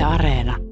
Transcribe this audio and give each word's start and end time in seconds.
Yle 0.00 0.06
Areena. 0.06 0.69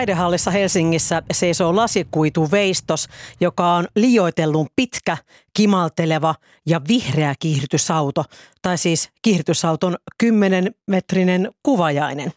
Taidehallissa 0.00 0.50
Helsingissä 0.50 1.22
seisoo 1.32 1.76
lasikuituveistos, 1.76 3.08
joka 3.40 3.74
on 3.74 3.86
liioitellun 3.96 4.66
pitkä, 4.76 5.16
kimalteleva 5.54 6.34
ja 6.66 6.80
vihreä 6.88 7.34
kiihdytysauto, 7.38 8.24
tai 8.62 8.78
siis 8.78 9.08
kiihdytysauton 9.22 9.96
10-metrinen 10.24 11.50
kuvajainen. 11.62 12.32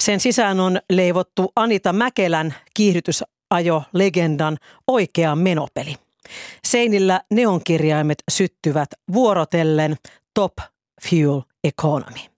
Sen 0.00 0.20
sisään 0.20 0.60
on 0.60 0.80
leivottu 0.92 1.52
Anita 1.56 1.92
Mäkelän 1.92 2.54
kiihdytysajo-legendan 2.74 4.56
oikea 4.86 5.36
menopeli. 5.36 5.94
Seinillä 6.64 7.20
neonkirjaimet 7.30 8.22
syttyvät 8.30 8.88
vuorotellen 9.12 9.96
Top 10.34 10.52
Fuel 11.08 11.42
Economy. 11.64 12.35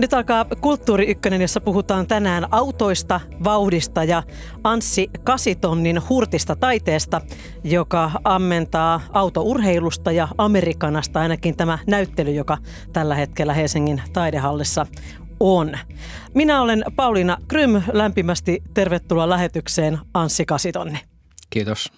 Nyt 0.00 0.14
alkaa 0.14 0.44
Kulttuuri 0.60 1.10
Ykkönen, 1.10 1.40
jossa 1.40 1.60
puhutaan 1.60 2.06
tänään 2.06 2.46
autoista, 2.50 3.20
vauhdista 3.44 4.04
ja 4.04 4.22
Anssi 4.64 5.10
Kasitonnin 5.24 6.00
hurtista 6.08 6.56
taiteesta, 6.56 7.20
joka 7.64 8.10
ammentaa 8.24 9.00
autourheilusta 9.12 10.12
ja 10.12 10.28
Amerikanasta, 10.38 11.20
ainakin 11.20 11.56
tämä 11.56 11.78
näyttely, 11.86 12.32
joka 12.32 12.58
tällä 12.92 13.14
hetkellä 13.14 13.54
Helsingin 13.54 14.02
taidehallissa 14.12 14.86
on. 15.40 15.78
Minä 16.34 16.62
olen 16.62 16.84
Pauliina 16.96 17.36
Krym, 17.48 17.82
lämpimästi 17.92 18.62
tervetuloa 18.74 19.28
lähetykseen 19.28 19.98
Anssi 20.14 20.46
Kasitonni. 20.46 20.98
Kiitos. 21.50 21.92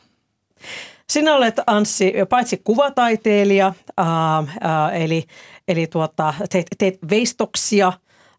Sinä 1.13 1.35
olet 1.35 1.55
Anssi 1.67 2.13
paitsi 2.29 2.61
kuvataiteilija, 2.65 3.73
ää, 3.97 4.45
ää, 4.61 4.91
eli, 4.91 5.25
eli 5.69 5.87
tuota, 5.87 6.35
teet, 6.51 6.67
teet 6.79 6.99
veistoksia. 7.11 7.93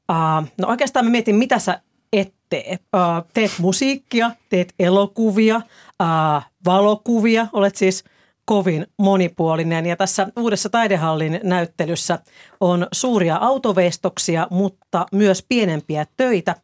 Ää, 0.10 0.44
no 0.58 0.68
oikeastaan 0.68 1.06
mä 1.06 1.12
mietin, 1.12 1.36
mitä 1.36 1.60
sä 1.60 1.82
et 2.14 2.34
tee. 2.50 2.78
Ää, 2.94 3.24
teet 3.34 3.52
musiikkia, 3.60 4.32
teet 4.50 4.74
elokuvia, 4.80 5.62
ää, 6.00 6.42
valokuvia, 6.66 7.48
olet 7.54 7.76
siis 7.76 8.04
kovin 8.46 8.88
monipuolinen. 8.98 9.86
Ja 9.86 9.96
tässä 9.96 10.28
uudessa 10.38 10.70
taidehallin 10.70 11.40
näyttelyssä 11.44 12.20
on 12.60 12.88
suuria 12.92 13.36
autoveistoksia, 13.36 14.48
mutta 14.50 15.06
myös 15.12 15.46
pienempiä 15.50 16.06
töitä 16.18 16.56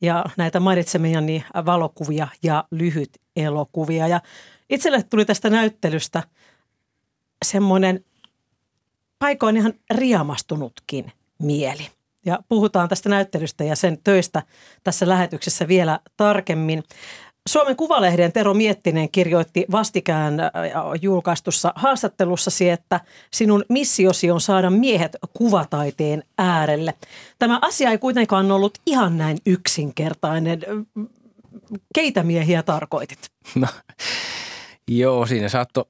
ja 0.00 0.24
näitä 0.36 0.60
mainitsemiani 0.60 1.44
valokuvia 1.66 2.28
ja 2.42 2.64
lyhyt 2.70 3.10
elokuvia. 3.36 4.08
Ja 4.08 4.20
itselle 4.70 5.02
tuli 5.02 5.24
tästä 5.24 5.50
näyttelystä 5.50 6.22
semmoinen 7.44 8.04
paikoin 9.18 9.56
ihan 9.56 9.74
riamastunutkin 9.90 11.12
mieli. 11.42 11.88
Ja 12.26 12.38
puhutaan 12.48 12.88
tästä 12.88 13.08
näyttelystä 13.08 13.64
ja 13.64 13.76
sen 13.76 13.98
töistä 14.04 14.42
tässä 14.84 15.08
lähetyksessä 15.08 15.68
vielä 15.68 16.00
tarkemmin. 16.16 16.82
Suomen 17.48 17.76
Kuvalehden 17.76 18.32
Tero 18.32 18.54
Miettinen 18.54 19.10
kirjoitti 19.10 19.64
vastikään 19.70 20.40
äh, 20.40 20.50
julkaistussa 21.02 21.72
haastattelussasi, 21.76 22.70
että 22.70 23.00
sinun 23.32 23.64
missiosi 23.68 24.30
on 24.30 24.40
saada 24.40 24.70
miehet 24.70 25.16
kuvataiteen 25.32 26.22
äärelle. 26.38 26.94
Tämä 27.38 27.58
asia 27.62 27.90
ei 27.90 27.98
kuitenkaan 27.98 28.52
ollut 28.52 28.78
ihan 28.86 29.18
näin 29.18 29.38
yksinkertainen. 29.46 30.60
Keitä 31.94 32.22
miehiä 32.22 32.62
tarkoitit? 32.62 33.30
No, 33.54 33.66
Joo, 34.90 35.26
siinä 35.26 35.48
saattoi, 35.48 35.84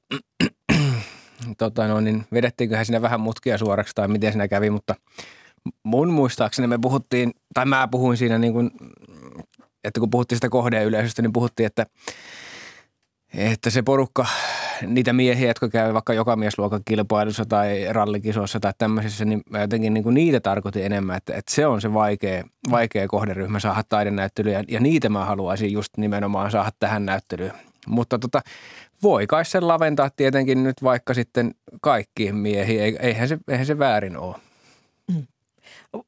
tota 1.58 1.88
no, 1.88 2.00
niin 2.00 2.24
vedettiinköhän 2.32 2.86
siinä 2.86 3.02
vähän 3.02 3.20
mutkia 3.20 3.58
suoraksi 3.58 3.94
tai 3.94 4.08
miten 4.08 4.32
siinä 4.32 4.48
kävi, 4.48 4.70
mutta 4.70 4.94
mun 5.82 6.10
muistaakseni 6.10 6.68
me 6.68 6.78
puhuttiin, 6.82 7.32
tai 7.54 7.66
mä 7.66 7.88
puhuin 7.90 8.16
siinä 8.16 8.38
niin 8.38 8.52
kuin, 8.52 8.70
että 9.84 10.00
kun 10.00 10.10
puhuttiin 10.10 10.36
sitä 10.36 10.48
kohdeyleisöstä, 10.48 11.22
niin 11.22 11.32
puhuttiin, 11.32 11.66
että, 11.66 11.86
että 13.34 13.70
se 13.70 13.82
porukka, 13.82 14.26
niitä 14.86 15.12
miehiä, 15.12 15.48
jotka 15.48 15.68
käy 15.68 15.94
vaikka 15.94 16.14
joka 16.14 16.36
miesluokan 16.36 16.80
kilpailussa 16.84 17.44
tai 17.44 17.86
rallikisossa 17.90 18.60
tai 18.60 18.72
tämmöisissä, 18.78 19.24
niin 19.24 19.42
mä 19.50 19.60
jotenkin 19.60 19.94
niin 19.94 20.04
kuin 20.04 20.14
niitä 20.14 20.40
tarkoitin 20.40 20.86
enemmän, 20.86 21.16
että, 21.16 21.34
että 21.34 21.54
se 21.54 21.66
on 21.66 21.80
se 21.80 21.94
vaikea, 21.94 22.44
vaikea 22.70 23.08
kohderyhmä 23.08 23.60
saada 23.60 23.82
taidenäyttelyä 23.88 24.64
ja 24.68 24.80
niitä 24.80 25.08
mä 25.08 25.24
haluaisin 25.24 25.72
just 25.72 25.96
nimenomaan 25.96 26.50
saada 26.50 26.70
tähän 26.80 27.06
näyttelyyn. 27.06 27.52
Mutta 27.86 28.18
tota, 28.18 28.40
voi 29.02 29.26
kai 29.26 29.44
sen 29.44 29.68
laventaa 29.68 30.10
tietenkin 30.16 30.64
nyt 30.64 30.82
vaikka 30.82 31.14
sitten 31.14 31.54
kaikkiin 31.80 32.36
miehiin, 32.36 32.96
eihän 33.00 33.28
se, 33.28 33.38
eihän 33.48 33.66
se 33.66 33.78
väärin 33.78 34.16
ole. 34.16 34.36
Mm. 35.14 35.26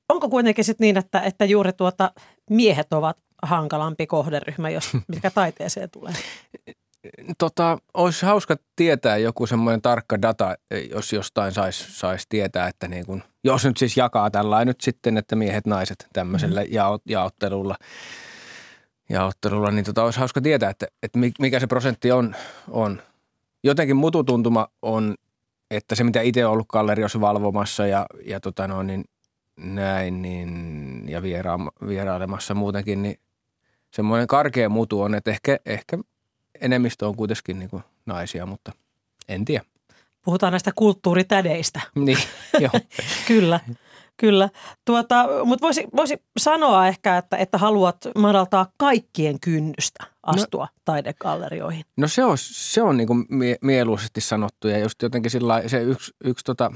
Onko 0.08 0.28
kuitenkin 0.28 0.64
sitten 0.64 0.84
niin, 0.84 0.98
että, 0.98 1.20
että 1.20 1.44
juuri 1.44 1.72
tuota 1.72 2.12
miehet 2.50 2.92
ovat 2.92 3.16
hankalampi 3.42 4.06
kohderyhmä, 4.06 4.70
jos 4.70 4.90
mikä 5.14 5.30
taiteeseen 5.30 5.90
tulee? 5.90 6.12
Tota, 7.38 7.78
olisi 7.94 8.26
hauska 8.26 8.56
tietää 8.76 9.16
joku 9.16 9.46
semmoinen 9.46 9.82
tarkka 9.82 10.22
data, 10.22 10.56
jos 10.90 11.12
jostain 11.12 11.52
saisi 11.52 11.92
sais 11.92 12.26
tietää, 12.28 12.68
että 12.68 12.88
niin 12.88 13.06
kun, 13.06 13.22
jos 13.44 13.64
nyt 13.64 13.76
siis 13.76 13.96
jakaa 13.96 14.30
tällä 14.30 14.64
nyt 14.64 14.80
sitten, 14.80 15.16
että 15.16 15.36
miehet, 15.36 15.66
naiset 15.66 16.06
tämmöisellä 16.12 16.60
mm. 16.60 16.66
jao, 16.70 16.98
jaottelulla– 17.06 17.76
ja 19.08 19.24
ottelulla, 19.24 19.70
niin 19.70 19.84
tota, 19.84 20.04
olisi 20.04 20.18
hauska 20.18 20.40
tietää, 20.40 20.70
että, 20.70 20.86
että 21.02 21.18
mikä 21.38 21.60
se 21.60 21.66
prosentti 21.66 22.12
on. 22.12 22.34
on. 22.70 23.02
Jotenkin 23.64 23.96
mututuntuma 23.96 24.68
on, 24.82 25.14
että 25.70 25.94
se 25.94 26.04
mitä 26.04 26.20
itse 26.20 26.46
on 26.46 26.52
ollut 26.52 26.68
galleriossa 26.68 27.20
valvomassa 27.20 27.86
ja, 27.86 28.06
ja 28.24 28.40
tota 28.40 28.68
no, 28.68 28.82
niin 28.82 29.04
näin 29.56 30.22
niin, 30.22 31.04
ja 31.08 31.22
viera- 31.22 31.86
vierailemassa 31.88 32.54
muutenkin, 32.54 33.02
niin 33.02 33.20
semmoinen 33.90 34.26
karkea 34.26 34.68
mutu 34.68 35.02
on, 35.02 35.14
että 35.14 35.30
ehkä, 35.30 35.58
ehkä 35.66 35.98
enemmistö 36.60 37.08
on 37.08 37.16
kuitenkin 37.16 37.58
niin 37.58 37.70
kuin 37.70 37.82
naisia, 38.06 38.46
mutta 38.46 38.72
en 39.28 39.44
tiedä. 39.44 39.64
Puhutaan 40.24 40.52
näistä 40.52 40.72
kulttuuritädeistä. 40.74 41.80
Niin, 41.94 42.18
joo. 42.60 42.70
Kyllä. 43.28 43.60
Kyllä, 44.20 44.48
tuota, 44.84 45.26
mutta 45.44 45.62
voisi, 45.62 45.86
voisi 45.96 46.16
sanoa 46.38 46.86
ehkä, 46.86 47.16
että, 47.16 47.36
että 47.36 47.58
haluat 47.58 47.96
madaltaa 48.18 48.66
kaikkien 48.76 49.40
kynnystä 49.40 50.04
astua 50.22 50.64
no, 50.64 50.80
taidegallerioihin. 50.84 51.84
No 51.96 52.08
se 52.08 52.24
on, 52.24 52.38
se 52.40 52.82
on 52.82 52.96
niin 52.96 53.06
kuin 53.06 53.26
mie- 53.28 53.58
mieluisesti 53.62 54.20
sanottu 54.20 54.68
ja 54.68 54.78
just 54.78 55.02
jotenkin 55.02 55.30
sillä 55.30 55.62
se 55.66 55.82
yksi, 55.82 56.12
yksi 56.24 56.44
tota 56.44 56.72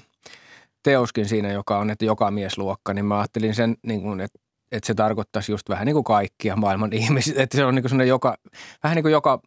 teoskin 0.83 1.29
siinä, 1.29 1.53
joka 1.53 1.79
on, 1.79 1.91
että 1.91 2.05
joka 2.05 2.31
miesluokka, 2.31 2.95
niin 2.95 3.05
mä 3.05 3.19
ajattelin 3.19 3.55
sen, 3.55 3.77
niin 3.83 4.03
kuin, 4.03 4.21
että, 4.21 4.39
että 4.73 4.87
se 4.87 4.95
tarkoittaisi 4.95 5.53
just 5.53 5.69
vähän 5.69 5.87
niin 5.87 5.95
kuin 5.95 6.05
kaikkia 6.05 6.57
maailman 6.57 6.93
ihmisiä, 7.03 7.43
että 7.43 7.57
se 7.57 7.65
on 7.65 7.75
niin 7.75 7.85
kuin 7.89 8.09
joka, 8.09 8.37
vähän 8.83 8.95
niin 8.95 9.05
kuin 9.05 9.13
joka 9.13 9.41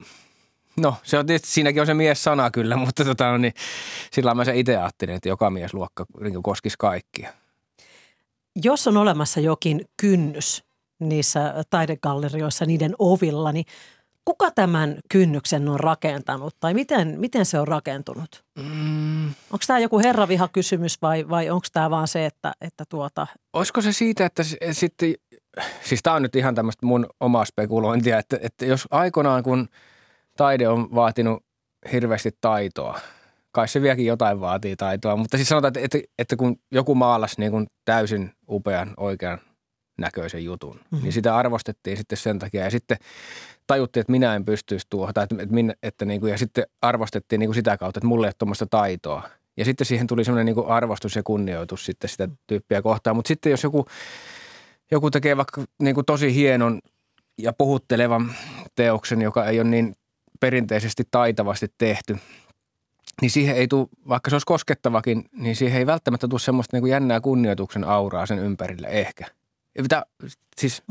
No 0.80 0.96
se 1.04 1.18
on 1.18 1.26
tietysti, 1.26 1.48
siinäkin 1.48 1.82
on 1.82 1.86
se 1.86 1.94
mies-sana 1.94 2.52
kyllä, 2.52 2.78
mutta 2.86 3.06
tota, 3.06 3.32
no 3.32 3.38
niin, 3.38 3.54
sillä 4.12 4.36
mä 4.36 4.46
se 4.46 4.56
itse 4.56 4.78
ajattelin, 4.78 5.16
että 5.16 5.30
joka 5.30 5.50
miesluokka 5.50 6.06
niin 6.22 6.44
koskisi 6.44 6.76
kaikkia 6.80 7.34
jos 8.64 8.88
on 8.88 8.98
olemassa 8.98 9.40
jokin 9.40 9.86
kynnys 10.02 10.64
niissä 11.00 11.54
taidegallerioissa, 11.70 12.66
niiden 12.66 12.96
ovilla, 13.00 13.52
niin 13.52 13.66
kuka 14.26 14.52
tämän 14.52 14.97
kynnyksen 15.12 15.70
on 15.70 15.79
rakentanut 15.79 16.56
tai 16.59 16.74
miten, 16.74 17.20
miten 17.20 17.46
se 17.46 17.59
on 17.59 17.68
rakentunut? 17.68 18.44
Mm. 18.59 19.26
Onko 19.26 19.64
tämä 19.68 19.79
joku 19.79 20.00
herraviha-kysymys 20.00 21.02
vai, 21.02 21.29
vai 21.29 21.50
onko 21.50 21.68
tämä 21.74 21.90
vaan 21.90 22.08
se, 22.08 22.26
että, 22.26 22.53
että 22.62 22.84
tuota... 22.90 23.28
Olisiko 23.53 23.82
se 23.82 23.91
siitä, 23.91 24.26
että 24.26 24.44
sitten, 24.72 25.14
siis 25.82 26.00
tämä 26.03 26.16
on 26.16 26.22
nyt 26.22 26.35
ihan 26.35 26.56
tämmöistä 26.56 26.85
mun 26.85 27.06
omaa 27.20 27.46
spekulointia, 27.46 28.20
että, 28.20 28.40
että 28.41 28.66
jos 28.66 28.88
aikoinaan 28.91 29.44
kun 29.44 29.68
taide 30.38 30.68
on 30.68 30.96
vaatinut 30.96 31.44
hirveästi 31.91 32.38
taitoa– 32.41 33.00
kai 33.56 33.68
se 33.68 33.82
vieläkin 33.82 34.06
jotain 34.06 34.41
vaatii 34.41 34.76
taitoa, 34.76 35.16
mutta 35.16 35.38
siis 35.38 35.50
sanotaan, 35.50 35.70
että, 35.70 35.79
että, 35.84 36.08
että 36.20 36.35
kun 36.35 36.56
joku 36.72 36.96
maalasi 36.96 37.35
niin 37.40 37.52
kuin 37.52 37.68
täysin 37.85 38.32
upean, 38.50 38.94
oikean 38.97 39.40
näköisen 39.97 40.44
jutun, 40.44 40.76
mm-hmm. 40.76 41.03
niin 41.03 41.14
sitä 41.14 41.36
arvostettiin 41.36 41.97
sitten 41.97 42.18
sen 42.18 42.40
takia 42.40 42.64
ja 42.64 42.72
sitten 42.72 42.97
tajuttiin, 43.68 44.02
että 44.02 44.12
minä 44.12 44.36
en 44.36 44.46
pystyisi 44.46 44.88
tuohon, 44.90 45.14
tai 45.14 45.24
että, 45.24 45.36
että, 45.40 45.76
että 45.84 46.06
niin 46.06 46.22
kuin, 46.22 46.32
ja 46.32 46.38
sitten 46.38 46.66
arvostettiin 46.82 47.40
niin 47.40 47.47
kuin 47.47 47.56
sitä 47.56 47.78
kautta, 47.78 47.97
että 47.97 48.08
mulle 48.08 48.28
ei 48.28 48.30
ole 48.30 48.36
tuommoista 48.38 48.66
taitoa. 48.66 49.30
Ja 49.58 49.66
sitten 49.66 49.88
siihen 49.88 50.08
tuli 50.08 50.24
semmoinen 50.24 50.56
niin 50.56 50.68
arvostus 50.68 51.16
ja 51.16 51.24
kunnioitus 51.24 51.86
sitten 51.86 52.09
sitä 52.09 52.30
tyyppiä 52.47 52.82
kohtaan, 52.82 53.16
mutta 53.16 53.28
sitten 53.28 53.50
jos 53.50 53.64
joku, 53.64 53.86
joku 54.91 55.12
tekee 55.12 55.38
vaikka 55.38 55.64
niin 55.80 55.96
kuin 55.96 56.06
tosi 56.06 56.34
hienon 56.34 56.80
ja 57.38 57.53
puhuttelevan 57.53 58.32
taideteoksen, 58.76 59.22
joka 59.22 59.46
ei 59.46 59.59
ole 59.59 59.70
niin 59.70 59.96
perinteisesti 60.40 61.03
taitavasti 61.12 61.68
tehty, 61.78 62.18
niin 63.22 63.32
siihen 63.32 63.56
ei 63.56 63.67
tule, 63.67 63.88
vaikka 64.08 64.29
se 64.29 64.35
olisi 64.35 64.46
koskettavakin, 64.46 65.26
niin 65.32 65.56
siihen 65.56 65.79
ei 65.79 65.85
välttämättä 65.85 66.28
tule 66.28 66.40
semmoista 66.40 66.76
niin 66.76 66.82
kuin 66.82 66.91
jännää 66.91 67.22
kunnioituksen 67.22 67.84
auraa 67.84 68.26
sen 68.26 68.40
ympärille 68.40 68.88
ehkä. 68.88 69.26
Mitä, 69.82 70.06
siis, 70.58 70.84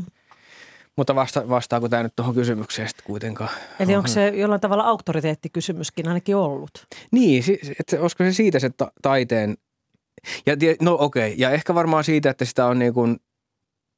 mutta 0.97 1.15
vasta, 1.15 1.49
vastaako 1.49 1.89
tämä 1.89 2.03
nyt 2.03 2.17
tuohon 2.17 2.35
kysymykseen 2.35 2.89
sitten 2.89 3.07
kuitenkaan? 3.07 3.51
Eli 3.81 3.97
onko 3.97 4.09
se 4.09 4.29
jollain 4.29 4.61
tavalla 4.61 4.85
auktoriteettikysymyskin 4.85 6.09
ainakin 6.09 6.37
ollut? 6.37 6.87
Niin, 7.11 7.45
että 7.81 8.01
olisiko 8.01 8.25
se 8.25 8.33
siitä 8.33 8.59
se 8.59 8.71
ta- 8.71 8.93
taiteen, 9.03 9.57
ja, 10.47 10.57
no 10.81 10.97
okei, 11.01 11.27
okay. 11.27 11.39
ja 11.39 11.51
ehkä 11.51 11.75
varmaan 11.75 12.05
siitä, 12.05 12.31
että 12.31 12.45
sitä 12.45 12.67
on 12.67 12.79
niin 12.79 12.95
kuin 12.95 13.17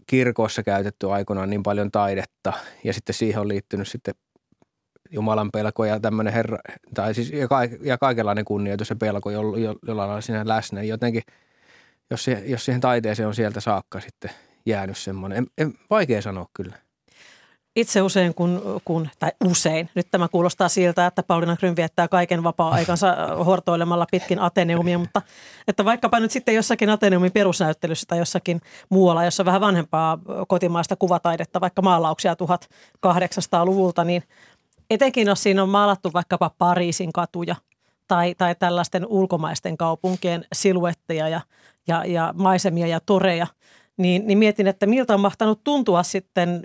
kirkossa 0.07 0.63
käytetty 0.63 1.13
aikoinaan 1.13 1.51
niin 1.51 1.63
paljon 1.63 1.91
taidetta 1.91 2.53
ja 2.85 2.93
sitten 2.93 3.15
siihen 3.15 3.41
on 3.41 3.49
liittynyt 3.49 3.89
sitten 3.89 4.15
Jumalan 5.11 5.51
pelko 5.51 5.85
ja 5.85 6.01
tämmöinen 6.01 6.33
herra, 6.33 6.59
tai 6.95 7.15
siis 7.15 7.31
ja, 7.31 7.49
kaik, 7.49 7.73
ja 7.83 7.99
kaikenlainen 7.99 8.45
kunnioitus 8.45 8.91
ja 8.91 8.97
pelko, 8.97 9.31
jolla, 9.31 9.57
jolla 9.87 10.05
on 10.05 10.23
siinä 10.23 10.43
läsnä. 10.45 10.83
Jotenkin, 10.83 11.23
jos, 12.11 12.25
se, 12.25 12.43
jos 12.47 12.65
siihen 12.65 12.81
taiteeseen 12.81 13.27
on 13.27 13.35
sieltä 13.35 13.61
saakka 13.61 14.01
sitten 14.01 14.31
jäänyt 14.67 14.97
semmoinen, 14.97 15.39
en, 15.39 15.47
en, 15.59 15.75
vaikea 15.91 16.23
sanoa 16.23 16.47
kyllä. 16.55 16.77
Itse 17.77 18.03
usein, 18.03 18.35
kun, 18.35 18.81
kun, 18.85 19.09
tai 19.19 19.31
usein, 19.45 19.91
nyt 19.95 20.07
tämä 20.11 20.29
kuulostaa 20.29 20.69
siltä, 20.69 21.07
että 21.07 21.23
Pauliina 21.23 21.57
Gryn 21.57 21.77
viettää 21.77 22.09
kaiken 22.09 22.43
vapaa-aikansa 22.43 23.17
hortoilemalla 23.47 24.07
pitkin 24.11 24.39
Ateneumia, 24.39 24.99
mutta 24.99 25.23
että 25.69 25.85
vaikkapa 25.85 26.21
nyt 26.21 26.31
sitten 26.31 26.55
jossakin 26.55 26.91
Ateneumin 26.91 27.33
perusnäyttelyssä 27.33 28.05
tai 28.09 28.19
jossakin 28.19 28.61
muualla, 28.89 29.25
jossa 29.25 29.45
vähän 29.45 29.61
vanhempaa 29.61 30.19
kotimaista 30.49 30.97
kuvataidetta, 30.97 31.61
vaikka 31.61 31.83
maalauksia 31.83 32.35
1800-luvulta, 32.35 34.05
niin 34.05 34.23
etenkin 34.91 35.27
jos 35.27 35.43
siinä 35.43 35.63
on 35.63 35.69
maalattu 35.69 36.13
vaikkapa 36.13 36.51
Pariisin 36.59 37.13
katuja 37.13 37.57
tai, 38.09 38.35
tai 38.35 38.55
tällaisten 38.55 39.07
ulkomaisten 39.07 39.77
kaupunkien 39.77 40.45
siluetteja 40.53 41.29
ja, 41.29 41.41
ja, 41.89 42.05
ja 42.05 42.35
maisemia 42.37 42.87
ja 42.87 43.01
toreja, 43.01 43.47
niin, 43.97 44.27
niin 44.27 44.39
mietin, 44.39 44.67
että 44.67 44.87
miltä 44.87 45.15
on 45.15 45.21
mahtanut 45.21 45.65
tuntua 45.65 46.03
sitten 46.03 46.63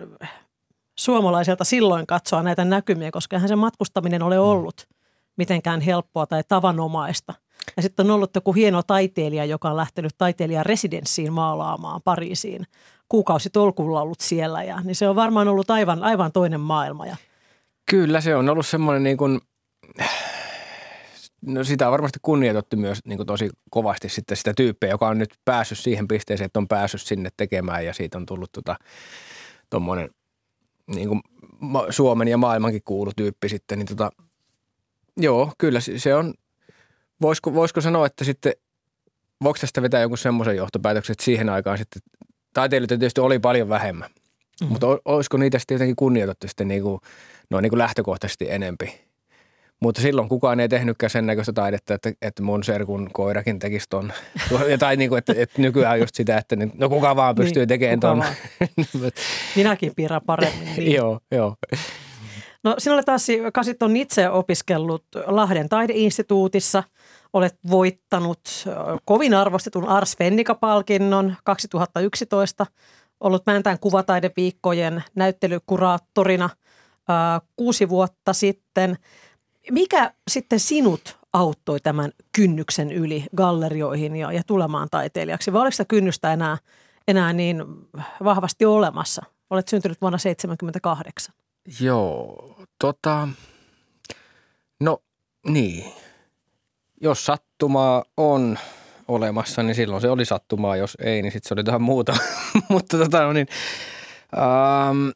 suomalaiselta 1.00 1.64
silloin 1.64 2.08
katsoa 2.08 2.44
näitä 2.44 2.66
näkymiä, 2.66 3.12
koska 3.12 3.36
eihän 3.36 3.50
se 3.50 3.56
matkustaminen 3.56 4.24
ole 4.24 4.40
ollut 4.40 4.88
mitenkään 5.38 5.82
helppoa 5.82 6.26
tai 6.26 6.44
tavanomaista. 6.48 7.34
Ja 7.76 7.82
sitten 7.82 8.06
on 8.06 8.12
ollut 8.12 8.36
joku 8.36 8.54
hieno 8.54 8.84
taiteilija, 8.84 9.46
joka 9.46 9.70
on 9.70 9.78
lähtenyt 9.78 10.12
taiteilijan 10.18 10.66
residenssiin 10.66 11.34
maalaamaan 11.34 12.02
Pariisiin. 12.02 12.68
Kuukausi 13.10 13.50
tolkulla 13.50 14.02
ollut 14.02 14.20
siellä 14.20 14.64
ja 14.64 14.82
niin 14.82 14.96
se 14.96 15.10
on 15.10 15.16
varmaan 15.16 15.48
ollut 15.48 15.70
aivan, 15.70 16.04
aivan 16.04 16.32
toinen 16.32 16.60
maailma. 16.60 17.06
Ja 17.06 17.16
Kyllä 17.90 18.22
se 18.22 18.36
on 18.36 18.50
ollut 18.50 18.66
semmoinen 18.66 19.04
niin 19.04 19.18
kuin, 19.18 19.40
no 21.42 21.64
sitä 21.64 21.88
on 21.88 21.92
varmasti 21.92 22.20
kunnioitettu 22.22 22.78
myös 22.78 23.00
niin 23.06 23.18
kuin 23.18 23.28
tosi 23.28 23.50
kovasti 23.70 24.10
sitten 24.10 24.38
sitä 24.38 24.54
tyyppiä, 24.58 24.90
joka 24.90 25.08
on 25.08 25.18
nyt 25.18 25.30
päässyt 25.46 25.78
siihen 25.78 26.08
pisteeseen, 26.08 26.46
että 26.46 26.60
on 26.60 26.68
päässyt 26.68 27.02
sinne 27.02 27.30
tekemään 27.38 27.86
ja 27.86 27.94
siitä 27.94 28.18
on 28.18 28.26
tullut 28.26 28.52
tota, 28.52 28.76
tuommoinen 29.70 30.10
niin 30.96 31.08
kuin 31.08 31.22
Suomen 31.90 32.28
ja 32.28 32.38
maailmankin 32.38 32.82
kuulu 32.86 33.12
tyyppi 33.16 33.50
sitten, 33.50 33.80
niin 33.80 33.88
tota, 33.88 34.12
joo, 35.18 35.52
kyllä 35.58 35.80
se 35.98 36.16
on, 36.16 36.34
voisiko, 37.22 37.54
voisiko 37.54 37.82
sanoa, 37.82 38.06
että 38.06 38.24
sitten, 38.24 38.54
voiko 39.44 39.60
tästä 39.60 39.82
vetää 39.82 40.02
jonkun 40.02 40.18
semmoisen 40.18 40.56
johtopäätöksen, 40.56 41.14
että 41.14 41.26
siihen 41.26 41.50
aikaan 41.50 41.78
sitten 41.78 42.02
taiteilijoita 42.54 42.98
tietysti 42.98 43.22
oli 43.22 43.40
paljon 43.40 43.70
vähemmän, 43.70 44.10
mm-hmm. 44.10 44.68
mutta 44.68 44.88
olisiko 45.06 45.38
niitä 45.38 45.60
sitten 45.60 45.76
jotenkin 45.76 45.96
kunnioitettu 45.96 46.48
sitten 46.48 46.68
niin 46.68 46.84
kuin, 46.84 47.00
no 47.52 47.62
niin 47.62 47.70
kuin 47.70 47.78
lähtökohtaisesti 47.78 48.52
enempi. 48.52 49.02
Mutta 49.80 50.02
silloin 50.02 50.30
kukaan 50.30 50.60
ei 50.60 50.70
tehnytkään 50.70 51.10
sen 51.10 51.26
näköistä 51.26 51.54
taidetta, 51.54 51.94
että, 51.94 52.12
että 52.22 52.44
mun 52.44 52.64
serkun 52.64 53.10
koirakin 53.14 53.60
tekisi 53.60 53.86
ton. 53.90 54.14
tai 54.80 54.98
niin 54.98 55.10
kuin, 55.10 55.18
että, 55.18 55.34
että 55.38 55.62
nykyään 55.62 56.00
just 56.00 56.16
sitä, 56.16 56.38
että 56.38 56.56
no 56.78 56.90
kuka 56.90 57.16
vaan 57.16 57.36
pystyy 57.36 57.62
niin, 57.62 57.68
tekemään 57.68 58.00
ton. 58.00 58.24
Minäkin 59.56 59.92
piirrän 59.96 60.22
paremmin. 60.26 60.76
Niin. 60.76 60.94
joo, 60.98 61.20
joo. 61.32 61.56
No 62.64 62.76
sinulle 62.78 63.04
taas, 63.04 63.28
Kasit 63.54 63.84
on 63.84 63.98
itse 63.98 64.30
opiskellut 64.30 65.06
Lahden 65.26 65.70
taideinstituutissa. 65.70 66.84
Olet 67.34 67.56
voittanut 67.70 68.42
kovin 69.06 69.34
arvostetun 69.34 69.88
Ars 69.88 70.18
Fennika-palkinnon 70.18 71.36
2011. 71.44 72.66
Ollut 73.20 73.46
Mäntään 73.46 73.80
kuvataideviikkojen 73.80 75.04
näyttelykuraattorina– 75.16 76.50
kuusi 77.56 77.90
vuotta 77.90 78.34
sitten. 78.34 78.98
Mikä 79.72 80.14
sitten 80.28 80.60
sinut 80.60 81.18
auttoi 81.34 81.80
tämän 81.80 82.12
kynnyksen 82.36 82.92
yli 82.92 83.26
gallerioihin 83.36 84.16
ja, 84.16 84.32
ja 84.32 84.42
tulemaan 84.48 84.88
taiteilijaksi? 84.92 85.54
Vai 85.54 85.62
oliko 85.62 85.72
sitä 85.72 85.86
kynnystä 85.86 86.34
enää, 86.34 86.58
enää 87.08 87.34
niin 87.34 87.64
vahvasti 88.24 88.66
olemassa? 88.66 89.22
Olet 89.50 89.68
syntynyt 89.68 90.02
vuonna 90.02 90.18
1978. 90.18 91.36
Joo, 91.80 92.56
tota, 92.80 93.28
no 94.80 94.98
niin. 95.48 95.94
Jos 97.02 97.26
sattumaa 97.26 98.04
on 98.18 98.58
olemassa, 99.08 99.64
niin 99.64 99.76
silloin 99.76 100.02
se 100.02 100.10
oli 100.10 100.26
sattumaa. 100.26 100.76
Jos 100.76 100.98
ei, 101.02 101.22
niin 101.22 101.32
sitten 101.32 101.48
se 101.48 101.54
oli 101.54 101.60
jotain 101.60 101.82
muuta. 101.82 102.16
Mutta 102.70 102.98
tota, 102.98 103.24
no 103.24 103.34
niin, 103.34 103.48
ähm, 104.38 105.10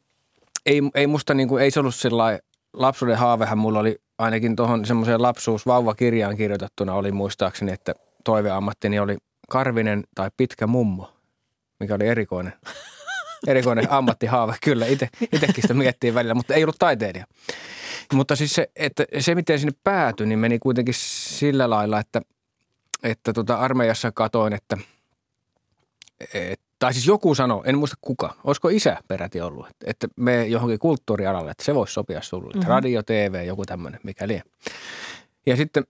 ei, 0.66 0.82
ei 0.94 1.06
musta 1.06 1.34
niin 1.34 1.48
kuin, 1.48 1.62
ei 1.62 1.70
se 1.70 1.80
ollut 1.80 1.94
sellainen 1.94 2.40
lapsuuden 2.72 3.18
haavehan 3.18 3.58
mulla 3.58 3.78
oli 3.78 3.98
ainakin 4.18 4.56
tuohon 4.56 4.86
semmoiseen 4.86 5.22
lapsuusvauvakirjaan 5.22 6.36
kirjoitettuna 6.36 6.94
oli 6.94 7.12
muistaakseni, 7.12 7.72
että 7.72 7.94
toiveammattini 8.24 8.98
oli 8.98 9.16
karvinen 9.48 10.04
tai 10.14 10.30
pitkä 10.36 10.66
mummo, 10.66 11.12
mikä 11.80 11.94
oli 11.94 12.06
erikoinen. 12.06 12.52
Erikoinen 13.46 13.92
ammattihaave, 13.92 14.54
kyllä. 14.64 14.86
Ite, 14.86 15.08
itekin 15.32 15.62
sitä 15.62 15.74
miettii 15.74 16.14
välillä, 16.14 16.34
mutta 16.34 16.54
ei 16.54 16.64
ollut 16.64 16.78
taiteilija. 16.78 17.26
Mutta 18.12 18.36
siis 18.36 18.54
se, 18.54 18.70
että 18.76 19.04
se 19.18 19.34
miten 19.34 19.58
sinne 19.58 19.72
päätyi, 19.84 20.26
niin 20.26 20.38
meni 20.38 20.58
kuitenkin 20.58 20.94
sillä 20.98 21.70
lailla, 21.70 22.00
että, 22.00 22.22
että 23.02 23.32
tota 23.32 23.56
armeijassa 23.56 24.12
katoin, 24.12 24.52
että, 24.52 24.78
että 26.34 26.65
tai 26.78 26.92
siis 26.92 27.06
joku 27.06 27.34
sanoi, 27.34 27.62
en 27.64 27.78
muista 27.78 27.96
kuka, 28.00 28.34
olisiko 28.44 28.68
isä 28.68 28.96
peräti 29.08 29.40
ollut, 29.40 29.66
että, 29.84 30.08
me 30.16 30.46
johonkin 30.46 30.78
kulttuurialalle, 30.78 31.50
että 31.50 31.64
se 31.64 31.74
voisi 31.74 31.92
sopia 31.92 32.22
sulle. 32.22 32.52
Mm-hmm. 32.54 32.68
Radio, 32.68 33.02
TV, 33.02 33.44
joku 33.46 33.64
tämmöinen, 33.64 34.00
mikä 34.02 34.28
liian. 34.28 34.44
Ja 35.46 35.56
sitten 35.56 35.84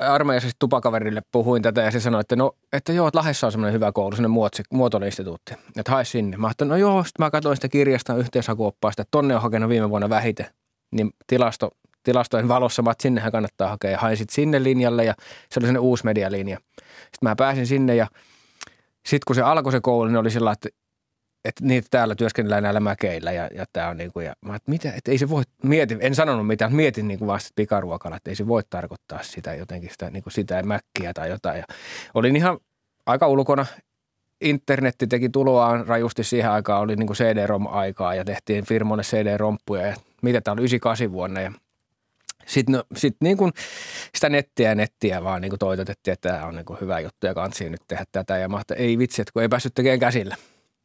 armeijassa 0.00 0.50
tupakaverille 0.58 1.22
puhuin 1.32 1.62
tätä 1.62 1.80
ja 1.80 1.90
se 1.90 2.00
sanoi, 2.00 2.20
että 2.20 2.36
no, 2.36 2.52
että 2.72 2.92
joo, 2.92 3.08
että 3.08 3.18
Lahdessa 3.18 3.46
on 3.46 3.52
semmoinen 3.52 3.74
hyvä 3.74 3.92
koulu, 3.92 4.16
semmoinen 4.16 4.50
muotoiluinstituutti, 4.70 5.54
että 5.76 5.92
hae 5.92 6.04
sinne. 6.04 6.36
Mä 6.36 6.46
ajattelin, 6.46 6.70
no 6.70 6.76
joo, 6.76 7.04
sitten 7.04 7.24
mä 7.26 7.30
katsoin 7.30 7.56
sitä 7.56 7.68
kirjasta 7.68 8.16
yhteishakuoppaasta, 8.16 9.02
että 9.02 9.10
tonne 9.10 9.34
on 9.34 9.42
hakenut 9.42 9.68
viime 9.68 9.90
vuonna 9.90 10.08
vähiten, 10.08 10.46
niin 10.90 11.10
tilasto, 11.26 11.70
tilastojen 12.02 12.48
valossa 12.48 12.82
mä, 12.82 12.92
sinnehän 13.00 13.32
kannattaa 13.32 13.68
hakea 13.68 13.90
ja 13.90 13.98
hain 13.98 14.16
sitten 14.16 14.34
sinne 14.34 14.62
linjalle 14.62 15.04
ja 15.04 15.14
se 15.18 15.58
oli 15.58 15.66
sellainen 15.66 15.82
uusi 15.82 16.04
medialinja. 16.04 16.58
Sitten 16.76 17.18
mä 17.22 17.36
pääsin 17.36 17.66
sinne 17.66 17.96
ja– 17.96 18.06
sitten 19.06 19.24
kun 19.26 19.36
se 19.36 19.42
alkoi 19.42 19.72
se 19.72 19.80
koulu, 19.80 20.08
niin 20.08 20.16
oli 20.16 20.30
sillä 20.30 20.52
että, 20.52 20.68
että 21.44 21.64
niitä 21.64 21.88
täällä 21.90 22.14
työskennellään 22.14 22.62
näillä 22.62 22.80
mäkeillä 22.80 23.32
ja, 23.32 23.48
ja 23.54 23.64
tämä 23.72 23.88
on 23.88 23.96
niin 23.96 24.12
kuin, 24.12 24.26
ja 24.26 24.34
mä 24.46 24.56
että 24.56 24.70
mitä, 24.70 24.92
että 24.96 25.10
ei 25.10 25.18
se 25.18 25.28
voi, 25.28 25.42
mietin, 25.62 25.98
en 26.00 26.14
sanonut 26.14 26.46
mitään, 26.46 26.74
mietin 26.74 27.08
niin 27.08 27.18
kuin 27.18 27.26
vasta 27.26 27.50
pikaruokalla, 27.54 28.16
että 28.16 28.30
ei 28.30 28.36
se 28.36 28.46
voi 28.46 28.62
tarkoittaa 28.70 29.22
sitä 29.22 29.54
jotenkin 29.54 29.90
sitä, 29.90 30.10
niin 30.10 30.22
kuin 30.22 30.32
sitä 30.32 30.62
mäkkiä 30.62 31.12
tai 31.14 31.30
jotain. 31.30 31.58
Ja 31.58 31.64
olin 32.14 32.36
ihan 32.36 32.58
aika 33.06 33.28
ulkona, 33.28 33.66
internetti 34.40 35.06
teki 35.06 35.28
tuloaan 35.28 35.86
rajusti 35.86 36.24
siihen 36.24 36.50
aikaan, 36.50 36.82
oli 36.82 36.96
niin 36.96 37.06
kuin 37.06 37.16
CD-ROM-aikaa 37.16 38.14
ja 38.14 38.24
tehtiin 38.24 38.64
firmoille 38.64 39.02
CD-romppuja 39.02 39.86
ja 39.86 39.96
mitä 40.22 40.40
tämä 40.40 40.52
oli 40.52 40.60
98 40.60 41.12
vuonna 41.12 41.40
ja 41.40 41.52
sitten, 42.46 42.72
no, 42.72 42.84
sit 42.96 43.16
niin 43.20 43.36
kuin 43.36 43.52
sitä 44.14 44.28
nettiä 44.28 44.68
ja 44.68 44.74
nettiä 44.74 45.24
vaan 45.24 45.40
niin 45.40 45.50
kuin 45.50 45.58
toitotettiin, 45.58 46.12
että 46.12 46.28
tämä 46.28 46.46
on 46.46 46.54
niin 46.54 46.64
kuin 46.64 46.80
hyvä 46.80 47.00
juttu 47.00 47.26
ja 47.26 47.34
kansi 47.34 47.70
nyt 47.70 47.80
tehdä 47.88 48.04
tätä. 48.12 48.38
Ja 48.38 48.48
mä 48.48 48.60
että 48.60 48.74
ei 48.74 48.98
vitsi, 48.98 49.22
että 49.22 49.32
kun 49.32 49.42
ei 49.42 49.48
päässyt 49.48 49.74
tekemään 49.74 50.00
käsillä. 50.00 50.36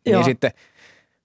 Niin 0.06 0.14
Joo. 0.14 0.20
Niin 0.20 0.26
sitten, 0.26 0.52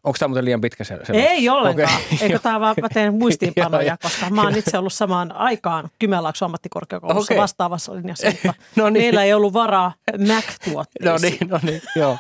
onko 0.05 0.17
tämä 0.19 0.29
muuten 0.29 0.45
liian 0.45 0.61
pitkä 0.61 0.85
se? 0.85 0.99
Ei 1.13 1.49
ollenkaan. 1.49 1.89
Okay. 1.95 2.19
Eikö 2.21 2.39
tämä 2.39 2.61
vaan, 2.61 2.75
mä 2.83 2.89
teen 2.89 3.15
muistiinpanoja, 3.21 3.97
koska 4.03 4.31
mä 4.31 4.43
oon 4.43 4.57
itse 4.57 4.79
ollut 4.79 4.93
samaan 4.93 5.33
aikaan 5.33 5.89
Kymenlaakson 5.99 6.47
ammattikorkeakoulussa 6.47 7.35
okay. 7.35 7.43
vastaavassa 7.43 7.95
linjassa, 7.95 8.27
mutta 8.31 8.55
no 8.77 8.91
niin. 8.91 9.03
meillä 9.03 9.25
ei 9.25 9.35
ollut 9.35 9.53
varaa 9.53 9.93
Mac-tuotteisiin. 10.19 11.05
No 11.05 11.19
niin, 11.19 11.49
no 11.49 11.61
niin, 11.63 11.83
joo. 11.97 12.19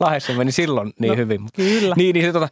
Lahdessa 0.00 0.32
meni 0.32 0.52
silloin 0.52 0.92
niin 0.98 1.10
no, 1.10 1.16
hyvin. 1.16 1.40
Kyllä. 1.56 1.94
Niin, 1.98 2.14
niin 2.14 2.26
se, 2.26 2.32
tota, 2.32 2.48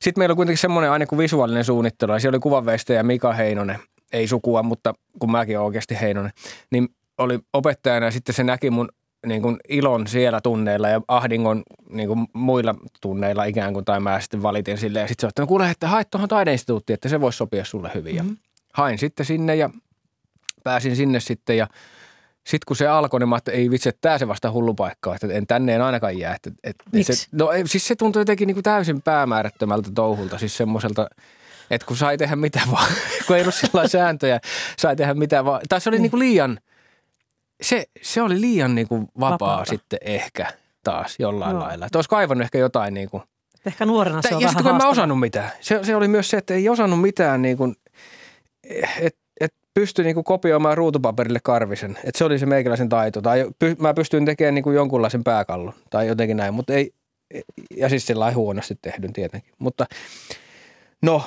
sitten 0.00 0.20
meillä 0.20 0.32
on 0.32 0.36
kuitenkin 0.36 0.58
semmoinen 0.60 0.90
aina 0.90 1.06
kuin 1.06 1.18
visuaalinen 1.18 1.64
suunnittelu, 1.64 2.12
ja 2.12 2.18
siellä 2.18 2.36
oli 2.36 2.40
kuvanveistäjä 2.40 3.02
Mika 3.02 3.32
Heinonen, 3.32 3.78
ei 4.12 4.28
sukua, 4.28 4.62
mutta 4.62 4.94
kun 5.18 5.30
mäkin 5.30 5.58
olen 5.58 5.66
oikeasti 5.66 6.00
Heinonen, 6.00 6.32
niin 6.70 6.88
oli 7.18 7.38
opettajana 7.52 8.06
ja 8.06 8.12
sitten 8.12 8.34
se 8.34 8.44
näki 8.44 8.70
mun 8.70 8.88
niin 9.26 9.42
kuin 9.42 9.56
ilon 9.68 10.06
siellä 10.06 10.40
tunneilla 10.40 10.88
ja 10.88 11.00
ahdingon 11.08 11.62
niin 11.90 12.08
kuin 12.08 12.26
muilla 12.32 12.74
tunneilla 13.00 13.44
ikään 13.44 13.72
kuin, 13.72 13.84
tai 13.84 14.00
mä 14.00 14.20
sitten 14.20 14.42
valitin 14.42 14.78
silleen. 14.78 15.04
Ja 15.04 15.08
sitten 15.08 15.26
se 15.26 15.28
että 15.28 15.42
no 15.42 15.46
kuule, 15.46 15.70
että 15.70 15.88
haet 15.88 16.10
tuohon 16.10 16.28
taideinstituuttiin, 16.28 16.94
että 16.94 17.08
se 17.08 17.20
voisi 17.20 17.36
sopia 17.36 17.64
sulle 17.64 17.90
hyvin. 17.94 18.14
Mm-hmm. 18.14 18.30
Ja 18.30 18.36
hain 18.74 18.98
sitten 18.98 19.26
sinne 19.26 19.56
ja 19.56 19.70
pääsin 20.64 20.96
sinne 20.96 21.20
sitten 21.20 21.56
ja 21.56 21.66
sitten 22.36 22.64
kun 22.66 22.76
se 22.76 22.86
alkoi, 22.86 23.20
niin 23.20 23.28
mä 23.28 23.36
että 23.36 23.52
ei 23.52 23.70
vitsi, 23.70 23.88
että 23.88 24.00
tämä 24.00 24.18
se 24.18 24.28
vasta 24.28 24.52
hullu 24.52 24.74
paikka, 24.74 25.14
että 25.14 25.26
en 25.32 25.46
tänne 25.46 25.74
en 25.74 25.82
ainakaan 25.82 26.18
jää. 26.18 26.34
Että, 26.34 26.50
että, 26.64 26.84
Miksi? 26.92 27.14
Se, 27.14 27.28
no 27.32 27.50
siis 27.66 27.86
se 27.86 27.96
tuntui 27.96 28.20
jotenkin 28.20 28.46
niin 28.46 28.54
kuin 28.54 28.64
täysin 28.64 29.02
päämäärättömältä 29.02 29.90
touhulta, 29.94 30.38
siis 30.38 30.56
semmoiselta– 30.56 31.06
että 31.70 31.86
kun 31.86 31.96
sai 31.96 32.18
tehdä 32.18 32.36
mitä 32.36 32.60
vaan, 32.70 32.92
kun 33.26 33.36
ei 33.36 33.42
ollut 33.42 33.54
sillä 33.54 33.88
sääntöjä, 33.88 34.40
sai 34.78 34.96
tehdä 34.96 35.14
mitä 35.14 35.44
vaan. 35.44 35.60
Tai 35.68 35.80
se 35.80 35.88
oli 35.88 35.96
niin. 35.96 36.02
Niin 36.02 36.10
kuin 36.10 36.20
liian, 36.20 36.60
se, 37.62 37.84
se 38.02 38.22
oli 38.22 38.40
liian 38.40 38.74
niin 38.74 38.88
kuin 38.88 39.08
vapaa 39.20 39.30
Vapaata. 39.30 39.70
sitten 39.70 39.98
ehkä 40.02 40.46
taas 40.84 41.16
jollain 41.18 41.54
no. 41.54 41.60
lailla. 41.60 41.86
Että 41.86 41.98
olisi 41.98 42.10
kaivannut 42.10 42.44
ehkä 42.44 42.58
jotain 42.58 42.94
niin 42.94 43.10
kuin. 43.10 43.22
Ehkä 43.66 43.86
nuorena 43.86 44.22
se 44.22 44.34
on 44.34 44.40
ja 44.40 44.46
vähän 44.46 44.50
sitten 44.50 44.62
kun 44.64 44.80
en 44.80 44.86
mä 44.86 44.90
osannut 44.90 45.20
mitään. 45.20 45.50
Se, 45.60 45.80
se 45.82 45.96
oli 45.96 46.08
myös 46.08 46.30
se, 46.30 46.36
että 46.36 46.54
ei 46.54 46.68
osannut 46.68 47.00
mitään 47.00 47.42
niin 47.42 47.56
kuin, 47.56 47.76
että 49.00 49.20
et 49.40 49.54
pystyi 49.74 50.04
niin 50.04 50.24
kopioimaan 50.24 50.76
ruutupaperille 50.76 51.40
karvisen. 51.42 51.98
Että 52.04 52.18
se 52.18 52.24
oli 52.24 52.38
se 52.38 52.46
meikäläisen 52.46 52.88
taito. 52.88 53.22
Tai 53.22 53.46
py, 53.58 53.76
mä 53.78 53.94
pystyin 53.94 54.26
tekemään 54.26 54.54
niin 54.54 54.74
jonkunlaisen 54.74 55.24
pääkallon 55.24 55.74
tai 55.90 56.06
jotenkin 56.06 56.36
näin, 56.36 56.54
mutta 56.54 56.72
ei, 56.72 56.92
ja 57.76 57.88
siis 57.88 58.06
sillä 58.06 58.32
huonosti 58.32 58.78
tehdyn 58.82 59.12
tietenkin. 59.12 59.52
Mutta 59.58 59.86
no, 61.02 61.22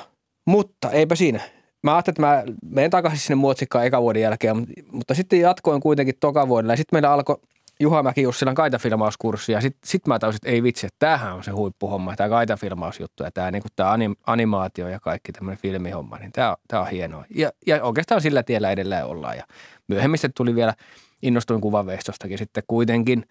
mutta 0.46 0.92
eipä 0.92 1.16
siinä. 1.16 1.40
Mä 1.84 1.96
ajattelin, 1.96 2.14
että 2.14 2.22
mä 2.22 2.44
menen 2.76 2.92
takaisin 2.92 3.20
sinne 3.20 3.36
muotsikkaan 3.36 3.86
eka 3.86 4.02
vuoden 4.02 4.22
jälkeen, 4.22 4.68
mutta 4.92 5.14
sitten 5.14 5.40
jatkoin 5.40 5.82
kuitenkin 5.82 6.16
toka 6.20 6.48
vuodella. 6.48 6.74
Ja 6.74 6.78
sitten 6.78 6.98
meillä 6.98 7.12
alkoi 7.12 7.38
Juha 7.80 8.04
Mäki 8.04 8.22
Jussilan 8.22 8.56
kaitafilmauskurssi 8.56 9.52
ja 9.52 9.62
sitten 9.62 9.90
sit 9.90 10.08
mä 10.08 10.20
taisin, 10.20 10.38
että 10.38 10.50
ei 10.50 10.64
vitsi, 10.64 10.88
että 10.88 11.00
tämähän 11.00 11.34
on 11.34 11.44
se 11.44 11.52
huippuhomma, 11.52 12.16
tämä 12.16 12.30
kaitafilmausjuttu 12.30 13.24
ja 13.24 13.32
tämä 13.32 13.52
niinku, 13.52 13.70
anim, 13.84 14.16
animaatio 14.26 14.88
ja 14.88 15.00
kaikki 15.00 15.32
tämmöinen 15.32 15.62
filmihomma, 15.62 16.18
niin 16.18 16.32
tämä, 16.32 16.56
tämä 16.68 16.82
on 16.82 16.88
hienoa. 16.88 17.26
Ja, 17.36 17.52
ja 17.68 17.84
oikeastaan 17.84 18.22
sillä 18.22 18.44
tiellä 18.44 18.72
edelleen 18.72 19.06
ollaan 19.06 19.38
ja 19.38 19.44
myöhemmin 19.88 20.20
tuli 20.36 20.56
vielä, 20.56 20.74
innostuin 21.22 21.62
kuvanveistostakin 21.62 22.38
sitten 22.38 22.64
kuitenkin 22.68 23.26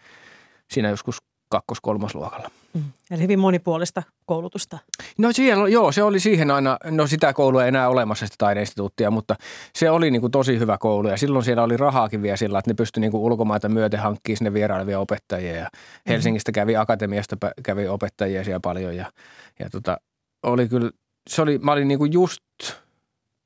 siinä 0.71 0.89
joskus 0.89 1.19
kakkos-kolmosluokalla. 1.49 2.51
Mm. 2.75 2.83
Eli 3.11 3.23
hyvin 3.23 3.39
monipuolista 3.39 4.03
koulutusta. 4.27 4.79
No 5.19 5.33
siellä, 5.33 5.69
joo, 5.69 5.93
se 5.93 6.03
oli 6.03 6.21
siihen 6.21 6.51
aina, 6.51 6.79
no 6.85 7.07
sitä 7.07 7.33
koulua 7.33 7.63
ei 7.63 7.69
enää 7.69 7.89
olemassa 7.89 8.27
sitä 8.27 8.37
taideinstituuttia, 8.39 9.11
mutta 9.11 9.37
se 9.75 9.91
oli 9.91 10.11
niin 10.11 10.21
kuin 10.21 10.31
tosi 10.31 10.59
hyvä 10.59 10.79
koulu 10.79 11.09
ja 11.09 11.17
silloin 11.17 11.45
siellä 11.45 11.63
oli 11.63 11.77
rahaakin 11.77 12.23
vielä 12.23 12.37
sillä, 12.37 12.59
että 12.59 12.71
ne 12.71 12.75
pystyi 12.75 13.01
niin 13.01 13.11
kuin 13.11 13.23
ulkomaita 13.23 13.69
myöten 13.69 14.01
hankkimaan 14.01 14.37
sinne 14.37 14.53
vierailevia 14.53 15.01
opettajia 15.01 15.57
ja 15.57 15.63
mm-hmm. 15.63 16.13
Helsingistä 16.13 16.53
kävi 16.53 16.77
akatemiasta 16.77 17.37
kävi 17.63 17.89
opettajia 17.89 18.45
siellä 18.45 18.61
paljon 18.61 18.97
ja, 18.97 19.13
ja 19.59 19.71
tota, 19.71 19.97
oli 20.43 20.69
kyllä, 20.69 20.91
se 21.31 21.43
oli, 21.43 21.59
mä 21.59 21.73
olin 21.73 21.89
niin 21.89 21.99
kuin 21.99 22.13
just 22.13 22.43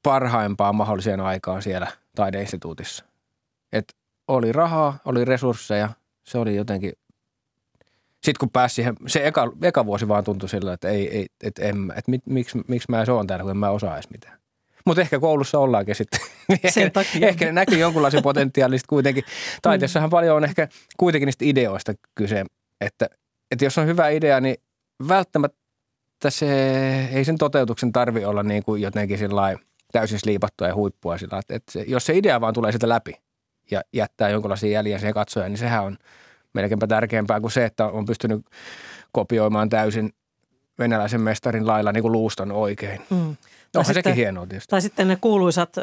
parhaimpaan 0.02 0.76
mahdolliseen 0.76 1.20
aikaan 1.20 1.62
siellä 1.62 1.86
taideinstituutissa. 2.14 3.04
Et 3.72 3.94
oli 4.28 4.52
rahaa, 4.52 4.98
oli 5.04 5.24
resursseja, 5.24 5.88
se 6.24 6.38
oli 6.38 6.56
jotenkin 6.56 6.92
sitten 8.26 8.40
kun 8.40 8.50
pääsi 8.50 8.74
siihen, 8.74 8.94
se 9.06 9.26
eka, 9.26 9.52
eka 9.62 9.86
vuosi 9.86 10.08
vaan 10.08 10.24
tuntui 10.24 10.48
sillä, 10.48 10.72
että 10.72 10.88
ei, 10.88 11.16
ei 11.16 11.26
että 11.42 11.62
en, 11.62 11.92
että 11.96 12.10
mit, 12.10 12.22
miksi, 12.26 12.58
miksi 12.68 12.90
mä 12.90 13.04
oon 13.08 13.26
täällä, 13.26 13.42
kun 13.42 13.50
en 13.50 13.56
mä 13.56 13.70
osaa 13.70 13.94
edes 13.94 14.10
mitään. 14.10 14.38
Mutta 14.86 15.00
ehkä 15.00 15.20
koulussa 15.20 15.58
ollaankin 15.58 15.94
sitten. 15.94 16.20
Sen 16.68 16.92
takia. 16.92 17.28
ehkä 17.28 17.44
ne 17.44 17.52
näkyy 17.52 17.78
jonkunlaisen 17.78 18.22
potentiaalista 18.22 18.88
kuitenkin. 18.88 19.24
Taiteessahan 19.62 20.10
paljon 20.10 20.36
on 20.36 20.44
ehkä 20.44 20.68
kuitenkin 20.96 21.26
niistä 21.26 21.44
ideoista 21.44 21.94
kyse, 22.14 22.44
että, 22.80 23.06
että 23.50 23.64
jos 23.64 23.78
on 23.78 23.86
hyvä 23.86 24.08
idea, 24.08 24.40
niin 24.40 24.56
välttämättä 25.08 26.30
se, 26.30 26.48
ei 27.08 27.24
sen 27.24 27.38
toteutuksen 27.38 27.92
tarvi 27.92 28.24
olla 28.24 28.42
niin 28.42 28.62
kuin 28.62 28.82
jotenkin 28.82 29.18
täysin 29.92 30.18
sliipattua 30.18 30.68
ja 30.68 30.74
huippua 30.74 31.18
sillä, 31.18 31.38
että, 31.38 31.54
että 31.54 31.72
se, 31.72 31.84
jos 31.88 32.06
se 32.06 32.16
idea 32.16 32.40
vaan 32.40 32.54
tulee 32.54 32.72
sitä 32.72 32.88
läpi 32.88 33.14
ja 33.70 33.82
jättää 33.92 34.28
jonkunlaisia 34.28 34.70
jäljiä 34.70 34.98
siihen 34.98 35.14
katsojan, 35.14 35.50
niin 35.50 35.58
sehän 35.58 35.84
on– 35.84 35.98
melkeinpä 36.56 36.86
tärkeämpää 36.86 37.40
kuin 37.40 37.50
se, 37.50 37.64
että 37.64 37.86
on 37.86 38.04
pystynyt 38.04 38.46
kopioimaan 39.12 39.68
täysin 39.68 40.12
venäläisen 40.78 41.20
mestarin 41.20 41.66
lailla 41.66 41.92
niin 41.92 42.02
kuin 42.02 42.12
luuston 42.12 42.52
oikein. 42.52 43.00
Mm. 43.10 43.36
No, 43.74 43.80
onhan 43.80 43.94
sekin 43.94 44.14
hienoa 44.14 44.46
tietysti. 44.46 44.70
Tai 44.70 44.82
sitten 44.82 45.08
ne 45.08 45.16
kuuluisat 45.20 45.78
ö, 45.78 45.82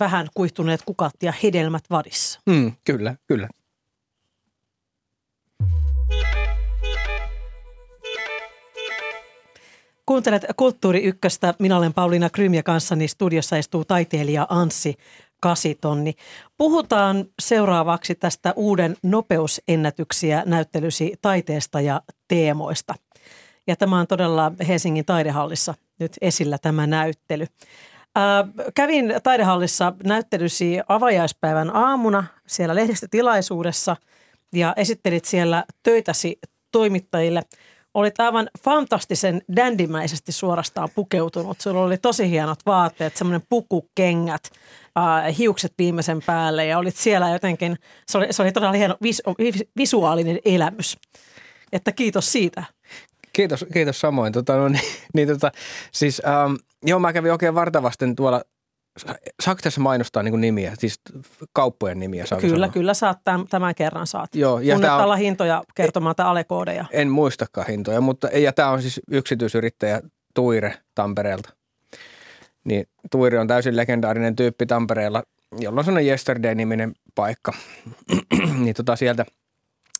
vähän 0.00 0.28
kuihtuneet 0.34 0.82
kukat 0.86 1.14
ja 1.22 1.32
hedelmät 1.42 1.84
vadissa. 1.90 2.40
Mm, 2.46 2.72
kyllä, 2.84 3.14
kyllä. 3.26 3.48
Kuuntelet 10.06 10.44
Kulttuuri 10.56 11.02
Ykköstä. 11.02 11.54
Minä 11.58 11.76
olen 11.76 11.94
Pauliina 11.94 12.30
Krym 12.30 12.54
ja 12.54 12.62
kanssani 12.62 13.08
studiossa 13.08 13.56
istuu 13.56 13.84
taiteilija 13.84 14.46
Anssi 14.48 14.94
kasitonni. 15.44 16.14
Puhutaan 16.56 17.24
seuraavaksi 17.38 18.14
tästä 18.14 18.52
uuden 18.56 18.96
nopeusennätyksiä 19.02 20.42
näyttelysi 20.46 21.14
taiteesta 21.22 21.80
ja 21.80 22.02
teemoista. 22.28 22.94
Ja 23.66 23.76
tämä 23.76 24.00
on 24.00 24.06
todella 24.06 24.52
Helsingin 24.68 25.04
taidehallissa 25.04 25.74
nyt 25.98 26.12
esillä 26.20 26.58
tämä 26.58 26.86
näyttely. 26.86 27.46
Ää, 28.14 28.44
kävin 28.74 29.14
taidehallissa 29.22 29.92
näyttelysi 30.04 30.80
avajaispäivän 30.88 31.76
aamuna 31.76 32.24
siellä 32.46 32.74
lehdistötilaisuudessa 32.74 33.96
ja 34.52 34.72
esittelit 34.76 35.24
siellä 35.24 35.64
töitäsi 35.82 36.38
toimittajille– 36.72 37.42
olit 37.94 38.20
aivan 38.20 38.50
fantastisen 38.64 39.42
dändimäisesti 39.56 40.32
suorastaan 40.32 40.88
pukeutunut. 40.94 41.60
Sulla 41.60 41.82
oli 41.82 41.98
tosi 41.98 42.30
hienot 42.30 42.58
vaatteet, 42.66 43.16
semmoinen 43.16 43.46
pukukengät, 43.48 44.50
äh, 44.98 45.38
hiukset 45.38 45.72
viimeisen 45.78 46.22
päälle 46.26 46.66
ja 46.66 46.78
olit 46.78 46.96
siellä 46.96 47.30
jotenkin, 47.30 47.76
se 48.06 48.18
oli, 48.18 48.26
se 48.30 48.42
oli 48.42 48.52
todella 48.52 48.72
hieno 48.72 48.96
vis, 49.02 49.22
visuaalinen 49.76 50.38
elämys. 50.44 50.98
Että 51.72 51.92
kiitos 51.92 52.32
siitä. 52.32 52.64
Kiitos, 53.32 53.66
kiitos 53.72 54.00
samoin. 54.00 54.32
Tota, 54.32 54.56
no, 54.56 54.68
niin, 54.68 54.82
niin, 55.14 55.28
tota, 55.28 55.52
siis, 55.92 56.22
ähm, 56.26 56.54
joo, 56.82 56.98
mä 56.98 57.12
kävin 57.12 57.32
oikein 57.32 57.54
vartavasten 57.54 58.16
tuolla 58.16 58.42
Saako 59.40 59.60
tässä 59.62 59.80
mainostaa 59.80 60.22
niin 60.22 60.40
nimiä, 60.40 60.72
siis 60.78 61.00
kauppojen 61.52 62.00
nimiä? 62.00 62.24
Kyllä, 62.40 62.56
sanoa? 62.56 62.72
kyllä 62.72 62.94
saat 62.94 63.18
tämän, 63.24 63.46
tämän 63.50 63.74
kerran 63.74 64.06
saat. 64.06 64.34
Joo, 64.34 64.60
ja 64.60 64.80
tämä 64.80 64.96
on, 64.96 65.18
hintoja 65.18 65.64
kertomaan 65.74 66.16
tai 66.16 66.26
alekoodeja. 66.26 66.84
En 66.90 67.08
muistakaan 67.08 67.66
hintoja, 67.66 68.00
mutta 68.00 68.28
ja 68.28 68.52
tämä 68.52 68.70
on 68.70 68.82
siis 68.82 69.00
yksityisyrittäjä 69.10 70.00
Tuire 70.34 70.74
Tampereelta. 70.94 71.50
Niin 72.64 72.88
Tuire 73.10 73.38
on 73.40 73.48
täysin 73.48 73.76
legendaarinen 73.76 74.36
tyyppi 74.36 74.66
Tampereella, 74.66 75.22
jolla 75.58 75.80
on 75.80 75.84
sellainen 75.84 76.10
Yesterday-niminen 76.10 76.92
paikka. 77.14 77.52
niin 78.64 78.74
tota 78.74 78.96
sieltä, 78.96 79.26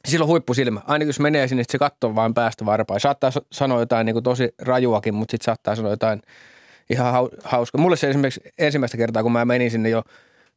silloin 0.05 0.29
huippusilmä. 0.29 0.81
Aina 0.87 1.05
jos 1.05 1.21
menee 1.21 1.49
sinne, 1.49 1.65
se 1.69 1.79
katsoo 1.79 2.15
vain 2.15 2.35
päästä 2.35 2.67
varpaa. 2.67 2.99
Saattaa 2.99 3.31
sanoa 3.53 3.81
jotain 3.81 4.07
niin 4.07 4.15
kuin 4.15 4.23
tosi 4.23 4.55
rajuakin, 4.63 5.15
mutta 5.15 5.33
sitten 5.33 5.45
saattaa 5.45 5.77
sanoa 5.77 5.91
jotain– 5.91 6.23
ihan 6.91 7.29
hauska. 7.45 7.79
Mulle 7.79 7.97
se 7.97 8.11
esimerkiksi 8.11 8.41
ensimmäistä 8.59 8.97
kertaa, 8.97 9.23
kun 9.23 9.33
mä 9.33 9.45
menin 9.45 9.71
sinne 9.71 9.89
jo 9.89 10.03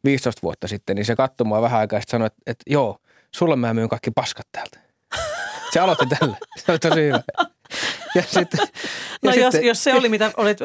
15 0.03 0.41
vuotta 0.43 0.67
sitten, 0.67 0.95
niin 0.95 1.05
se 1.05 1.15
katsoi 1.15 1.47
mua 1.47 1.61
vähän 1.61 1.79
aikaa 1.79 1.99
ja 1.99 2.03
sanoi, 2.07 2.27
että, 2.27 2.41
että 2.47 2.63
joo, 2.67 2.97
sulle 3.35 3.55
mä 3.55 3.73
myyn 3.73 3.89
kaikki 3.89 4.11
paskat 4.11 4.47
täältä. 4.51 4.79
Se 5.71 5.79
aloitti 5.79 6.05
tällä. 6.19 6.37
Se 6.57 6.71
oli 6.71 6.79
tosi 6.79 7.01
hyvä. 7.01 7.23
Ja 8.17 8.23
sitten, 8.23 8.59
no 9.23 9.31
ja 9.31 9.41
jos, 9.41 9.51
sitten, 9.51 9.67
jos 9.67 9.83
se 9.83 9.93
oli, 9.93 10.09
mitä, 10.09 10.31
olit, 10.37 10.57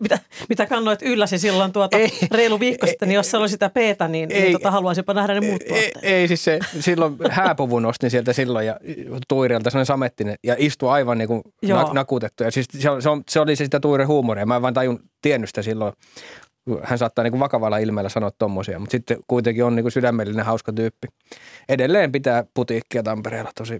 mitä, 0.00 0.18
mitä 0.48 0.66
kannoit 0.66 1.02
ylläsi 1.02 1.38
silloin 1.38 1.72
tuota 1.72 1.98
ei, 1.98 2.12
reilu 2.30 2.60
viikko 2.60 2.86
ei, 2.86 2.90
sitten, 2.90 3.08
niin 3.08 3.16
jos 3.16 3.30
se 3.30 3.36
oli 3.36 3.48
sitä 3.48 3.70
peetä, 3.70 4.08
niin, 4.08 4.28
niin 4.28 4.36
ei, 4.36 4.42
niin 4.42 4.52
tota, 4.52 4.70
haluaisinpa 4.70 5.14
nähdä 5.14 5.34
ne 5.34 5.40
muut. 5.40 5.62
Ei, 5.62 5.92
ei 6.02 6.28
siis 6.28 6.44
se, 6.44 6.58
silloin 6.80 7.16
hääpuvun 7.30 7.86
ostin 7.86 8.10
sieltä 8.10 8.32
silloin 8.32 8.66
ja 8.66 8.76
tuirilta 9.28 9.70
sellainen 9.70 9.86
samettinen 9.86 10.36
ja 10.44 10.54
istui 10.58 10.90
aivan 10.90 11.18
niin 11.18 11.28
kuin 11.28 11.42
nakutettu. 11.92 12.44
Ja 12.44 12.50
siis 12.50 12.66
se, 12.72 12.80
se, 12.80 13.08
se 13.28 13.40
oli 13.40 13.56
se 13.56 13.64
sitä 13.64 13.80
tuiren 13.80 14.08
huumoria. 14.08 14.46
Mä 14.46 14.56
en 14.56 14.62
vaan 14.62 14.74
tajun 14.74 15.00
tiennyt 15.22 15.50
sitä 15.50 15.62
silloin. 15.62 15.92
Hän 16.82 16.98
saattaa 16.98 17.22
niin 17.22 17.32
kuin 17.32 17.40
vakavalla 17.40 17.78
ilmeellä 17.78 18.08
sanoa 18.08 18.30
tommosia, 18.38 18.78
mutta 18.78 18.92
sitten 18.92 19.16
kuitenkin 19.26 19.64
on 19.64 19.76
niin 19.76 19.84
kuin 19.84 19.92
sydämellinen 19.92 20.44
hauska 20.44 20.72
tyyppi. 20.72 21.08
Edelleen 21.68 22.12
pitää 22.12 22.44
putiikkia 22.54 23.02
Tampereella 23.02 23.50
tosi 23.58 23.78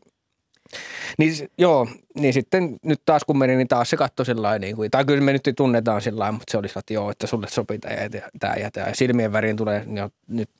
niin 1.19 1.51
joo, 1.59 1.89
niin 2.15 2.33
sitten 2.33 2.77
nyt 2.83 3.01
taas 3.05 3.25
kun 3.25 3.39
meni, 3.39 3.57
niin 3.57 3.69
taas 3.69 3.91
se 3.91 3.97
katsoi 3.97 4.27
sillä 4.27 4.59
niin 4.59 4.77
kuin, 4.77 4.91
tai 4.91 5.05
kyllä 5.05 5.21
me 5.21 5.33
nyt 5.33 5.49
tunnetaan 5.57 6.03
sillä 6.03 6.33
mutta 6.33 6.51
se 6.51 6.59
oli 6.59 6.67
että 6.77 6.95
joo, 6.95 7.11
että 7.11 7.27
sulle 7.27 7.47
sopii 7.51 7.79
tämä 7.79 7.95
ja 7.95 8.09
tämä 8.41 8.55
ja 8.55 8.71
tämä. 8.71 8.87
Ja 8.87 8.95
silmien 8.95 9.33
väriin 9.33 9.57
tulee, 9.57 9.85
niin 9.87 10.11
nyt 10.29 10.51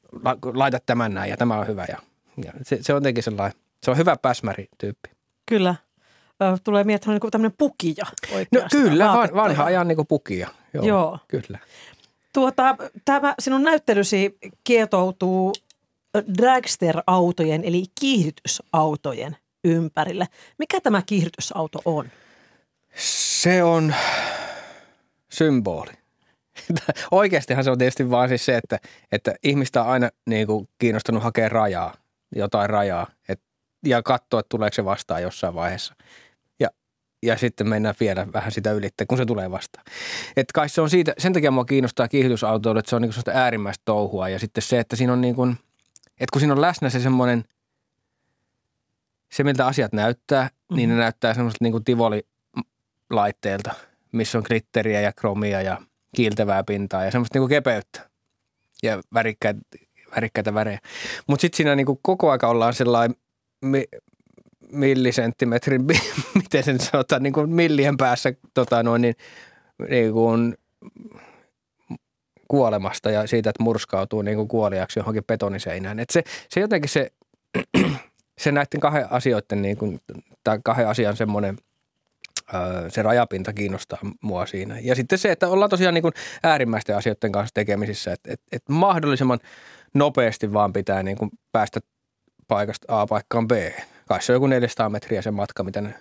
laita 0.55 0.79
tämän 0.87 1.15
näin 1.15 1.31
ja 1.31 1.37
tämä 1.37 1.59
on 1.59 1.67
hyvä. 1.67 1.87
Ja, 1.89 1.99
ja 2.45 2.53
se, 2.63 2.79
se 2.81 2.93
on 2.93 2.97
jotenkin 2.97 3.25
sellainen, 3.25 3.61
se 3.83 3.91
on 3.91 3.97
hyvä 3.97 4.17
päsmäri-tyyppi. 4.17 5.11
Kyllä. 5.47 5.75
Tulee 6.65 6.85
mieleen, 6.85 6.97
että 6.97 7.11
on 7.11 7.19
niin 7.23 7.31
tämmöinen 7.31 7.55
pukija 7.59 8.05
No 8.53 8.61
kyllä, 8.71 9.07
van, 9.07 9.29
vanha 9.35 9.65
ajan 9.65 9.89
niin 9.89 9.97
kuin 9.97 10.07
pukija. 10.07 10.49
Joo, 10.75 10.85
joo. 10.85 11.19
Kyllä. 11.29 11.59
Tuota, 12.33 12.77
tämä 13.05 13.35
sinun 13.39 13.63
näyttelysi 13.63 14.39
kietoutuu 14.65 15.53
dragster-autojen 16.39 17.65
eli 17.65 17.85
kiihdytysautojen 18.01 19.37
ympärille. 19.65 20.27
Mikä 20.59 20.81
tämä 20.81 21.03
kiihdytysauto 21.07 21.83
on? 21.85 22.09
Se 22.95 23.63
on 23.63 23.95
symboli. 25.29 25.93
Oikeastihan 27.11 27.65
se 27.65 27.71
on 27.71 27.79
tietysti 27.79 28.11
vaan 28.11 28.29
siis 28.29 28.45
se, 28.45 28.57
että, 28.57 28.79
että 29.13 29.35
ihmistä 29.43 29.83
on 29.83 29.89
aina 29.89 30.11
niin 30.27 30.47
kuin 30.47 30.69
kiinnostunut 30.79 31.23
hakea 31.23 31.49
rajaa, 31.49 31.95
jotain 32.37 32.71
rajaa 32.71 33.07
et, 33.29 33.41
ja 33.87 34.03
katsoa, 34.03 34.41
että 34.41 34.49
tuleeko 34.49 34.75
se 34.75 34.85
vastaan 34.85 35.23
jossain 35.23 35.55
vaiheessa. 35.55 35.95
Ja, 36.61 36.69
ja 37.23 37.37
sitten 37.37 37.69
mennään 37.69 37.95
vielä 38.01 38.27
vähän 38.33 38.53
sitä 38.53 38.73
ylitte, 38.73 39.07
kun 39.07 39.19
se 39.19 39.27
tulee 39.27 39.51
vastaan. 39.51 39.85
Et 40.37 40.53
kai 40.53 40.69
se 40.69 40.81
on 40.81 40.91
siitä, 40.91 41.15
sen 41.19 41.33
takia 41.33 41.51
mua 41.51 41.65
kiinnostaa 41.65 42.09
kiihdytysautoilu, 42.09 42.79
että 42.79 42.91
se 42.91 42.97
on 42.97 43.03
niin 43.03 43.13
kuin 43.15 43.37
äärimmäistä 43.37 43.83
touhua 43.85 44.29
ja 44.29 44.39
sitten 44.39 44.63
se, 44.63 44.79
että 44.79 44.97
siinä 44.97 45.13
on 45.13 45.21
niin 45.21 45.35
kuin, 45.35 45.57
että 46.11 46.33
kun 46.33 46.41
siinä 46.41 46.53
on 46.53 46.61
läsnä 46.61 46.91
se 46.91 47.01
semmoinen, 47.01 47.45
se 49.33 49.45
miltä 49.45 49.67
asiat 49.67 49.93
näyttää, 49.93 50.45
mm-hmm. 50.45 50.77
niin 50.77 50.89
ne 50.89 50.95
mhm. 50.95 51.01
näyttää 51.01 51.35
semmoiselta 51.35 51.65
niin 51.65 51.73
kuin 51.73 51.85
tivoli-laitteelta, 51.85 53.75
missä 54.13 54.39
on 54.39 54.45
glitteriä 54.47 55.01
ja 55.01 55.13
kromia 55.13 55.63
ja 55.63 55.79
kiiltävää 56.17 56.65
pintaa 56.65 57.05
ja 57.05 57.11
semmoista 57.11 57.37
niinku 57.37 57.49
kepeyttä 57.49 58.09
ja 58.83 59.01
värikkäitä, 59.15 59.61
värikkäitä 60.17 60.55
värejä. 60.55 60.79
Mutta 61.27 61.41
sitten 61.41 61.57
siinä 61.57 61.77
niinku 61.77 62.01
koko 62.03 62.31
aika 62.31 62.49
ollaan 62.49 62.75
sellainen 62.75 63.17
mi, 63.61 63.85
millisenttimetrin, 64.73 65.85
miten 66.35 66.65
sen 66.65 66.81
sanotaan, 66.81 67.23
niinku 67.23 67.47
millien 67.47 67.97
päässä 67.97 68.33
tota 68.55 68.83
noin, 68.83 69.03
niin, 69.03 69.15
niinku, 69.91 70.23
kuolemasta 72.49 73.11
ja 73.11 73.27
siitä, 73.27 73.51
että 73.51 73.63
murskautuu 73.63 74.23
niin 74.23 74.37
kuin 74.37 74.49
kuoliaksi 74.49 74.99
johonkin 74.99 75.25
betoniseinään. 75.25 75.99
Et 76.01 76.11
se, 76.11 76.23
se 76.49 76.61
jotenkin 76.61 76.89
se, 76.89 77.13
se 78.39 78.53
näiden 78.53 78.81
kahden 78.81 79.13
asioiden, 79.13 79.63
niin 79.63 79.77
kuin, 79.77 80.01
tai 80.45 80.61
kahden 80.65 80.89
asian 80.89 81.17
semmoinen– 81.17 81.57
se 82.89 83.03
rajapinta 83.03 83.53
kiinnostaa 83.53 83.99
mua 84.21 84.47
siinä. 84.47 84.79
Ja 84.79 84.95
sitten 84.95 85.19
se, 85.19 85.33
että 85.33 85.49
ollaan 85.49 85.71
tosiaan 85.71 85.95
niin 85.95 86.03
kuin 86.03 86.15
äärimmäisten 86.43 86.97
asioiden 86.97 87.33
kanssa 87.33 87.55
tekemisissä, 87.55 88.13
että, 88.13 88.33
että, 88.33 88.47
että 88.53 88.73
mahdollisimman 88.73 89.39
nopeasti 89.95 90.53
vaan 90.53 90.73
pitää 90.73 91.03
niin 91.03 91.17
kuin 91.17 91.31
päästä 91.53 91.81
paikasta 92.49 93.01
A 93.01 93.07
paikkaan 93.07 93.49
B. 93.49 93.53
Kai 94.09 94.23
se 94.23 94.33
on 94.33 94.37
joku 94.37 94.47
400 94.47 94.91
metriä 94.91 95.23
se 95.23 95.31
matka, 95.31 95.63
mitä 95.63 95.81
ne 95.81 95.95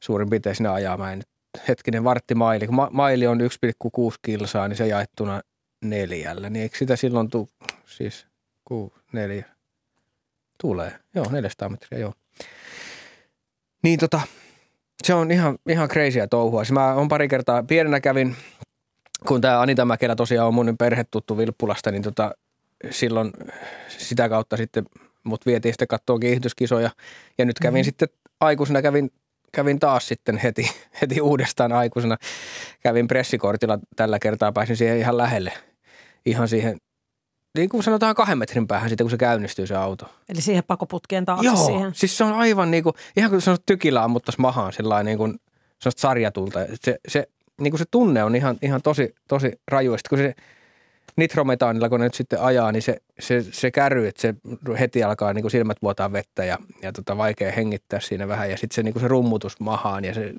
suurin 0.00 0.30
piirtein 0.30 0.56
sinä 0.56 0.72
ajaa. 0.72 0.96
Mä 0.96 1.12
en 1.12 1.18
nyt, 1.18 1.28
hetkinen 1.68 2.04
varttimaili. 2.04 2.66
Kun 2.66 2.74
ma- 2.74 2.90
maili 2.92 3.26
on 3.26 3.40
1,6 3.40 4.16
kilsaa, 4.22 4.68
niin 4.68 4.76
se 4.76 4.86
jaettuna 4.86 5.40
neljällä. 5.84 6.50
Niin 6.50 6.62
eikö 6.62 6.78
sitä 6.78 6.96
silloin 6.96 7.30
tule, 7.30 7.48
siis 7.84 8.26
ku, 8.64 8.92
neljä, 9.12 9.44
tulee. 10.60 10.92
Joo, 11.14 11.26
400 11.30 11.68
metriä, 11.68 12.00
joo. 12.00 12.12
Niin 13.82 13.98
tota, 13.98 14.20
se 15.04 15.14
on 15.14 15.30
ihan, 15.30 15.58
ihan 15.68 15.88
crazyä 15.88 16.26
touhua. 16.26 16.64
Siis 16.64 16.72
mä 16.72 16.94
on 16.94 17.08
pari 17.08 17.28
kertaa, 17.28 17.62
pienenä 17.62 18.00
kävin, 18.00 18.36
kun 19.26 19.40
tämä 19.40 19.60
Anita 19.60 19.84
Mäkelä 19.84 20.16
tosiaan 20.16 20.48
on 20.48 20.54
mun 20.54 20.76
perhetuttu 20.78 21.38
Vilppulasta, 21.38 21.90
niin 21.90 22.02
tota, 22.02 22.34
silloin 22.90 23.32
sitä 23.88 24.28
kautta 24.28 24.56
sitten 24.56 24.84
mut 25.24 25.46
vietiin 25.46 25.72
sitten 25.72 25.88
katsoa 25.88 26.18
kiihdyskisoja. 26.18 26.90
Ja 27.38 27.44
nyt 27.44 27.58
kävin 27.58 27.74
mm-hmm. 27.74 27.84
sitten 27.84 28.08
aikuisena, 28.40 28.82
kävin, 28.82 29.10
kävin 29.52 29.78
taas 29.78 30.08
sitten 30.08 30.36
heti, 30.36 30.70
heti 31.00 31.20
uudestaan 31.20 31.72
aikuisena. 31.72 32.16
Kävin 32.80 33.08
pressikortilla 33.08 33.78
tällä 33.96 34.18
kertaa, 34.18 34.52
pääsin 34.52 34.76
siihen 34.76 34.98
ihan 34.98 35.16
lähelle. 35.16 35.52
Ihan 36.26 36.48
siihen 36.48 36.78
niin 37.56 37.68
kuin 37.68 37.82
sanotaan 37.82 38.14
kahden 38.14 38.38
metrin 38.38 38.66
päähän 38.66 38.88
sitten, 38.88 39.04
kun 39.04 39.10
se 39.10 39.16
käynnistyy 39.16 39.66
se 39.66 39.76
auto. 39.76 40.10
Eli 40.28 40.40
siihen 40.40 40.64
pakoputkeen 40.66 41.24
taakse 41.24 41.46
Joo, 41.46 41.66
siihen. 41.66 41.94
siis 41.94 42.18
se 42.18 42.24
on 42.24 42.32
aivan 42.32 42.70
niin 42.70 42.82
kuin, 42.82 42.94
ihan 43.16 43.30
kuin 43.30 43.40
sanot 43.42 43.62
tykillä 43.66 44.04
ammuttaisi 44.04 44.40
mahaan 44.40 44.72
sellainen 44.72 45.06
niin 45.06 45.18
kuin, 45.18 45.40
sarjatulta. 45.96 46.60
Se, 46.84 46.98
se, 47.08 47.28
niin 47.60 47.70
kuin 47.70 47.78
se 47.78 47.84
tunne 47.90 48.24
on 48.24 48.36
ihan, 48.36 48.56
ihan 48.62 48.82
tosi, 48.82 49.14
tosi 49.28 49.52
raju. 49.68 49.96
Sitten 49.96 50.08
kun 50.08 50.18
se 50.18 50.34
nitrometaanilla, 51.16 51.88
kun 51.88 52.00
ne 52.00 52.06
nyt 52.06 52.14
sitten 52.14 52.40
ajaa, 52.40 52.72
niin 52.72 52.82
se, 52.82 52.96
se, 53.18 53.44
se 53.52 53.70
kärry, 53.70 54.06
että 54.06 54.22
se 54.22 54.34
heti 54.80 55.02
alkaa 55.02 55.32
niin 55.32 55.42
kuin 55.42 55.50
silmät 55.50 55.82
vuotaa 55.82 56.12
vettä 56.12 56.44
ja, 56.44 56.58
ja 56.82 56.92
tota, 56.92 57.16
vaikea 57.16 57.52
hengittää 57.52 58.00
siinä 58.00 58.28
vähän. 58.28 58.50
Ja 58.50 58.56
sitten 58.56 58.74
se, 58.74 58.82
niin 58.82 58.92
kuin 58.92 59.00
se 59.00 59.08
rummutus 59.08 59.60
mahaan 59.60 60.04
ja 60.04 60.14
se 60.14 60.34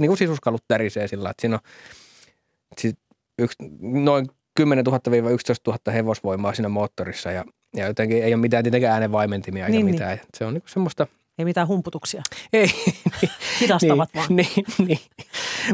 niin 0.00 0.08
kuin 0.08 0.18
sisuskalut 0.18 0.64
tärisee 0.68 1.08
sillä 1.08 1.30
että 1.30 1.40
siinä 1.40 1.54
on 1.56 2.92
yksi, 3.38 3.56
noin 3.80 4.26
10 4.58 4.86
000-11 4.86 4.90
000 5.66 5.78
hevosvoimaa 5.92 6.54
siinä 6.54 6.68
moottorissa 6.68 7.30
ja, 7.30 7.44
ja 7.76 7.86
jotenkin 7.86 8.24
ei 8.24 8.34
ole 8.34 8.40
mitään 8.40 8.64
tietenkään 8.64 8.92
äänenvaimentimia 8.92 9.66
eikä 9.66 9.76
niin, 9.76 9.86
niin. 9.86 9.94
mitään. 9.94 10.16
Niin. 10.16 10.26
Se 10.34 10.44
on 10.44 10.54
niinku 10.54 10.68
semmoista– 10.68 11.06
ei 11.38 11.44
mitään 11.44 11.68
humputuksia. 11.68 12.22
Ei. 12.52 12.68
Hidastavat 13.60 14.08
niin, 14.14 14.22
vaan. 14.22 14.36
Niin, 14.36 14.64
niin. 14.88 14.98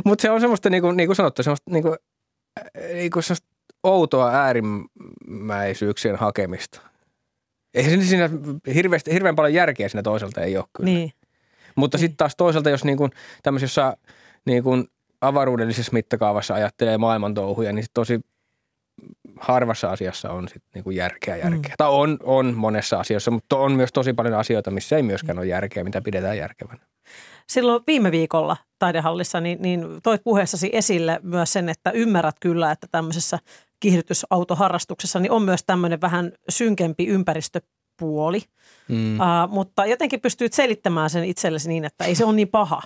Mutta 0.04 0.22
se 0.22 0.30
on 0.30 0.40
semmoista, 0.40 0.70
niin 0.70 0.82
kuin, 0.82 0.96
niin 0.96 1.08
kuin 1.08 1.16
sanottu, 1.16 1.42
semmoista, 1.42 1.70
niin 1.70 1.82
kuin, 1.82 1.96
niin 2.94 3.10
kuin 3.10 3.22
semmoista 3.22 3.48
outoa 3.82 4.30
äärimmäisyyksien 4.30 6.16
hakemista. 6.16 6.80
Ei 7.74 8.04
siinä 8.04 8.30
hirveästi, 8.74 9.12
hirveän 9.12 9.36
paljon 9.36 9.54
järkeä 9.54 9.88
siinä 9.88 10.02
toiselta 10.02 10.40
ei 10.40 10.56
ole 10.56 10.64
kyllä. 10.76 10.90
Niin. 10.90 11.12
Mutta 11.76 11.96
niin. 11.96 12.00
sitten 12.00 12.16
taas 12.16 12.36
toisaalta, 12.36 12.70
jos 12.70 12.84
niin 12.84 12.98
kuin, 12.98 13.10
tämmöisessä 13.42 13.96
niin 14.46 14.62
kuin 14.62 14.88
avaruudellisessa 15.20 15.92
mittakaavassa 15.92 16.54
ajattelee 16.54 16.98
maailman 16.98 17.34
touhuja, 17.34 17.72
niin 17.72 17.86
tosi 17.94 18.20
harvassa 19.40 19.90
asiassa 19.90 20.30
on 20.30 20.48
sit 20.48 20.62
niinku 20.74 20.90
järkeä 20.90 21.36
järkeä. 21.36 21.70
Mm. 21.70 21.74
Tai 21.78 21.90
on, 21.90 22.18
on 22.22 22.54
monessa 22.54 23.00
asiassa, 23.00 23.30
mutta 23.30 23.56
on 23.56 23.72
myös 23.72 23.92
tosi 23.92 24.12
paljon 24.12 24.34
asioita, 24.34 24.70
missä 24.70 24.96
ei 24.96 25.02
myöskään 25.02 25.38
ole 25.38 25.46
järkeä, 25.46 25.84
mitä 25.84 26.02
pidetään 26.02 26.38
järkevänä. 26.38 26.86
Silloin 27.48 27.82
viime 27.86 28.10
viikolla 28.10 28.56
taidehallissa 28.78 29.40
niin, 29.40 29.62
niin 29.62 29.86
toit 30.02 30.24
puheessasi 30.24 30.70
esille 30.72 31.20
myös 31.22 31.52
sen, 31.52 31.68
että 31.68 31.90
ymmärrät 31.90 32.36
kyllä, 32.40 32.70
että 32.70 32.86
tämmöisessä 32.90 33.38
kiihdytysautoharrastuksessa 33.80 35.20
niin 35.20 35.32
on 35.32 35.42
myös 35.42 35.64
tämmöinen 35.66 36.00
vähän 36.00 36.32
synkempi 36.48 37.06
ympäristöpuoli– 37.94 38.42
Mm. 38.88 39.20
Uh, 39.20 39.50
mutta 39.50 39.86
jotenkin 39.86 40.20
pystyy 40.20 40.48
selittämään 40.52 41.10
sen 41.10 41.24
itsellesi 41.24 41.68
niin, 41.68 41.84
että 41.84 42.04
ei 42.04 42.14
se 42.14 42.24
ole 42.24 42.34
niin 42.34 42.48
paha. 42.48 42.82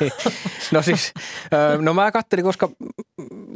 no 0.72 0.82
siis, 0.82 1.12
no 1.80 1.94
mä 1.94 2.12
kattelin, 2.12 2.44
koska 2.44 2.68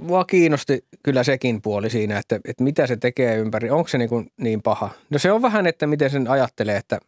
mua 0.00 0.24
kiinnosti 0.24 0.84
kyllä 1.02 1.24
sekin 1.24 1.62
puoli 1.62 1.90
siinä, 1.90 2.18
että, 2.18 2.40
että 2.44 2.64
mitä 2.64 2.86
se 2.86 2.96
tekee 2.96 3.36
ympäri. 3.36 3.70
Onko 3.70 3.88
se 3.88 3.98
niin, 3.98 4.08
kuin 4.08 4.26
niin 4.36 4.62
paha? 4.62 4.90
No 5.10 5.18
se 5.18 5.32
on 5.32 5.42
vähän, 5.42 5.66
että 5.66 5.86
miten 5.86 6.10
sen 6.10 6.28
ajattelee, 6.28 6.76
että, 6.76 6.98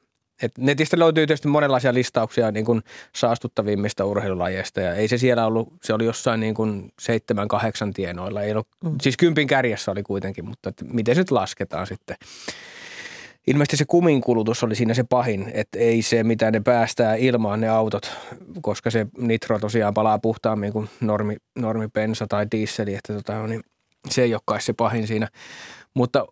että 0.43 0.63
netistä 0.63 0.99
löytyy 0.99 1.27
tietysti 1.27 1.49
monenlaisia 1.49 1.95
listauksia 1.95 2.51
niin 2.51 2.65
kuin 2.65 2.83
saastuttavimmista 3.17 4.05
urheilulajeista 4.05 4.81
ja 4.81 4.95
ei 4.95 5.09
se 5.09 5.19
siellä 5.19 5.47
ollut, 5.47 5.73
se 5.83 5.95
oli 5.95 6.05
jossain 6.05 6.41
niin 6.41 6.55
kuin 6.55 6.93
seitsemän, 7.01 7.49
kahdeksan 7.49 7.93
tienoilla. 7.93 8.43
Ei 8.43 8.53
ollut, 8.53 8.69
mm. 8.85 8.95
Siis 9.03 9.17
kympin 9.17 9.49
kärjessä 9.49 9.93
oli 9.93 10.03
kuitenkin, 10.03 10.45
mutta 10.45 10.73
miten 10.93 11.15
se 11.15 11.21
nyt 11.21 11.31
lasketaan 11.31 11.87
sitten 11.87 12.17
ilmeisesti 13.47 13.77
se 13.77 13.85
kuminkulutus 13.85 14.63
oli 14.63 14.75
siinä 14.75 14.95
se 14.95 15.05
pahin, 15.05 15.51
että 15.55 15.79
ei 15.79 16.03
se 16.03 16.25
mitä 16.25 16.51
ne 16.51 16.61
päästää 16.61 17.15
ilmaan 17.15 17.61
ne 17.61 17.69
autot, 17.69 18.13
koska 18.61 18.91
se 18.91 19.07
nitro 19.19 19.59
tosiaan 19.59 19.95
palaa 19.95 20.19
puhtaammin 20.19 20.73
kuin 20.73 20.89
normi, 21.01 21.37
normipensa 21.59 22.27
tai 22.27 22.47
diisseli, 22.51 22.95
että 22.95 23.15
tota, 23.15 23.47
niin 23.47 23.61
se 24.11 24.23
ei 24.23 24.35
olekaan 24.35 24.61
se 24.61 24.73
pahin 24.73 25.07
siinä. 25.07 25.29
Mutta 25.95 26.27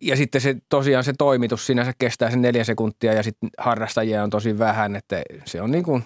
ja 0.00 0.16
sitten 0.16 0.40
se 0.40 0.56
tosiaan 0.68 1.04
se 1.04 1.12
toimitus 1.18 1.66
sinänsä 1.66 1.92
kestää 1.98 2.30
sen 2.30 2.42
neljä 2.42 2.64
sekuntia 2.64 3.12
ja 3.12 3.22
sitten 3.22 3.50
harrastajia 3.58 4.22
on 4.22 4.30
tosi 4.30 4.58
vähän, 4.58 4.96
että 4.96 5.22
se 5.44 5.62
on 5.62 5.70
niin 5.70 5.84
kuin 5.84 6.04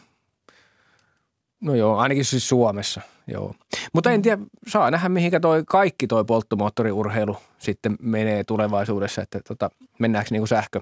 No 1.61 1.75
joo, 1.75 1.97
ainakin 1.97 2.25
siis 2.25 2.49
Suomessa, 2.49 3.01
joo. 3.29 3.55
Mutta 3.93 4.11
en 4.11 4.23
tiedä, 4.23 4.43
saa 4.69 4.91
nähdä 4.91 5.09
mihinkä 5.09 5.41
toi 5.41 5.63
kaikki 5.67 6.07
toi 6.07 6.25
polttomoottoriurheilu 6.25 7.37
sitten 7.59 7.97
menee 8.03 8.45
tulevaisuudessa, 8.45 9.23
että 9.23 9.41
tota, 9.49 9.71
mennäänkö 9.99 10.29
niinku 10.31 10.47
sähkö, 10.47 10.81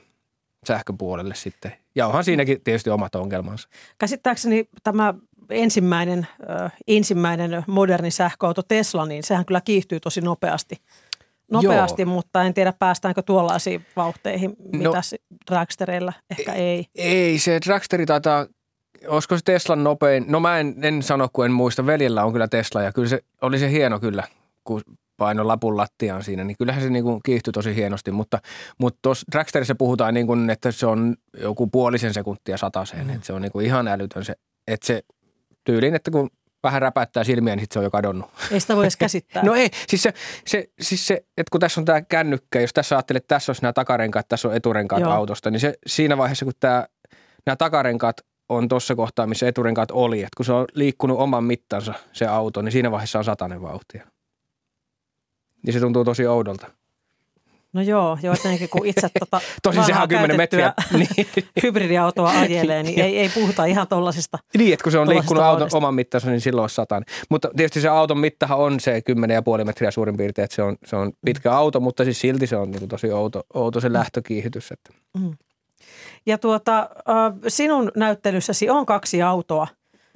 sähköpuolelle 0.66 1.34
sitten. 1.34 1.72
Ja 1.94 2.06
onhan 2.06 2.24
siinäkin 2.24 2.60
tietysti 2.60 2.90
omat 2.90 3.14
ongelmansa. 3.14 3.68
Käsittääkseni 3.98 4.68
tämä 4.82 5.14
ensimmäinen, 5.50 6.26
äh, 6.50 6.72
ensimmäinen 6.88 7.64
moderni 7.66 8.10
sähköauto 8.10 8.62
Tesla, 8.62 9.06
niin 9.06 9.22
sehän 9.22 9.44
kyllä 9.44 9.60
kiihtyy 9.60 10.00
tosi 10.00 10.20
nopeasti. 10.20 10.76
Nopeasti, 11.52 12.02
Joo. 12.02 12.10
mutta 12.10 12.42
en 12.42 12.54
tiedä 12.54 12.72
päästäänkö 12.72 13.22
tuollaisiin 13.22 13.86
vauhteihin, 13.96 14.56
mitä 14.72 14.88
no, 14.88 14.94
dragstereilla 15.50 16.12
ehkä 16.30 16.52
ei. 16.52 16.86
Ei, 16.94 17.38
se 17.38 17.60
dragsteri 17.66 18.06
taitaa 18.06 18.46
olisiko 19.08 19.36
se 19.36 19.42
Teslan 19.44 19.84
nopein, 19.84 20.24
no 20.28 20.40
mä 20.40 20.58
en, 20.58 20.74
en 20.82 21.02
sano, 21.02 21.28
kun 21.32 21.44
en 21.44 21.52
muista, 21.52 21.86
veljellä 21.86 22.24
on 22.24 22.32
kyllä 22.32 22.48
Tesla 22.48 22.82
ja 22.82 22.92
kyllä 22.92 23.08
se 23.08 23.20
oli 23.42 23.58
se 23.58 23.70
hieno 23.70 24.00
kyllä, 24.00 24.24
kun 24.64 24.82
paino 25.16 25.48
lapun 25.48 25.76
lattiaan 25.76 26.24
siinä, 26.24 26.44
niin 26.44 26.56
kyllähän 26.56 26.82
se 26.82 26.90
niin 26.90 27.04
kuin 27.04 27.20
kiihtyi 27.24 27.52
tosi 27.52 27.74
hienosti, 27.74 28.10
mutta, 28.10 28.38
mutta 28.78 28.98
tuossa 29.02 29.26
Dragsterissa 29.32 29.74
puhutaan 29.74 30.14
niin 30.14 30.26
kuin, 30.26 30.50
että 30.50 30.72
se 30.72 30.86
on 30.86 31.16
joku 31.40 31.66
puolisen 31.66 32.14
sekuntia 32.14 32.56
sataseen, 32.56 33.06
mm. 33.06 33.14
että 33.14 33.26
se 33.26 33.32
on 33.32 33.42
niin 33.42 33.52
kuin 33.52 33.66
ihan 33.66 33.88
älytön 33.88 34.24
se, 34.24 34.34
että 34.66 34.86
se 34.86 35.02
tyyliin, 35.64 35.94
että 35.94 36.10
kun 36.10 36.30
vähän 36.62 36.82
räpäyttää 36.82 37.24
silmiä, 37.24 37.56
niin 37.56 37.62
sitten 37.62 37.74
se 37.74 37.78
on 37.78 37.84
jo 37.84 37.90
kadonnut. 37.90 38.30
Ei 38.50 38.60
sitä 38.60 38.76
voi 38.76 38.84
edes 38.84 38.96
käsittää. 39.06 39.42
No 39.42 39.54
ei, 39.54 39.70
siis 39.88 40.02
se, 40.02 40.12
se, 40.46 40.64
siis 40.80 41.06
se 41.06 41.14
että 41.14 41.50
kun 41.50 41.60
tässä 41.60 41.80
on 41.80 41.84
tämä 41.84 42.02
kännykkä, 42.02 42.60
jos 42.60 42.72
tässä 42.72 42.96
ajattelet, 42.96 43.22
että 43.22 43.34
tässä 43.34 43.50
olisi 43.50 43.62
nämä 43.62 43.72
takarenkaat, 43.72 44.28
tässä 44.28 44.48
on 44.48 44.54
eturenkaat 44.54 45.02
Joo. 45.02 45.12
autosta, 45.12 45.50
niin 45.50 45.60
se 45.60 45.74
siinä 45.86 46.16
vaiheessa, 46.16 46.44
kun 46.44 46.54
tämä, 46.60 46.86
nämä 47.46 47.56
takarenkaat 47.56 48.16
on 48.48 48.68
tuossa 48.68 48.94
kohtaa, 48.94 49.26
missä 49.26 49.48
eturenkaat 49.48 49.90
oli, 49.90 50.18
että 50.18 50.36
kun 50.36 50.44
se 50.44 50.52
on 50.52 50.64
liikkunut 50.74 51.18
oman 51.18 51.44
mittansa 51.44 51.94
se 52.12 52.26
auto, 52.26 52.62
niin 52.62 52.72
siinä 52.72 52.90
vaiheessa 52.90 53.18
on 53.18 53.24
satanen 53.24 53.62
vauhtia. 53.62 54.06
Niin 55.66 55.74
se 55.74 55.80
tuntuu 55.80 56.04
tosi 56.04 56.26
oudolta. 56.26 56.66
No 57.72 57.82
joo, 57.82 58.18
joo 58.22 58.34
jotenkin 58.34 58.68
kun 58.68 58.86
itse 58.86 59.08
tota 59.18 59.40
Tosin 59.62 59.84
sehän 59.84 60.02
on 60.02 60.08
10 60.08 60.36
metriä. 60.36 60.72
Niin. 60.92 61.26
hybridiautoa 61.62 62.30
ajelee, 62.30 62.82
niin 62.82 63.00
ei, 63.00 63.18
ei 63.18 63.28
puhuta 63.28 63.64
ihan 63.64 63.88
tollasista. 63.88 64.38
Niin, 64.58 64.72
että 64.72 64.82
kun 64.82 64.92
se 64.92 64.98
on 64.98 65.08
liikkunut 65.08 65.42
auton 65.42 65.68
oman 65.72 65.94
mittansa, 65.94 66.30
niin 66.30 66.40
silloin 66.40 66.62
on 66.62 66.70
satan. 66.70 67.04
Mutta 67.30 67.50
tietysti 67.56 67.80
se 67.80 67.88
auton 67.88 68.18
mittahan 68.18 68.58
on 68.58 68.80
se 68.80 69.02
10,5 69.58 69.64
metriä 69.64 69.90
suurin 69.90 70.16
piirtein, 70.16 70.44
että 70.44 70.54
se 70.56 70.62
on, 70.62 70.76
se 70.86 70.96
on 70.96 71.12
pitkä 71.24 71.52
auto, 71.52 71.80
mutta 71.80 72.04
siis 72.04 72.20
silti 72.20 72.46
se 72.46 72.56
on 72.56 72.70
niin 72.70 72.88
tosi 72.88 73.12
outo, 73.12 73.42
outo 73.54 73.80
se 73.80 73.92
lähtökiihdytys. 73.92 74.72
Että. 74.72 74.90
Mm. 75.18 75.32
Ja 76.26 76.38
tuota, 76.38 76.88
sinun 77.48 77.92
näyttelyssäsi 77.96 78.70
on 78.70 78.86
kaksi 78.86 79.22
autoa. 79.22 79.66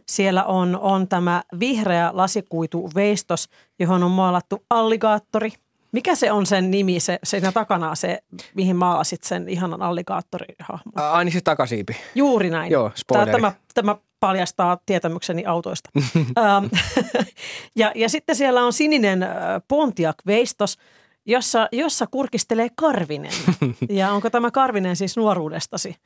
Siellä 0.08 0.44
on, 0.44 0.78
on 0.78 1.08
tämä 1.08 1.42
vihreä 1.60 2.10
lasikuitu 2.12 2.90
veistos, 2.94 3.48
johon 3.78 4.02
on 4.02 4.10
maalattu 4.10 4.64
alligaattori– 4.70 5.52
mikä 5.92 6.14
se 6.14 6.32
on 6.32 6.46
sen 6.46 6.70
nimi, 6.70 7.00
se, 7.00 7.18
siinä 7.24 7.52
takana 7.52 7.94
se, 7.94 8.22
mihin 8.54 8.76
maalasit 8.76 9.22
sen 9.22 9.48
ihanan 9.48 9.82
alligaattorihahmon? 9.82 10.92
Ai 10.94 11.24
niin 11.24 11.32
se 11.32 11.40
takasiipi. 11.40 11.96
Juuri 12.14 12.50
näin. 12.50 12.72
Joo, 12.72 12.90
Tämä, 13.32 13.52
tämä 13.74 13.96
paljastaa 14.20 14.78
tietämykseni 14.86 15.46
autoista. 15.46 15.90
Ja, 17.76 17.92
ja 17.94 18.08
sitten 18.08 18.36
siellä 18.36 18.64
on 18.64 18.72
sininen 18.72 19.26
Pontiac 19.68 20.16
Veistos, 20.26 20.78
jossa, 21.26 21.68
jossa 21.72 22.06
kurkistelee 22.06 22.68
Karvinen. 22.76 23.32
Ja 23.88 24.12
onko 24.12 24.30
tämä 24.30 24.50
Karvinen 24.50 24.96
siis 24.96 25.16
nuoruudestasi? 25.16 25.96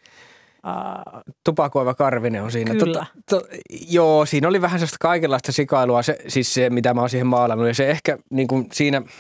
Uh, 0.67 1.23
Tupakoiva 1.45 1.95
Karvinen 1.95 2.43
on 2.43 2.53
siinä. 2.53 2.75
Kyllä. 2.75 3.07
To, 3.31 3.41
to, 3.41 3.47
joo, 3.89 4.27
siinä 4.27 4.49
oli 4.49 4.63
vähän 4.63 4.79
sellaista 4.79 4.97
kaikenlaista 5.01 5.53
sikailua, 5.53 6.03
se, 6.03 6.17
siis 6.29 6.55
se 6.55 6.71
mitä 6.71 6.95
mä 6.95 7.01
oon 7.01 7.11
siihen 7.11 7.27
maalannut. 7.27 7.69
Ja 7.69 7.75
se 7.75 7.91
ehkä 7.91 8.19
niin 8.31 8.49
kuin 8.49 8.69
siinä– 8.73 9.03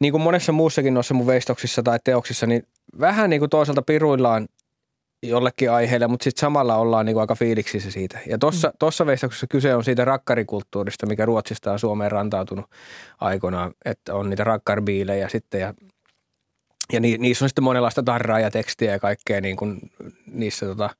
niin 0.00 0.12
kuin 0.12 0.22
monessa 0.22 0.52
muussakin 0.52 0.94
noissa 0.94 1.14
mun 1.14 1.26
veistoksissa 1.26 1.82
tai 1.82 1.98
teoksissa, 2.04 2.46
niin 2.46 2.62
vähän 3.00 3.30
niin 3.30 3.40
kuin 3.40 3.50
toisaalta 3.50 3.82
piruillaan 3.82 4.48
jollekin 5.22 5.70
aiheelle, 5.70 6.06
mutta 6.06 6.24
sitten 6.24 6.40
samalla 6.40 6.76
ollaan 6.76 7.06
niin 7.06 7.14
kuin 7.14 7.20
aika 7.20 7.34
fiiliksissä 7.34 7.90
siitä. 7.90 8.18
Ja 8.26 8.38
tuossa 8.38 8.68
mm. 8.68 8.74
Tossa 8.78 9.06
veistoksessa 9.06 9.46
kyse 9.46 9.74
on 9.74 9.84
siitä 9.84 10.04
rakkarikulttuurista, 10.04 11.06
mikä 11.06 11.24
Ruotsista 11.24 11.72
on 11.72 11.78
Suomeen 11.78 12.12
rantautunut 12.12 12.66
aikoinaan, 13.20 13.72
että 13.84 14.14
on 14.14 14.30
niitä 14.30 14.44
rakkarbiilejä 14.44 15.28
sitten 15.28 15.60
ja 15.60 15.74
ja 16.92 17.00
ni, 17.00 17.18
niissä 17.18 17.44
on 17.44 17.48
sitten 17.48 17.64
monenlaista 17.64 18.02
tarraa 18.02 18.40
ja 18.40 18.50
tekstiä 18.50 18.92
ja 18.92 18.98
kaikkea 18.98 19.40
niin 19.40 19.56
kuin 19.56 19.80
niissä 20.26 20.66
tota, 20.66 20.90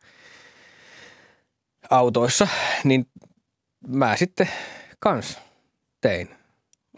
autoissa, 1.91 2.49
niin 2.85 3.07
mä 3.87 4.17
sitten 4.17 4.49
kans 5.01 5.39
tein 6.01 6.29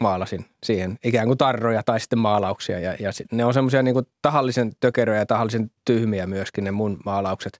maalasin 0.01 0.45
siihen 0.63 0.97
ikään 1.03 1.27
kuin 1.27 1.37
tarroja 1.37 1.83
tai 1.83 1.99
sitten 1.99 2.19
maalauksia. 2.19 2.79
Ja, 2.79 2.95
ja 2.99 3.11
ne 3.31 3.45
on 3.45 3.53
semmoisia 3.53 3.83
niin 3.83 3.95
tahallisen 4.21 4.71
tökeröjä 4.79 5.19
ja 5.19 5.25
tahallisen 5.25 5.71
tyhmiä 5.85 6.27
myöskin 6.27 6.63
ne 6.63 6.71
mun 6.71 6.97
maalaukset 7.05 7.59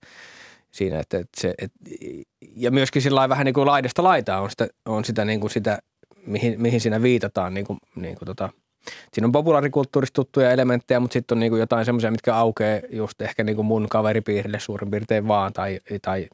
siinä. 0.72 1.00
Että, 1.00 1.18
että 1.18 1.42
se, 1.42 1.54
et, 1.58 1.72
ja 2.56 2.72
myöskin 2.72 3.02
sillä 3.02 3.30
vähän 3.30 3.46
niin 3.46 3.54
kuin 3.54 3.68
laidasta 3.68 4.04
laitaa 4.04 4.42
on 4.42 4.50
sitä, 4.50 4.68
on 4.86 5.06
sitä, 5.06 5.26
niin 5.26 5.40
kuin 5.40 5.52
sitä 5.52 5.80
mihin, 6.26 6.62
mihin 6.62 6.82
siinä 6.82 7.02
viitataan. 7.02 7.54
Niin 7.54 7.66
kuin, 7.66 7.80
niin 7.96 8.16
kuin 8.16 8.26
tota, 8.26 8.50
siinä 9.14 9.26
on 9.26 9.32
populaarikulttuurista 9.32 10.16
tuttuja 10.16 10.52
elementtejä, 10.52 11.00
mutta 11.00 11.14
sitten 11.14 11.36
on 11.36 11.40
niin 11.40 11.52
kuin 11.52 11.60
jotain 11.60 11.86
semmoisia, 11.86 12.12
mitkä 12.12 12.36
aukeaa 12.36 12.80
just 12.92 13.22
ehkä 13.22 13.44
niin 13.44 13.56
kuin 13.56 13.66
mun 13.66 13.88
kaveripiirille 13.90 14.60
suurin 14.60 14.92
piirtein 14.92 15.28
vaan 15.28 15.54
tai, 15.54 15.80
tai 16.02 16.28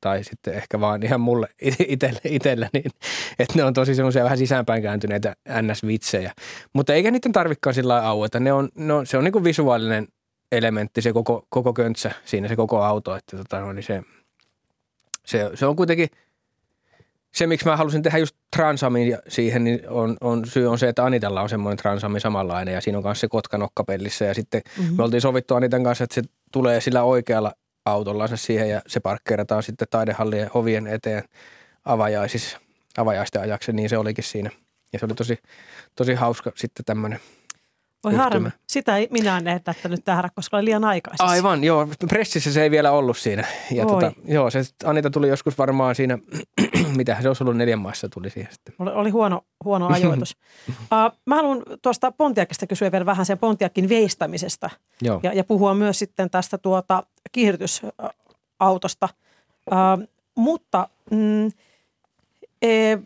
tai 0.00 0.24
sitten 0.24 0.54
ehkä 0.54 0.80
vaan 0.80 1.02
ihan 1.02 1.20
mulle 1.20 1.48
itselle, 1.88 2.20
itselle 2.24 2.68
niin 2.72 2.90
että 3.38 3.54
ne 3.56 3.64
on 3.64 3.74
tosi 3.74 3.94
semmoisia 3.94 4.24
vähän 4.24 4.38
sisäänpäin 4.38 4.82
kääntyneitä 4.82 5.36
NS-vitsejä. 5.48 6.32
Mutta 6.72 6.94
eikä 6.94 7.10
niiden 7.10 7.32
tarvikaan 7.32 7.74
sillä 7.74 7.94
lailla 7.94 8.08
aueta. 8.08 8.40
Ne 8.40 8.52
on, 8.52 8.68
ne 8.74 8.92
on, 8.92 9.06
se 9.06 9.18
on 9.18 9.24
niin 9.24 9.32
kuin 9.32 9.44
visuaalinen 9.44 10.08
elementti, 10.52 11.02
se 11.02 11.12
koko, 11.12 11.46
koko 11.48 11.72
köntsä 11.72 12.12
siinä, 12.24 12.48
se 12.48 12.56
koko 12.56 12.82
auto. 12.82 13.16
Että 13.16 13.36
tota, 13.36 13.60
no, 13.60 13.72
niin 13.72 13.82
se, 13.82 14.02
se, 15.26 15.50
se, 15.54 15.66
on 15.66 15.76
kuitenkin, 15.76 16.08
se 17.32 17.46
miksi 17.46 17.66
mä 17.66 17.76
halusin 17.76 18.02
tehdä 18.02 18.18
just 18.18 18.36
transamin 18.56 19.18
siihen, 19.28 19.64
niin 19.64 19.88
on, 19.88 20.16
on, 20.20 20.46
syy 20.46 20.66
on 20.66 20.78
se, 20.78 20.88
että 20.88 21.04
Anitalla 21.04 21.42
on 21.42 21.48
semmoinen 21.48 21.78
transami 21.78 22.20
samanlainen 22.20 22.74
ja 22.74 22.80
siinä 22.80 22.98
on 22.98 23.04
myös 23.04 23.20
se 23.20 23.28
kotka 23.28 23.58
nokkapellissä. 23.58 24.24
Ja 24.24 24.34
sitten 24.34 24.62
mm-hmm. 24.78 24.96
me 24.96 25.02
oltiin 25.02 25.20
sovittu 25.20 25.54
Anitan 25.54 25.84
kanssa, 25.84 26.04
että 26.04 26.14
se 26.14 26.22
tulee 26.52 26.80
sillä 26.80 27.02
oikealla 27.02 27.52
autollansa 27.84 28.36
siihen 28.36 28.70
ja 28.70 28.82
se 28.86 29.00
parkkeerataan 29.00 29.62
sitten 29.62 29.88
taidehallien 29.90 30.50
ovien 30.54 30.86
eteen 30.86 31.24
avajaisissa, 31.84 32.58
avajaisten 32.96 33.42
ajaksi, 33.42 33.72
niin 33.72 33.88
se 33.88 33.98
olikin 33.98 34.24
siinä. 34.24 34.50
Ja 34.92 34.98
se 34.98 35.06
oli 35.06 35.14
tosi, 35.14 35.38
tosi 35.96 36.14
hauska 36.14 36.52
sitten 36.56 36.84
tämmöinen 36.84 37.20
voi 38.04 38.14
harmi. 38.14 38.50
Sitä 38.66 38.96
ei 38.96 39.08
minä 39.10 39.38
en 39.38 39.44
nyt 39.88 40.04
tähän, 40.04 40.30
koska 40.34 40.56
oli 40.56 40.64
liian 40.64 40.84
aikaisessa. 40.84 41.24
Aivan, 41.24 41.64
joo. 41.64 41.88
Pressissä 42.08 42.52
se 42.52 42.62
ei 42.62 42.70
vielä 42.70 42.92
ollut 42.92 43.18
siinä. 43.18 43.44
Ja 43.70 43.86
tota, 43.86 44.12
joo, 44.24 44.50
se 44.50 44.60
Anita 44.84 45.10
tuli 45.10 45.28
joskus 45.28 45.58
varmaan 45.58 45.94
siinä, 45.94 46.18
mitä 46.96 47.16
se 47.22 47.28
olisi 47.28 47.44
ollut 47.44 47.56
neljän 47.56 47.78
maissa 47.78 48.08
tuli 48.08 48.30
siihen 48.30 48.52
sitten. 48.52 48.74
Oli, 48.78 48.90
oli 48.90 49.10
huono, 49.10 49.44
huono 49.64 49.88
ajoitus. 49.88 50.36
uh, 50.68 50.76
mä 51.26 51.34
haluan 51.34 51.62
tuosta 51.82 52.12
Pontiakista 52.12 52.66
kysyä 52.66 52.92
vielä 52.92 53.06
vähän 53.06 53.26
sen 53.26 53.38
Pontiakin 53.38 53.88
veistämisestä. 53.88 54.70
Joo. 55.02 55.20
Ja, 55.22 55.32
ja 55.32 55.44
puhua 55.44 55.74
myös 55.74 55.98
sitten 55.98 56.30
tästä 56.30 56.58
tuota 56.58 57.02
kiihdytysautosta. 57.32 59.08
Uh, 59.70 60.08
mutta 60.34 60.88
mm, 61.10 61.46
e, 62.62 62.98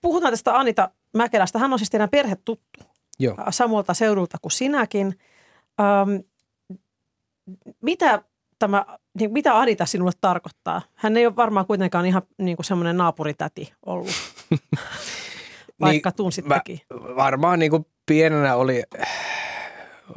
puhutaan 0.00 0.32
tästä 0.32 0.58
Anita 0.58 0.90
Mäkelästä. 1.16 1.58
Hän 1.58 1.72
on 1.72 1.78
siis 1.78 1.90
teidän 1.90 2.08
perhetuttu. 2.08 2.64
Joo. 3.18 3.36
samalta 3.50 3.94
seudulta 3.94 4.38
kuin 4.42 4.52
sinäkin. 4.52 5.18
Ähm, 5.80 6.10
mitä 7.82 8.22
tämä, 8.58 8.86
niin 9.18 9.32
mitä 9.32 9.58
Anita 9.58 9.86
sinulle 9.86 10.12
tarkoittaa? 10.20 10.82
Hän 10.94 11.16
ei 11.16 11.26
ole 11.26 11.36
varmaan 11.36 11.66
kuitenkaan 11.66 12.06
ihan 12.06 12.22
niin 12.38 12.56
kuin 12.56 12.64
semmoinen 12.64 12.96
naapuritäti 12.96 13.72
ollut, 13.86 14.10
vaikka 15.80 16.10
niin, 16.10 16.16
tunsittekin. 16.16 16.80
Varmaan 17.16 17.58
niin 17.58 17.70
kuin 17.70 17.86
pienenä 18.06 18.56
oli, 18.56 18.82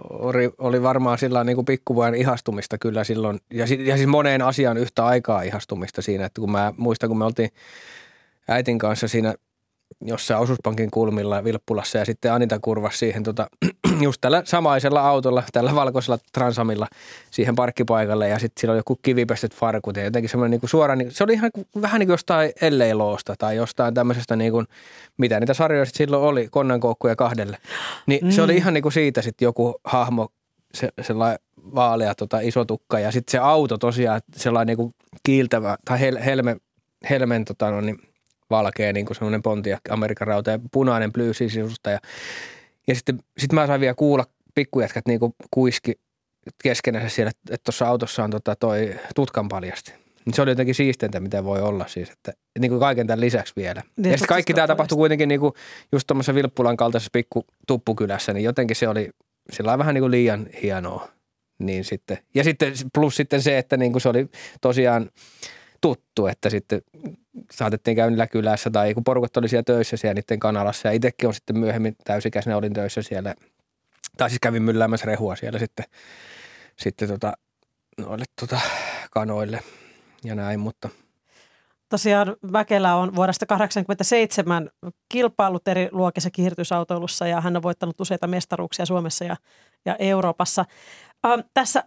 oli, 0.09 0.51
oli 0.57 0.83
varmaan 0.83 1.17
sillä 1.17 1.43
niin 1.43 1.55
kuin 1.55 1.65
pikkuvuoden 1.65 2.15
ihastumista 2.15 2.77
kyllä 2.77 3.03
silloin, 3.03 3.39
ja, 3.53 3.65
ja 3.85 3.95
siis 3.97 4.07
moneen 4.07 4.41
asiaan 4.41 4.77
yhtä 4.77 5.05
aikaa 5.05 5.41
ihastumista 5.41 6.01
siinä, 6.01 6.25
että 6.25 6.41
kun 6.41 6.51
mä 6.51 6.73
muistan, 6.77 7.09
kun 7.09 7.17
me 7.17 7.25
oltiin 7.25 7.49
äitin 8.47 8.77
kanssa 8.77 9.07
siinä– 9.07 9.35
jossain 10.01 10.39
osuuspankin 10.39 10.91
kulmilla 10.91 11.43
Vilppulassa 11.43 11.97
ja 11.97 12.05
sitten 12.05 12.33
Anita 12.33 12.59
kurvasi 12.59 12.97
siihen 12.97 13.23
tota, 13.23 13.47
just 14.01 14.21
tällä 14.21 14.41
samaisella 14.45 15.01
autolla, 15.01 15.43
tällä 15.51 15.75
valkoisella 15.75 16.17
transamilla 16.33 16.87
siihen 17.31 17.55
parkkipaikalle 17.55 18.29
ja 18.29 18.39
sitten 18.39 18.61
siellä 18.61 18.71
oli 18.71 18.79
joku 18.79 18.99
kivipestet 19.01 19.55
farkut 19.55 19.97
ja 19.97 20.03
jotenkin 20.03 20.29
semmoinen 20.29 20.59
niin 20.61 20.69
suora, 20.69 20.95
niin 20.95 21.11
se 21.11 21.23
oli 21.23 21.33
ihan 21.33 21.51
vähän 21.81 21.99
niin 21.99 22.07
kuin 22.07 22.13
jostain 22.13 22.51
Elleiloosta 22.61 23.35
tai 23.39 23.55
jostain 23.55 23.93
tämmöisestä 23.93 24.35
niin 24.35 24.51
kuin, 24.51 24.67
mitä 25.17 25.39
niitä 25.39 25.53
sarjoja 25.53 25.85
sitten 25.85 26.05
silloin 26.05 26.23
oli, 26.23 26.47
konnankoukkuja 26.51 27.15
kahdelle. 27.15 27.57
Niin 28.05 28.25
mm. 28.25 28.31
se 28.31 28.41
oli 28.41 28.53
mm. 28.53 28.57
ihan 28.57 28.73
niin 28.73 28.81
kuin 28.81 28.93
siitä 28.93 29.21
sitten 29.21 29.45
joku 29.45 29.75
hahmo, 29.83 30.27
se, 30.73 30.89
sellainen 31.01 31.39
vaalea 31.75 32.15
tota, 32.15 32.39
iso 32.39 32.65
tukka 32.65 32.99
ja 32.99 33.11
sitten 33.11 33.31
se 33.31 33.37
auto 33.37 33.77
tosiaan 33.77 34.21
sellainen 34.35 34.67
niin 34.67 34.77
kuin 34.77 34.95
kiiltävä 35.23 35.77
tai 35.85 35.99
hel, 35.99 36.17
helme, 36.25 36.57
helmen 37.09 37.45
tota, 37.45 37.71
no, 37.71 37.81
niin, 37.81 37.99
valkea 38.51 38.93
niin 38.93 39.05
kuin 39.05 39.15
semmoinen 39.15 39.41
Pontiac 39.41 39.81
Amerikan 39.89 40.27
rauta 40.27 40.51
ja 40.51 40.59
punainen 40.71 41.13
bluesin 41.13 41.49
sisusta. 41.49 41.89
Ja, 41.89 41.99
ja 42.87 42.95
sitten 42.95 43.19
sit 43.37 43.53
mä 43.53 43.67
sain 43.67 43.81
vielä 43.81 43.93
kuulla 43.93 44.25
pikkujätkät 44.55 45.07
niin 45.07 45.19
kuin 45.19 45.33
kuiski 45.51 45.93
keskenänsä 46.63 47.09
siellä, 47.09 47.29
että 47.29 47.63
tuossa 47.63 47.87
autossa 47.87 48.23
on 48.23 48.31
tota 48.31 48.55
toi 48.55 48.95
tutkan 49.15 49.47
paljasti. 49.47 49.93
Niin 50.25 50.33
se 50.33 50.41
oli 50.41 50.51
jotenkin 50.51 50.75
siisteintä, 50.75 51.19
mitä 51.19 51.43
voi 51.43 51.61
olla 51.61 51.87
siis, 51.87 52.09
että 52.09 52.33
niin 52.59 52.69
kuin 52.69 52.79
kaiken 52.79 53.07
tämän 53.07 53.21
lisäksi 53.21 53.53
vielä. 53.55 53.81
Niin, 53.97 54.11
ja 54.11 54.17
sitten 54.17 54.27
kaikki 54.27 54.53
tämä 54.53 54.67
tapahtui 54.67 54.95
kuitenkin 54.95 55.29
niin 55.29 55.39
kuin 55.39 55.53
just 55.91 56.07
tuommoisessa 56.07 56.35
Vilppulan 56.35 56.77
kaltaisessa 56.77 57.09
pikku 57.13 57.45
tuppukylässä, 57.67 58.33
niin 58.33 58.43
jotenkin 58.43 58.75
se 58.75 58.87
oli 58.87 59.09
sillä 59.51 59.77
vähän 59.77 59.93
niin 59.93 60.01
kuin 60.01 60.11
liian 60.11 60.47
hienoa. 60.63 61.07
Niin 61.59 61.85
sitten, 61.85 62.17
ja 62.35 62.43
sitten 62.43 62.73
plus 62.93 63.15
sitten 63.15 63.41
se, 63.41 63.57
että 63.57 63.77
niin 63.77 63.91
kuin 63.91 64.01
se 64.01 64.09
oli 64.09 64.29
tosiaan 64.61 65.09
tuttu, 65.81 66.27
että 66.27 66.49
sitten 66.49 66.81
saatettiin 67.53 67.97
käydä 67.97 68.27
kylässä 68.27 68.69
tai 68.69 68.93
kun 68.93 69.03
porukat 69.03 69.37
oli 69.37 69.47
siellä 69.47 69.63
töissä 69.63 69.97
siellä 69.97 70.13
niiden 70.13 70.39
kanalassa. 70.39 70.87
Ja 70.87 70.91
itsekin 70.91 71.27
on 71.27 71.33
sitten 71.33 71.59
myöhemmin 71.59 71.95
täysikäisenä 72.03 72.57
olin 72.57 72.73
töissä 72.73 73.01
siellä, 73.01 73.35
tai 74.17 74.29
siis 74.29 74.39
kävin 74.41 74.63
mylläämässä 74.63 75.05
rehua 75.05 75.35
siellä 75.35 75.59
sitten, 75.59 75.85
sitten 76.77 77.07
tota, 77.07 77.33
noille 77.97 78.25
tota, 78.39 78.59
kanoille 79.11 79.59
ja 80.23 80.35
näin, 80.35 80.59
mutta 80.59 80.89
tosiaan 81.89 82.35
Mäkelä 82.51 82.95
on 82.95 83.15
vuodesta 83.15 83.45
1987 83.45 84.69
kilpailut 85.09 85.67
eri 85.67 85.89
luokissa 85.91 86.31
kiihdytysautoilussa 86.31 87.27
ja 87.27 87.41
hän 87.41 87.55
on 87.55 87.63
voittanut 87.63 88.01
useita 88.01 88.27
mestaruuksia 88.27 88.85
Suomessa 88.85 89.25
ja, 89.25 89.35
ja 89.85 89.95
Euroopassa. 89.95 90.65
Ähm, 91.25 91.39
tässä 91.53 91.83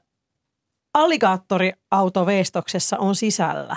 alligaattoriautoveistoksessa 0.94 2.98
on 2.98 3.14
sisällä 3.14 3.77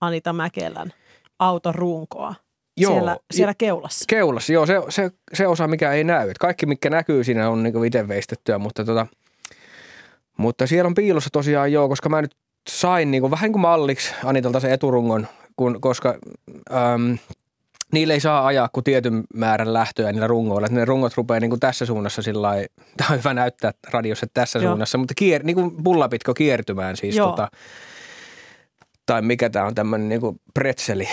Anita 0.00 0.32
Mäkelän 0.32 0.92
autorunkoa. 1.40 2.34
Joo, 2.76 2.92
siellä, 2.92 3.16
siellä 3.30 3.54
keulassa. 3.58 4.04
Keulassa, 4.08 4.52
joo, 4.52 4.66
se, 4.66 4.74
se, 4.88 5.10
se 5.34 5.46
osa, 5.46 5.68
mikä 5.68 5.92
ei 5.92 6.04
näy. 6.04 6.30
Et 6.30 6.38
kaikki, 6.38 6.66
mikä 6.66 6.90
näkyy 6.90 7.24
siinä, 7.24 7.50
on 7.50 7.62
niinku 7.62 7.82
itse 7.82 8.08
veistettyä, 8.08 8.58
mutta, 8.58 8.84
tota, 8.84 9.06
mutta 10.36 10.66
siellä 10.66 10.88
on 10.88 10.94
piilossa 10.94 11.30
tosiaan 11.32 11.72
joo, 11.72 11.88
koska 11.88 12.08
mä 12.08 12.22
nyt 12.22 12.34
sain 12.70 13.10
niinku, 13.10 13.30
vähän 13.30 13.52
kuin 13.52 13.62
malliksi 13.62 14.14
Anitalta 14.24 14.60
se 14.60 14.72
eturungon, 14.72 15.26
kun, 15.56 15.80
koska 15.80 16.14
äm, 16.72 17.18
niille 17.92 18.12
ei 18.12 18.20
saa 18.20 18.46
ajaa 18.46 18.68
kuin 18.72 18.84
tietyn 18.84 19.24
määrän 19.34 19.72
lähtöjä 19.72 20.12
niillä 20.12 20.26
rungoilla. 20.26 20.66
Et 20.66 20.72
ne 20.72 20.84
rungot 20.84 21.16
rupeaa 21.16 21.40
niinku 21.40 21.56
tässä 21.56 21.86
suunnassa 21.86 22.22
sillä 22.22 22.48
tämä 22.96 23.10
on 23.10 23.18
hyvä 23.18 23.34
näyttää 23.34 23.72
radiossa 23.90 24.26
tässä 24.34 24.58
Joo. 24.58 24.68
suunnassa, 24.70 24.98
mutta 24.98 25.14
kier, 25.16 25.42
niinku 25.42 25.72
pullapitko 25.84 26.34
kiertymään 26.34 26.96
siis. 26.96 27.16
Joo. 27.16 27.30
Tota, 27.30 27.48
tai 29.10 29.22
mikä 29.22 29.50
tämä 29.50 29.66
on 29.66 29.74
tämmöinen 29.74 30.08
niinku 30.08 30.36
pretseli, 30.54 31.08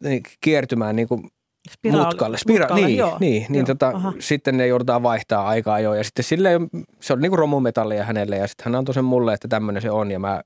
niin 0.00 0.22
kiertymään 0.40 0.96
niinku 0.96 1.22
Spiraali- 1.70 2.04
mutkalle. 2.06 2.36
Spira- 2.36 2.58
mutkalle, 2.60 2.86
niin, 2.86 2.98
joo, 2.98 3.16
niin, 3.20 3.46
niin 3.48 3.58
joo, 3.58 3.66
tota, 3.66 3.88
aha. 3.88 4.12
sitten 4.18 4.56
ne 4.56 4.66
joudutaan 4.66 5.02
vaihtaa 5.02 5.48
aikaa 5.48 5.80
jo. 5.80 5.94
Ja 5.94 6.04
sitten 6.04 6.24
sille 6.24 6.50
se 7.00 7.12
on 7.12 7.20
niinku 7.20 7.36
romumetallia 7.36 8.04
hänelle 8.04 8.36
ja 8.36 8.46
sitten 8.46 8.64
hän 8.64 8.74
antoi 8.74 8.94
sen 8.94 9.04
mulle, 9.04 9.34
että 9.34 9.48
tämmöinen 9.48 9.82
se 9.82 9.90
on. 9.90 10.10
Ja 10.10 10.18
mä 10.18 10.42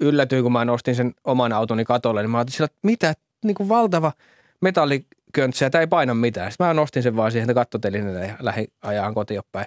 yllätyin, 0.00 0.42
kun 0.42 0.52
mä 0.52 0.64
nostin 0.64 0.94
sen 0.94 1.12
oman 1.24 1.52
autoni 1.52 1.84
katolle, 1.84 2.22
niin 2.22 2.30
mä 2.30 2.38
ajattelin 2.38 2.56
sillä, 2.56 2.64
että 2.66 2.78
mitä, 2.82 3.14
niinku 3.44 3.68
valtava 3.68 4.12
metalliköntsä 4.60 5.64
ja 5.64 5.70
tämä 5.70 5.80
ei 5.80 5.86
paina 5.86 6.14
mitään. 6.14 6.52
Sitten 6.52 6.66
mä 6.66 6.74
nostin 6.74 7.02
sen 7.02 7.16
vaan 7.16 7.32
siihen 7.32 7.54
kattotelineelle 7.54 8.26
ja 8.26 8.34
lähdin 8.40 8.66
ajaan 8.82 9.14
kotiin 9.14 9.40
päin. 9.52 9.66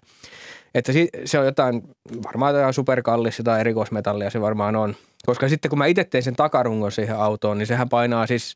Että 0.76 0.92
se 1.26 1.40
on 1.40 1.46
jotain, 1.46 1.82
varmaan 2.26 2.56
jotain 2.56 2.74
superkallista 2.74 3.44
tai 3.44 3.60
erikoismetallia 3.60 4.30
se 4.30 4.42
varmaan 4.42 4.76
on. 4.76 4.96
Koska 5.26 5.50
sitten 5.50 5.70
kun 5.70 5.78
mä 5.78 5.86
itse 5.86 6.04
tein 6.04 6.24
sen 6.24 6.36
takarungon 6.36 6.92
siihen 6.92 7.18
autoon, 7.18 7.58
niin 7.58 7.68
sehän 7.68 7.90
painaa 7.90 8.28
siis 8.28 8.56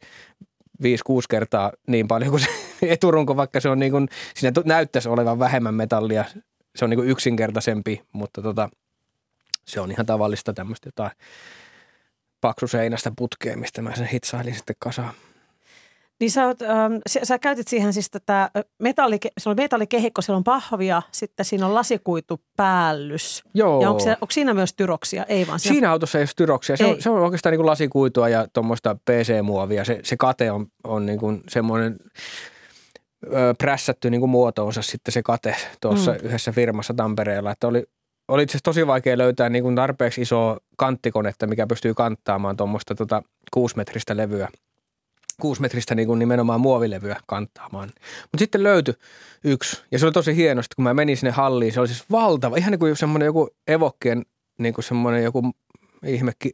5-6 0.84 0.88
kertaa 1.30 1.71
niin 1.88 2.08
paljon 2.08 2.32
kuin 2.32 2.41
se 2.41 2.49
eturunko, 2.93 3.38
vaikka 3.38 3.60
se 3.60 3.69
on 3.69 3.80
niin 3.80 3.91
kuin, 3.91 4.08
siinä 4.36 4.62
näyttäisi 4.65 5.10
olevan 5.10 5.39
vähemmän 5.39 5.75
metallia. 5.75 6.25
Se 6.75 6.86
on 6.86 6.89
niin 6.89 6.97
kuin 6.97 7.10
yksinkertaisempi, 7.10 8.01
mutta 8.12 8.41
tota, 8.41 8.69
se 9.65 9.80
on 9.80 9.91
ihan 9.91 10.06
tavallista 10.06 10.54
tämmöistä 10.54 10.88
jotain 10.88 11.12
paksuseinästä 12.41 13.12
putkea, 13.15 13.58
mistä 13.58 13.82
mä 13.82 13.95
sen 13.95 14.08
hitsailin 14.08 14.56
sitten 14.56 14.75
kasaan. 14.80 15.13
Niin 16.19 16.32
sä, 16.32 16.47
oot, 16.47 16.62
ähm, 16.62 16.93
sä, 17.10 17.19
sä 17.23 17.39
käytit 17.39 17.67
siihen 17.67 17.93
siis 17.93 18.10
tätä 18.10 18.51
metalli, 18.80 19.17
se 19.38 19.49
on 19.49 19.56
metallikehikko, 19.56 20.21
siellä 20.21 20.38
on 20.38 20.43
pahvia, 20.43 21.01
sitten 21.12 21.45
siinä 21.45 21.65
on 21.65 21.73
lasikuitupäällys. 21.73 23.43
Joo. 23.54 23.82
Ja 23.82 23.89
onko, 23.89 23.99
se, 23.99 24.12
onko 24.12 24.32
siinä 24.32 24.54
myös 24.54 24.73
tyroksia? 24.73 25.23
Ei 25.23 25.47
vaan. 25.47 25.60
Siinä, 25.60 25.73
Siinä 25.73 25.91
autossa 25.91 26.17
ei 26.17 26.21
ole 26.21 26.28
styroksia. 26.28 26.78
Se 26.78 26.84
Ei. 26.84 26.91
on, 26.91 27.01
se 27.01 27.10
on 27.10 27.19
oikeastaan 27.19 27.51
niin 27.51 27.60
kuin 27.60 27.65
lasikuitua 27.65 28.30
ja 28.30 28.47
tuommoista 28.54 28.95
PC-muovia. 28.95 29.86
Se, 29.86 29.99
se 30.04 30.17
kate 30.17 30.51
on, 30.51 30.65
on 30.84 31.06
niin 31.06 31.19
kuin 31.19 31.43
semmoinen 31.49 31.97
ö, 33.25 33.54
prässätty 33.58 34.10
niin 34.10 34.21
kuin 34.21 34.30
muotoonsa 34.30 34.82
sitten 34.82 35.12
se 35.12 35.23
kate 35.23 35.56
tuossa 35.82 36.12
mm. 36.12 36.17
yhdessä 36.23 36.51
firmassa 36.51 36.93
Tampereella. 36.93 37.51
Että 37.51 37.67
oli, 37.67 37.84
oli 38.28 38.43
itse 38.43 38.51
asiassa 38.51 38.63
tosi 38.63 38.88
vaikea 38.88 39.17
löytää 39.17 39.49
niin 39.49 39.63
kuin 39.63 39.75
tarpeeksi 39.75 40.21
isoa 40.21 40.58
kanttikonetta, 40.78 41.47
mikä 41.47 41.67
pystyy 41.67 41.93
kanttaamaan 41.93 42.58
tuommoista 42.58 42.95
tota 42.95 43.23
kuusimetristä 43.54 44.17
levyä. 44.17 44.47
Kuusimetristä 45.41 45.95
niin 45.95 46.08
kuin 46.08 46.19
nimenomaan 46.19 46.62
muovilevyä 46.62 47.19
kanttaamaan. 47.28 47.89
Mutta 48.21 48.39
sitten 48.39 48.63
löytyi 48.63 48.93
yksi, 49.43 49.84
ja 49.91 50.00
se 50.00 50.06
oli 50.06 50.13
tosi 50.13 50.36
hienosti, 50.36 50.76
kun 50.76 50.84
mä 50.84 50.93
menin 50.93 51.17
sinne 51.17 51.32
halliin. 51.32 51.74
Se 51.74 51.80
oli 51.80 51.88
siis 51.88 52.04
valtava, 52.12 52.58
ihan 52.58 52.71
niin 52.71 52.80
kuin 52.80 52.95
semmoinen 52.95 53.26
joku 53.26 53.50
evokkien 53.67 54.26
niin 54.58 54.74
kuin 54.74 54.86
semmoinen 54.86 55.24
joku 55.24 55.52
ihme 56.06 56.32
ki, 56.39 56.52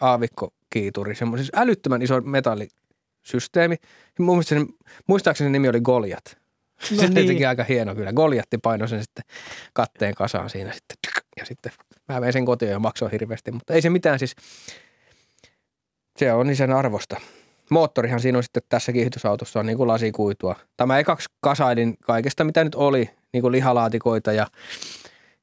aavikkokiituri, 0.00 1.14
semmoinen 1.14 1.44
siis 1.44 1.60
älyttömän 1.60 2.02
iso 2.02 2.20
metallisysteemi. 2.20 3.76
Mun 4.18 4.36
mielestä 4.36 4.54
sen, 4.54 4.66
muistaakseni 5.06 5.46
sen 5.46 5.52
nimi 5.52 5.68
oli 5.68 5.80
Goliat. 5.80 6.42
No 6.90 6.96
se 6.96 7.02
niin. 7.02 7.14
niin. 7.14 7.26
teki 7.26 7.46
aika 7.46 7.64
hieno 7.64 7.94
kyllä. 7.94 8.12
Goljatti 8.12 8.58
painoi 8.58 8.88
sen 8.88 9.02
sitten 9.02 9.24
katteen 9.72 10.14
kasaan 10.14 10.50
siinä 10.50 10.72
sitten. 10.72 10.96
Ja 11.36 11.44
sitten 11.46 11.72
mä 12.08 12.20
vein 12.20 12.32
sen 12.32 12.44
kotiin 12.44 12.70
ja 12.70 12.78
maksoin 12.78 13.10
hirveästi, 13.12 13.52
mutta 13.52 13.74
ei 13.74 13.82
se 13.82 13.90
mitään 13.90 14.18
siis. 14.18 14.36
Se 16.16 16.32
on 16.32 16.46
niin 16.46 16.56
sen 16.56 16.72
arvosta. 16.72 17.20
Moottorihan 17.70 18.20
siinä 18.20 18.38
on 18.38 18.42
sitten 18.44 18.62
tässä 18.68 18.92
kiihdytysautossa 18.92 19.60
on 19.60 19.66
niin 19.66 19.76
kuin 19.76 19.88
lasikuitua. 19.88 20.56
Tämä 20.76 20.98
ekaksi 20.98 21.28
kasailin 21.40 21.96
kaikesta, 22.04 22.44
mitä 22.44 22.64
nyt 22.64 22.74
oli, 22.74 23.10
niin 23.32 23.40
kuin 23.40 23.52
lihalaatikoita 23.52 24.32
ja, 24.32 24.46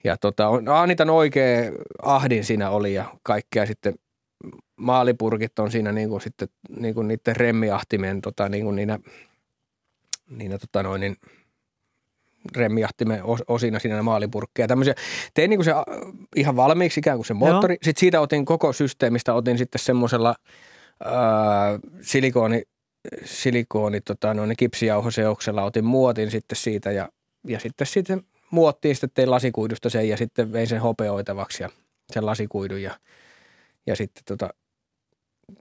ja 0.04 0.18
tota, 0.18 0.48
on- 0.48 0.68
Anitan 0.68 1.10
oikea 1.10 1.72
ahdin 2.02 2.44
siinä 2.46 2.70
oli 2.70 2.94
ja 2.94 3.06
kaikkea 3.24 3.66
sitten 3.66 3.94
maalipurkit 4.76 5.60
on 5.60 5.72
siinä 5.72 5.92
niin 5.92 6.10
kuin 6.10 6.22
sitten 6.22 6.48
niin 6.78 6.94
kuin 6.96 7.08
niiden 7.08 7.36
remmiahtimen 7.36 8.22
tota, 8.22 8.50
niin 8.50 8.64
kuin 8.64 8.76
niinä, 8.76 9.00
niinä 10.30 10.58
tota 10.58 10.84
noin, 10.84 11.02
niin 11.02 11.18
remmiahtimen 12.56 13.22
os- 13.22 13.44
osina 13.48 13.80
siinä 13.80 14.04
maalipurkkeja. 14.04 14.68
Tämmöisiä. 14.68 14.94
Tein 15.34 15.50
niin 15.50 15.58
kuin 15.58 15.66
se 15.66 15.72
ihan 16.36 16.56
valmiiksi 16.56 17.00
ikään 17.00 17.18
kuin 17.18 17.26
se 17.26 17.34
moottori. 17.34 17.74
Sitten 17.74 18.00
siitä 18.00 18.22
otin 18.22 18.46
koko 18.46 18.74
systeemistä, 18.74 19.34
otin 19.34 19.58
sitten 19.58 19.80
semmoisella 19.80 20.36
silikooni, 22.02 22.64
silikooni 23.26 24.02
tota, 24.02 24.34
noin, 24.34 24.54
kipsijauhoseoksella 24.58 25.64
otin 25.64 25.86
muotin 25.86 26.32
sitten 26.32 26.56
siitä 26.56 26.92
ja, 26.92 27.10
ja 27.48 27.60
sitten 27.60 27.88
sitten 27.88 28.24
muottiin 28.52 28.96
sitten 28.96 29.10
tein 29.14 29.32
lasikuidusta 29.32 29.90
sen 29.90 30.10
ja 30.10 30.18
sitten 30.18 30.54
vein 30.54 30.68
sen 30.68 30.82
hopeoitavaksi 30.82 31.64
ja 31.64 31.70
sen 32.14 32.26
lasikuidun 32.26 32.82
ja, 32.82 33.00
ja 33.88 33.96
sitten 33.96 34.24
tota, 34.26 34.50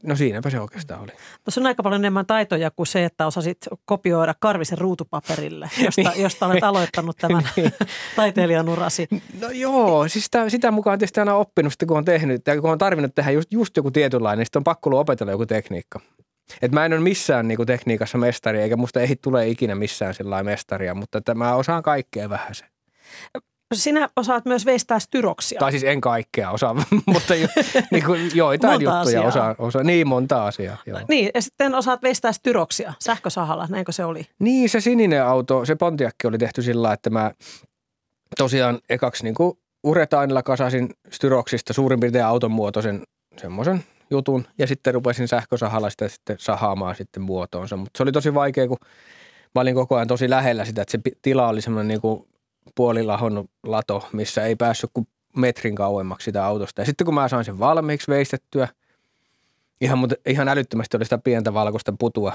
no 0.03 0.17
siinäpä 0.17 0.51
se 0.51 0.61
oikeastaan 0.61 1.01
oli. 1.01 1.13
Tuossa 1.45 1.61
on 1.61 1.67
aika 1.67 1.83
paljon 1.83 2.01
enemmän 2.01 2.27
taitoja 2.27 2.71
kuin 2.71 2.87
se, 2.87 3.05
että 3.05 3.27
osasit 3.27 3.59
kopioida 3.85 4.35
Karvisen 4.41 4.79
ruutupaperille, 4.79 5.71
josta, 5.85 6.13
josta 6.17 6.47
olet 6.47 6.65
aloittanut 6.65 7.17
tämän 7.17 7.49
taiteilijan 8.17 8.69
urasi. 8.69 9.09
No 9.41 9.51
joo, 9.51 10.09
siis 10.09 10.25
sitä, 10.25 10.49
sitä 10.49 10.71
mukaan 10.71 10.99
tietysti 10.99 11.21
aina 11.21 11.35
oppinut 11.35 11.73
sitten, 11.73 11.89
kun 11.89 11.99
on 11.99 12.05
tehnyt, 12.05 12.47
ja 12.47 12.61
kun 12.61 12.71
on 12.71 12.79
tarvinnut 12.79 13.15
tehdä 13.15 13.31
just, 13.31 13.53
just 13.53 13.77
joku 13.77 13.91
tietynlainen, 13.91 14.39
niin 14.39 14.47
sitten 14.47 14.61
on 14.61 14.65
pakko 14.65 14.91
ollut 14.91 15.01
opetella 15.01 15.33
joku 15.33 15.47
tekniikka. 15.47 16.01
Et 16.63 16.73
mä 16.73 16.85
en 16.85 16.93
ole 16.93 17.01
missään 17.01 17.49
niinku 17.49 17.67
tekniikassa 17.67 18.19
mestari, 18.19 18.61
eikä 18.61 18.77
musta 18.77 19.01
ei 19.01 19.17
tule 19.17 19.49
ikinä 19.49 19.75
missään 19.75 20.15
sillä 20.15 20.43
mestaria, 20.43 20.95
mutta 20.95 21.19
että 21.19 21.35
mä 21.35 21.55
osaan 21.55 21.83
kaikkea 21.83 22.31
vähän 22.31 22.55
se. 22.55 22.65
Sinä 23.75 24.09
osaat 24.17 24.45
myös 24.45 24.67
veistää 24.67 24.99
styroksia. 24.99 25.59
Tai 25.59 25.71
siis 25.71 25.85
en 25.85 26.01
kaikkea 26.01 26.51
osaa, 26.51 26.75
mutta 27.07 27.35
jo, 27.35 27.49
niin 27.91 28.05
kuin 28.05 28.31
joitain 28.35 28.73
Monta 28.73 28.85
juttuja 28.85 29.01
asiaa. 29.01 29.25
osaan, 29.25 29.55
osaan. 29.59 29.87
Niin 29.87 30.09
monta 30.09 30.47
asiaa, 30.47 30.77
joo. 30.87 31.01
Niin, 31.09 31.31
ja 31.35 31.43
sitten 31.43 31.75
osaat 31.75 32.03
veistää 32.03 32.33
styroksia 32.33 32.93
sähkösahalla, 33.01 33.67
näinkö 33.71 33.93
se 33.93 34.05
oli? 34.05 34.27
Niin, 34.39 34.69
se 34.71 34.81
sininen 34.81 35.25
auto, 35.25 35.65
se 35.65 35.75
Pontiakki 35.75 36.27
oli 36.27 36.39
tehty 36.39 36.63
sillä 36.63 36.93
että 36.93 37.11
mä 37.11 37.33
tosiaan 38.39 38.79
ekaksi 38.89 39.25
niin 39.25 39.35
kuin 39.35 39.59
uretaanilla 39.85 40.43
kasasin 40.43 40.91
styroksista 41.11 41.73
suurin 41.73 42.01
piirtein 42.01 42.25
auton 42.25 42.51
muotoisen 42.51 43.03
semmoisen 43.41 43.85
jutun 44.11 44.47
ja 44.59 44.67
sitten 44.67 44.95
rupesin 44.95 45.29
sähkösahalla 45.29 45.91
sitä 45.91 46.09
sitten 46.09 46.37
sahaamaan 46.39 46.97
sitten 46.97 47.23
muotoonsa. 47.23 47.77
Mutta 47.77 47.99
se 47.99 48.03
oli 48.03 48.13
tosi 48.13 48.35
vaikea, 48.35 48.69
kun 48.69 48.79
mä 49.55 49.61
olin 49.61 49.75
koko 49.75 49.97
ajan 49.97 50.09
tosi 50.09 50.31
lähellä 50.31 50.65
sitä, 50.65 50.83
että 50.83 50.93
se 50.93 50.99
tila 51.23 51.49
oli 51.49 51.61
semmoinen 51.61 51.89
niin 51.89 52.01
kuin 52.01 52.29
puolilahonnut 52.75 53.51
lato, 53.63 54.09
missä 54.13 54.45
ei 54.45 54.57
päässyt 54.57 54.91
kuin 54.95 55.09
metrin 55.37 55.75
kauemmaksi 55.75 56.25
sitä 56.25 56.47
autosta. 56.47 56.81
Ja 56.81 56.85
sitten 56.87 57.05
kun 57.05 57.15
mä 57.15 57.29
sain 57.29 57.45
sen 57.45 57.59
valmiiksi 57.59 58.09
veistettyä, 58.11 58.69
ihan, 59.81 59.99
mut- 59.99 60.21
ihan 60.27 60.49
älyttömästi 60.49 60.97
oli 60.97 61.05
sitä 61.05 61.19
pientä 61.19 61.55
valkoista 61.55 61.93
putua. 61.99 62.33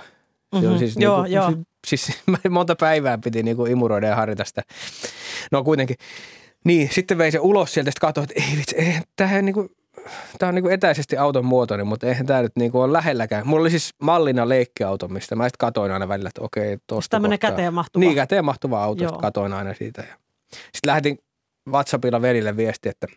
Se 0.54 0.60
Mhm, 0.62 0.70
oli 0.70 0.80
siis, 0.80 0.96
joo, 0.98 1.24
niinku, 1.24 1.36
joo. 1.36 1.64
siis 1.88 2.12
mä 2.26 2.38
monta 2.50 2.76
päivää 2.76 3.18
piti 3.18 3.44
niinku 3.44 3.66
imuroida 3.66 4.08
ja 4.08 4.16
harjoita 4.16 4.46
sitä. 4.46 4.62
No 5.52 5.64
kuitenkin. 5.64 5.96
Niin, 6.66 6.90
sitten 6.92 7.18
vein 7.18 7.32
se 7.32 7.40
ulos 7.40 7.74
sieltä, 7.74 7.92
sitten 7.92 8.08
katsoin, 8.08 8.28
että 8.30 8.44
ei 8.52 8.58
vitsi, 8.58 8.76
eihän 8.78 9.04
tämähän 9.16 9.46
niinku, 9.46 9.70
tämä 10.40 10.48
on 10.48 10.56
niinku 10.56 10.70
etäisesti 10.70 11.18
auton 11.18 11.46
muotoinen, 11.46 11.88
mutta 11.88 12.08
eihän 12.08 12.26
tämä 12.26 12.42
nyt 12.42 12.52
niinku 12.56 12.82
ole 12.82 12.94
lähelläkään. 12.94 13.48
Mulla 13.48 13.62
oli 13.62 13.70
siis 13.70 13.94
mallina 14.02 14.50
leikkiauto, 14.50 15.08
mistä 15.08 15.36
mä 15.36 15.44
sitten 15.44 15.58
katoin 15.58 15.92
aina 15.92 16.08
välillä, 16.08 16.28
että 16.28 16.42
okei, 16.42 16.78
tuosta 16.88 17.10
Tämmöinen 17.10 17.40
kohtaa. 17.40 17.52
käteen 17.52 17.74
mahtuva. 17.74 18.06
Niin, 18.06 18.16
käteen 18.16 18.46
mahtuva 18.46 18.84
auto, 18.84 19.04
Joo. 19.04 19.18
katoin 19.18 19.54
aina 19.54 19.74
siitä. 19.74 20.04
Sitten 20.52 20.88
lähetin 20.88 21.18
WhatsAppilla 21.70 22.22
velille 22.22 22.58
viesti, 22.58 22.90
että, 22.90 23.08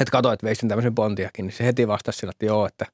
että 0.00 0.12
katsoin, 0.12 0.34
että 0.34 0.46
veisin 0.46 0.68
tämmöisen 0.68 0.94
pontiakin, 0.94 1.46
niin 1.46 1.54
se 1.54 1.64
heti 1.64 1.88
vastasi 1.88 2.18
sillä, 2.18 2.30
että 2.30 2.46
joo, 2.46 2.66
että, 2.66 2.86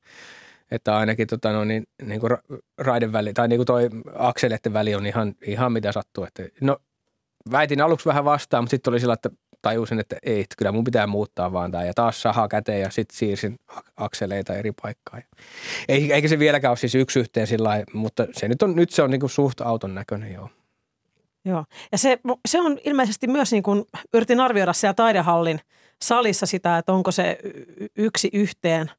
että 0.71 0.97
ainakin 0.97 1.27
tota, 1.27 1.53
no, 1.53 1.65
niin, 1.65 1.85
niin 2.03 2.21
kuin 2.21 2.33
ra- 2.33 2.59
raiden 2.79 3.13
väli, 3.13 3.33
tai 3.33 3.49
niin 3.49 3.59
kuin 3.59 3.67
toi 3.67 3.91
akseleiden 4.15 4.73
väli 4.73 4.95
on 4.95 5.07
ihan, 5.07 5.35
ihan 5.43 5.73
mitä 5.73 5.93
sattuu. 5.93 6.25
Että, 6.25 6.43
no, 6.61 6.79
väitin 7.53 7.81
aluksi 7.81 8.07
vähän 8.07 8.25
vastaan, 8.25 8.65
mutta 8.65 8.71
sitten 8.71 8.91
oli 8.91 9.01
sillä, 9.01 9.15
että 9.15 9.31
tajusin, 9.63 10.01
että 10.01 10.17
ei, 10.23 10.41
että 10.41 10.55
kyllä 10.59 10.73
mun 10.73 10.85
pitää 10.85 11.07
muuttaa 11.07 11.53
vaan 11.53 11.73
tämä. 11.73 11.85
Ja 11.85 11.95
taas 11.95 12.23
saha 12.23 12.49
käteen 12.49 12.81
ja 12.81 12.91
sitten 12.91 13.17
siirsin 13.17 13.59
akseleita 13.97 14.55
eri 14.55 14.73
paikkaan. 14.83 15.23
Eikä 15.89 16.29
se 16.29 16.39
vieläkään 16.39 16.71
ole 16.71 16.77
siis 16.77 16.95
yksi 16.95 17.21
yhteen 17.21 17.47
sillä 17.47 17.69
lailla, 17.69 17.87
mutta 17.95 18.27
se 18.33 18.49
nyt, 18.49 18.63
on, 18.63 18.77
nyt 18.77 18.91
se 18.91 19.03
on 19.03 19.11
niin 19.11 19.21
kuin 19.21 19.31
suht 19.31 19.61
auton 19.61 19.95
näköinen, 19.95 20.33
joo. 20.33 20.49
Joo, 21.45 21.65
ja 21.93 21.99
se, 21.99 22.19
se 22.49 22.61
on 22.61 22.79
ilmeisesti 22.85 23.27
myös 23.27 23.53
niin 23.53 23.63
kuin, 23.63 23.85
yritin 24.15 24.41
arvioida 24.41 24.73
siellä 24.73 24.95
taidehallin 24.95 25.61
salissa 26.03 26.47
sitä, 26.47 26.79
että 26.79 26.93
onko 26.93 27.11
se 27.11 27.39
yksi 27.97 28.31
yhteen 28.33 28.91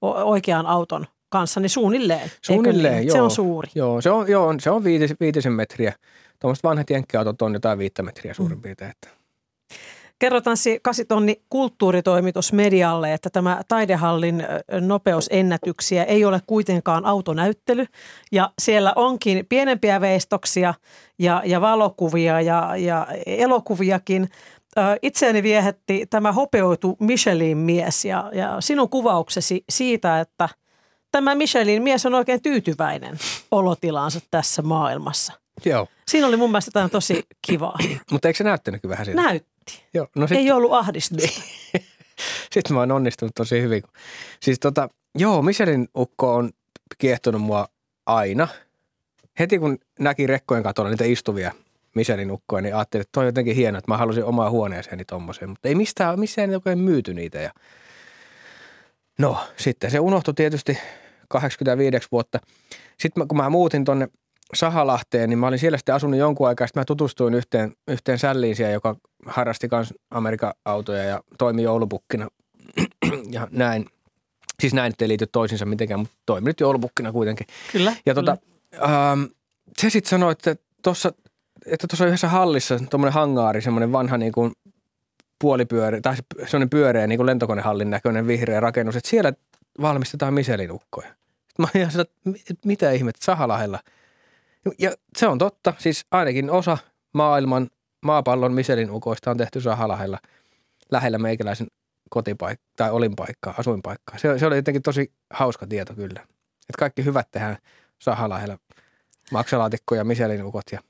oikean 0.00 0.66
auton 0.66 1.06
kanssa, 1.28 1.60
niin 1.60 1.70
suunnilleen. 1.70 2.30
Suunnilleen, 2.42 2.94
niin? 2.94 3.06
joo. 3.06 3.14
Se 3.14 3.22
on 3.22 3.30
suuri. 3.30 3.70
Joo, 3.74 4.00
se 4.00 4.10
on, 4.10 4.28
joo, 4.28 4.54
se 4.60 4.70
on 4.70 4.84
viitis, 4.84 5.14
viitisen 5.20 5.52
metriä. 5.52 5.92
Tuommoiset 6.40 6.64
vanhat 6.64 6.90
jenkkiautot 6.90 7.42
on 7.42 7.54
jotain 7.54 7.78
viittä 7.78 8.02
metriä 8.02 8.34
suurin 8.34 8.58
mm. 8.58 8.62
piirtein. 8.62 8.90
Että. 8.90 9.19
Kerro 10.20 10.40
Tanssi 10.40 10.80
Kasitonni 10.82 11.42
kulttuuritoimitus 11.48 12.52
medialle, 12.52 13.12
että 13.12 13.30
tämä 13.30 13.60
taidehallin 13.68 14.46
nopeusennätyksiä 14.80 16.04
ei 16.04 16.24
ole 16.24 16.40
kuitenkaan 16.46 17.06
autonäyttely. 17.06 17.86
Ja 18.32 18.50
siellä 18.58 18.92
onkin 18.96 19.46
pienempiä 19.48 20.00
veistoksia 20.00 20.74
ja, 21.18 21.42
ja 21.44 21.60
valokuvia 21.60 22.40
ja, 22.40 22.76
ja 22.76 23.06
elokuviakin. 23.26 24.28
Itseäni 25.02 25.42
viehätti 25.42 26.06
tämä 26.10 26.32
hopeutu 26.32 26.96
Michelin 27.00 27.58
mies 27.58 28.04
ja, 28.04 28.30
ja 28.34 28.56
sinun 28.60 28.88
kuvauksesi 28.88 29.64
siitä, 29.68 30.20
että 30.20 30.48
tämä 31.12 31.34
Michelin 31.34 31.82
mies 31.82 32.06
on 32.06 32.14
oikein 32.14 32.42
tyytyväinen 32.42 33.18
olotilaansa 33.50 34.20
tässä 34.30 34.62
maailmassa. 34.62 35.32
Joo. 35.64 35.86
Siinä 36.08 36.26
oli 36.26 36.36
mun 36.36 36.50
mielestä 36.50 36.68
jotain 36.68 36.90
tosi 36.90 37.26
kivaa. 37.46 37.78
Mutta 38.10 38.28
eikö 38.28 38.38
se 38.38 38.44
näyttänyt 38.44 38.88
vähän 38.88 39.06
siltä? 39.06 39.22
Näytti. 39.22 39.49
Joo, 39.94 40.08
no 40.16 40.26
sit... 40.26 40.38
Ei 40.38 40.50
ollut 40.50 40.72
ahdistusta. 40.72 41.28
Sitten 42.52 42.74
mä 42.74 42.80
oon 42.80 42.92
onnistunut 42.92 43.34
tosi 43.34 43.62
hyvin. 43.62 43.82
Siis 44.40 44.60
tota, 44.60 44.88
joo, 45.18 45.42
Michelin 45.42 45.88
ukko 45.96 46.34
on 46.34 46.50
kiehtonut 46.98 47.42
mua 47.42 47.68
aina. 48.06 48.48
Heti 49.38 49.58
kun 49.58 49.78
näki 49.98 50.26
rekkojen 50.26 50.62
katolla 50.62 50.90
niitä 50.90 51.04
istuvia 51.04 51.52
Michelin 51.94 52.30
ukkoja, 52.30 52.62
niin 52.62 52.76
ajattelin, 52.76 53.02
että 53.02 53.12
toi 53.12 53.22
on 53.22 53.28
jotenkin 53.28 53.56
hienoa, 53.56 53.78
että 53.78 53.90
mä 53.90 53.96
halusin 53.96 54.24
omaa 54.24 54.50
huoneeseeni 54.50 55.04
tommoseen. 55.04 55.50
Mutta 55.50 55.68
ei 55.68 55.74
mistään, 55.74 56.20
missään 56.20 56.50
ei 56.66 56.76
myyty 56.76 57.14
niitä. 57.14 57.38
Ja... 57.38 57.50
No, 59.18 59.36
sitten 59.56 59.90
se 59.90 60.00
unohtui 60.00 60.34
tietysti 60.34 60.78
85 61.28 62.08
vuotta. 62.12 62.38
Sitten 62.98 63.28
kun 63.28 63.36
mä 63.36 63.50
muutin 63.50 63.84
tonne 63.84 64.08
Sahalahteen, 64.54 65.30
niin 65.30 65.38
mä 65.38 65.46
olin 65.46 65.58
siellä 65.58 65.78
sitten 65.78 65.94
asunut 65.94 66.18
jonkun 66.18 66.48
aikaa. 66.48 66.66
Sitten 66.66 66.80
mä 66.80 66.84
tutustuin 66.84 67.34
yhteen, 67.34 67.72
yhteen 67.88 68.18
sälliin 68.18 68.56
siellä, 68.56 68.72
joka 68.72 68.96
harrasti 69.26 69.68
myös 69.72 69.94
Amerikan 70.10 70.52
autoja 70.64 71.04
ja 71.04 71.20
toimi 71.38 71.62
joulupukkina 71.62 72.28
ja 73.30 73.48
näin. 73.50 73.86
Siis 74.60 74.74
näin, 74.74 74.90
että 74.90 75.04
ei 75.04 75.08
liity 75.08 75.26
toisinsa 75.26 75.66
mitenkään, 75.66 76.00
mutta 76.00 76.16
toimi 76.26 76.44
nyt 76.44 76.60
joulupukkina 76.60 77.12
kuitenkin. 77.12 77.46
Kyllä. 77.72 77.96
Ja 78.06 78.14
tota, 78.14 78.36
kyllä. 78.70 79.10
Ähm, 79.10 79.22
se 79.78 79.90
sitten 79.90 80.10
sanoi, 80.10 80.32
että 80.32 80.56
tuossa 80.82 81.12
että 81.66 81.86
tuossa 81.86 82.06
yhdessä 82.06 82.28
hallissa 82.28 82.78
tuommoinen 82.90 83.14
hangaari, 83.14 83.62
semmoinen 83.62 83.92
vanha 83.92 84.18
niin 84.18 84.32
kuin 84.32 84.52
puolipyöreä, 85.38 86.00
tai 86.00 86.16
semmoinen 86.36 86.70
pyöreä 86.70 87.06
niin 87.06 87.18
kuin 87.18 87.26
lentokonehallin 87.26 87.90
näköinen 87.90 88.26
vihreä 88.26 88.60
rakennus, 88.60 88.96
että 88.96 89.10
siellä 89.10 89.32
valmistetaan 89.80 90.34
miselinukkoja. 90.34 91.08
Mä 91.58 91.66
olin 91.74 91.88
ihan 91.88 92.00
että 92.00 92.68
mitä 92.68 92.90
ihmettä, 92.90 93.24
Sahalahella– 93.24 93.78
ja 94.78 94.90
se 95.18 95.26
on 95.26 95.38
totta. 95.38 95.74
Siis 95.78 96.06
ainakin 96.10 96.50
osa 96.50 96.78
maailman 97.12 97.70
maapallon 98.02 98.52
Michelin 98.52 98.90
ukoista 98.90 99.30
on 99.30 99.36
tehty 99.36 99.60
Sahalahella 99.60 100.18
lähellä 100.90 101.18
meikäläisen 101.18 101.66
kotipaikkaa 102.10 102.70
tai 102.76 102.90
olinpaikkaa, 102.90 103.54
asuinpaikkaa. 103.58 104.18
Se, 104.18 104.38
se 104.38 104.46
oli 104.46 104.56
jotenkin 104.56 104.82
tosi 104.82 105.12
hauska 105.30 105.66
tieto 105.66 105.94
kyllä. 105.94 106.20
Että 106.20 106.78
kaikki 106.78 107.04
hyvät 107.04 107.28
tehdään 107.30 107.56
Sahalahella. 107.98 108.58
Maksalaatikko 109.30 109.94
ja 109.94 110.04
Michelin 110.04 110.44
ukot. 110.44 110.64
Ja, 110.72 110.80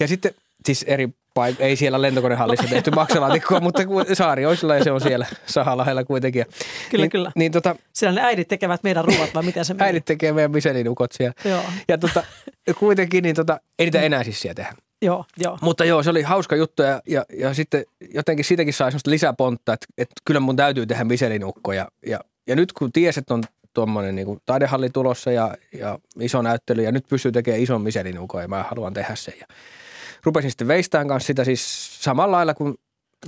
ja 0.00 0.08
sitten 0.08 0.34
siis 0.66 0.82
eri 0.82 1.06
paik- 1.34 1.56
ei 1.58 1.76
siellä 1.76 2.02
lentokonehallissa 2.02 2.68
tehty 2.68 2.90
maksalaatikkoa, 3.00 3.60
mutta 3.60 3.82
Saarioisilla 4.12 4.74
ja 4.74 4.84
se 4.84 4.90
on 4.90 5.00
siellä 5.00 5.26
Sahalahella 5.46 6.04
kuitenkin. 6.04 6.46
Kyllä, 6.90 7.02
niin, 7.02 7.10
kyllä. 7.10 7.32
Niin, 7.34 7.52
tota, 7.52 7.76
siellä 7.92 8.20
ne 8.20 8.26
äidit 8.26 8.48
tekevät 8.48 8.82
meidän 8.82 9.04
ruuat 9.04 9.34
vai 9.34 9.42
miten 9.42 9.64
se 9.64 9.74
menee? 9.74 9.86
Äidit 9.86 10.04
tekee 10.04 10.32
meidän 10.32 10.50
Michelin 10.50 10.88
ukot 10.88 11.12
siellä. 11.12 11.34
Joo. 11.44 11.62
Ja 11.88 11.98
tota, 11.98 12.22
kuitenkin 12.78 13.22
niin 13.22 13.36
tota, 13.36 13.60
ei 13.78 13.86
niitä 13.86 14.00
enää 14.00 14.24
siis 14.24 14.40
siellä 14.40 14.54
tehdä. 14.54 14.74
Joo, 15.04 15.24
joo. 15.36 15.58
Mutta 15.60 15.84
joo, 15.84 16.02
se 16.02 16.10
oli 16.10 16.22
hauska 16.22 16.56
juttu 16.56 16.82
ja, 16.82 17.02
ja, 17.06 17.24
ja 17.38 17.54
sitten 17.54 17.84
jotenkin 18.14 18.44
siitäkin 18.44 18.74
sai 18.74 18.90
semmoista 18.90 19.10
lisäpontta, 19.10 19.72
että, 19.72 19.86
että 19.98 20.14
kyllä 20.24 20.40
mun 20.40 20.56
täytyy 20.56 20.86
tehdä 20.86 21.04
Michelin 21.04 21.44
ukko. 21.44 21.72
Ja, 21.72 21.88
ja, 22.06 22.20
ja 22.46 22.56
nyt 22.56 22.72
kun 22.72 22.92
ties, 22.92 23.18
että 23.18 23.34
on 23.34 23.42
tuommoinen 23.74 24.14
niin 24.14 24.38
taidehalli 24.46 24.90
tulossa 24.90 25.32
ja, 25.32 25.56
ja 25.72 25.98
iso 26.20 26.42
näyttely 26.42 26.82
ja 26.82 26.92
nyt 26.92 27.04
pystyy 27.08 27.32
tekemään 27.32 27.62
ison 27.62 27.82
Michelin 27.82 28.18
ukon 28.18 28.42
ja 28.42 28.48
mä 28.48 28.62
haluan 28.62 28.94
tehdä 28.94 29.14
sen. 29.14 29.34
Ja 29.40 29.46
rupesin 30.24 30.50
sitten 30.50 30.68
veistään 30.68 31.08
kanssa 31.08 31.26
sitä 31.26 31.44
siis 31.44 31.90
samalla 32.02 32.36
lailla 32.36 32.54
kuin 32.54 32.74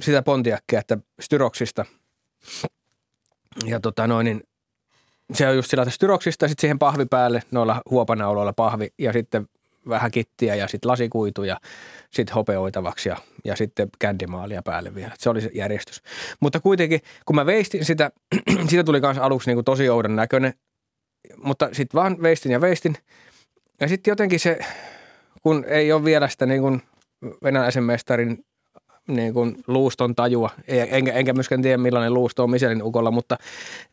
sitä 0.01 0.23
pontiakkia, 0.23 0.81
että 0.81 0.99
styroksista. 1.21 1.85
Ja 3.65 3.81
tota 3.81 4.07
noin, 4.07 4.25
niin 4.25 4.43
se 5.35 5.49
on 5.49 5.57
just 5.57 5.71
sillä 5.71 5.91
styroksista, 5.91 6.49
sitten 6.49 6.61
siihen 6.61 6.79
pahvi 6.79 7.07
päälle, 7.07 7.43
noilla 7.51 7.83
huopanauloilla 7.91 8.53
pahvi 8.53 8.89
ja 8.99 9.13
sitten 9.13 9.49
vähän 9.89 10.11
kittiä 10.11 10.55
ja 10.55 10.69
sitten 10.69 10.91
lasikuitu 10.91 11.45
ja 11.45 11.61
sitten 12.11 12.35
hopeoitavaksi 12.35 13.09
ja, 13.09 13.17
ja 13.45 13.57
sitten 13.57 13.89
kändimaalia 13.99 14.63
päälle 14.63 14.95
vielä. 14.95 15.13
Se 15.19 15.31
oli 15.31 15.41
se 15.41 15.51
järjestys. 15.55 16.03
Mutta 16.41 16.61
kuitenkin, 16.61 17.01
kun 17.27 17.37
mä 17.37 17.47
veistin 17.47 17.85
sitä, 17.85 18.11
siitä 18.69 18.85
tuli 18.85 19.01
myös 19.01 19.19
aluksi 19.19 19.51
niin 19.51 19.57
kuin 19.57 19.65
tosi 19.65 19.89
oudon 19.89 20.17
näköinen, 20.17 20.53
mutta 21.37 21.69
sitten 21.73 21.99
vaan 21.99 22.23
veistin 22.23 22.53
ja 22.53 22.61
veistin. 22.61 22.97
Ja 23.81 23.89
sitten 23.89 24.13
jotenkin 24.13 24.41
se, 24.41 24.59
kun 25.43 25.65
ei 25.69 25.93
ole 25.93 26.05
vielä 26.05 26.29
sitä 26.29 26.47
niin 26.47 26.61
kuin 26.61 26.83
venäläisen 27.43 27.85
mestarin 27.85 28.45
niin 29.09 29.35
kuin 29.35 29.57
luuston 29.67 30.15
tajua, 30.15 30.51
enkä, 30.69 31.13
enkä 31.13 31.33
myöskään 31.33 31.63
tiedä 31.63 31.79
millainen 31.79 32.15
luusto 32.15 32.43
on 32.43 32.51
Michelin 32.51 32.83
ukolla, 32.83 33.11
mutta 33.11 33.37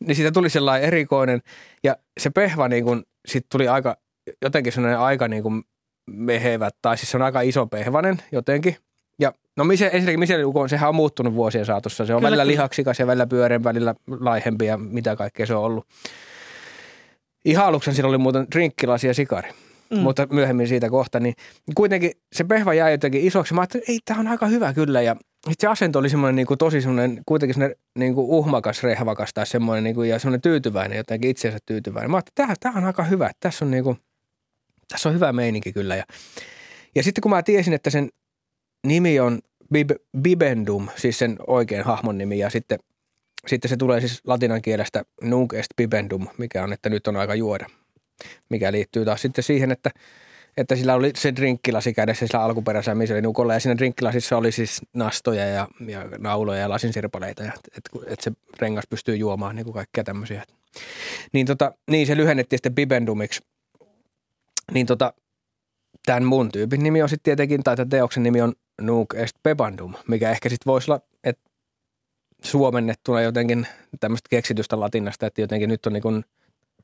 niin 0.00 0.16
siitä 0.16 0.32
tuli 0.32 0.50
sellainen 0.50 0.88
erikoinen 0.88 1.40
ja 1.84 1.96
se 2.20 2.30
pehva 2.30 2.68
niin 2.68 2.84
kuin, 2.84 3.02
sit 3.26 3.46
tuli 3.52 3.68
aika, 3.68 3.96
jotenkin 4.42 4.72
sellainen 4.72 4.98
aika 4.98 5.28
niin 5.28 5.42
kuin 5.42 5.62
mehevä, 6.10 6.70
tai 6.82 6.98
siis 6.98 7.10
se 7.10 7.16
on 7.16 7.22
aika 7.22 7.40
iso 7.40 7.66
pehvanen 7.66 8.18
jotenkin. 8.32 8.76
Ja 9.18 9.32
no 9.56 9.64
mise, 9.64 9.90
ensinnäkin 9.92 10.20
Michelin 10.20 10.46
ukon, 10.46 10.68
sehän 10.68 10.88
on 10.88 10.94
muuttunut 10.94 11.34
vuosien 11.34 11.66
saatossa. 11.66 12.06
Se 12.06 12.14
on 12.14 12.20
kyllä, 12.20 12.26
välillä 12.26 12.42
kyllä. 12.42 12.52
lihaksikas 12.52 12.98
ja 12.98 13.06
välillä 13.06 13.26
pyöreän, 13.26 13.64
välillä 13.64 13.94
laihempi 14.20 14.66
ja 14.66 14.76
mitä 14.76 15.16
kaikkea 15.16 15.46
se 15.46 15.54
on 15.54 15.64
ollut. 15.64 15.86
Ihan 17.44 17.66
aluksi 17.66 17.94
siinä 17.94 18.08
oli 18.08 18.18
muuten 18.18 18.46
drinkkilasi 18.50 19.06
ja 19.06 19.14
sikari 19.14 19.50
mm. 19.90 19.98
mutta 19.98 20.26
myöhemmin 20.30 20.68
siitä 20.68 20.90
kohta, 20.90 21.20
niin 21.20 21.34
kuitenkin 21.74 22.10
se 22.32 22.44
pehva 22.44 22.74
jäi 22.74 22.92
jotenkin 22.92 23.26
isoksi. 23.26 23.54
Mä 23.54 23.60
ajattelin, 23.60 23.82
että 23.82 23.92
ei, 23.92 23.98
tämä 24.04 24.20
on 24.20 24.28
aika 24.28 24.46
hyvä 24.46 24.72
kyllä 24.72 25.02
ja 25.02 25.16
se 25.58 25.66
asento 25.66 25.98
oli 25.98 26.08
semmoinen 26.08 26.36
niin 26.36 26.46
kuin 26.46 26.58
tosi 26.58 26.80
semmoinen, 26.80 27.22
kuitenkin 27.26 27.54
semmoinen 27.54 27.76
niin 27.98 28.14
kuin 28.14 28.26
uhmakas, 28.26 28.82
rehvakas 28.82 29.30
tai 29.34 29.46
semmoinen 29.46 29.84
niin 29.84 29.94
kuin, 29.94 30.08
ja 30.08 30.18
semmoinen 30.18 30.40
tyytyväinen, 30.40 30.96
jotenkin 30.96 31.30
itseensä 31.30 31.58
tyytyväinen. 31.66 32.10
Mä 32.10 32.16
ajattelin, 32.16 32.50
että 32.50 32.60
tämä, 32.60 32.72
tämä 32.72 32.82
on 32.82 32.86
aika 32.86 33.04
hyvä, 33.04 33.30
tässä 33.40 33.64
on 33.64 33.70
niin 33.70 33.84
kuin, 33.84 33.98
tässä 34.88 35.08
on 35.08 35.14
hyvä 35.14 35.32
meininki 35.32 35.72
kyllä. 35.72 35.96
Ja, 35.96 36.04
ja 36.94 37.02
sitten 37.02 37.22
kun 37.22 37.30
mä 37.30 37.42
tiesin, 37.42 37.74
että 37.74 37.90
sen 37.90 38.08
nimi 38.86 39.20
on 39.20 39.38
Bib, 39.72 39.90
Bibendum, 40.20 40.88
siis 40.96 41.18
sen 41.18 41.36
oikein 41.46 41.84
hahmon 41.84 42.18
nimi 42.18 42.38
ja 42.38 42.50
sitten, 42.50 42.78
sitten 43.46 43.68
se 43.68 43.76
tulee 43.76 44.00
siis 44.00 44.20
latinan 44.26 44.62
kielestä 44.62 45.02
nunc 45.22 45.52
est 45.54 45.68
bibendum, 45.76 46.28
mikä 46.38 46.62
on, 46.62 46.72
että 46.72 46.90
nyt 46.90 47.06
on 47.06 47.16
aika 47.16 47.34
juoda 47.34 47.66
mikä 48.48 48.72
liittyy 48.72 49.04
taas 49.04 49.22
sitten 49.22 49.44
siihen, 49.44 49.72
että, 49.72 49.90
että 50.56 50.76
sillä 50.76 50.94
oli 50.94 51.12
se 51.16 51.36
drinkkilasi 51.36 51.94
kädessä 51.94 52.26
sillä 52.26 52.44
alkuperäisellä 52.44 52.94
Michelin-ukolla 52.94 53.54
ja 53.54 53.60
siinä 53.60 53.76
drinkkilasissa 53.76 54.36
oli 54.36 54.52
siis 54.52 54.82
nastoja 54.94 55.46
ja, 55.46 55.68
ja 55.86 56.04
nauloja 56.18 56.60
ja 56.60 56.68
lasinsirpaleita 56.68 57.42
ja 57.42 57.52
että 57.76 57.90
et 58.06 58.20
se 58.20 58.32
rengas 58.60 58.84
pystyy 58.90 59.16
juomaan 59.16 59.56
niin 59.56 59.64
kuin 59.64 59.74
kaikkea 59.74 60.04
tämmöisiä. 60.04 60.44
Niin, 61.32 61.46
tota, 61.46 61.72
niin 61.90 62.06
se 62.06 62.16
lyhennettiin 62.16 62.58
sitten 62.58 62.74
Bibendumiksi. 62.74 63.40
Niin 64.72 64.86
tota, 64.86 65.12
tämän 66.06 66.24
mun 66.24 66.52
tyypin 66.52 66.82
nimi 66.82 67.02
on 67.02 67.08
sitten 67.08 67.24
tietenkin, 67.24 67.62
tai 67.62 67.76
tämän 67.76 67.88
teoksen 67.88 68.22
nimi 68.22 68.40
on 68.40 68.52
Nuuk 68.80 69.14
est 69.14 69.36
Pebandum, 69.42 69.94
mikä 70.08 70.30
ehkä 70.30 70.48
sitten 70.48 70.70
voisi 70.70 70.90
olla, 70.90 71.00
että 71.24 71.50
suomennettuna 72.42 73.20
jotenkin 73.20 73.66
tämmöistä 74.00 74.26
keksitystä 74.30 74.80
latinasta, 74.80 75.26
että 75.26 75.40
jotenkin 75.40 75.68
nyt 75.68 75.86
on 75.86 75.92
niin 75.92 76.02
kuin– 76.02 76.24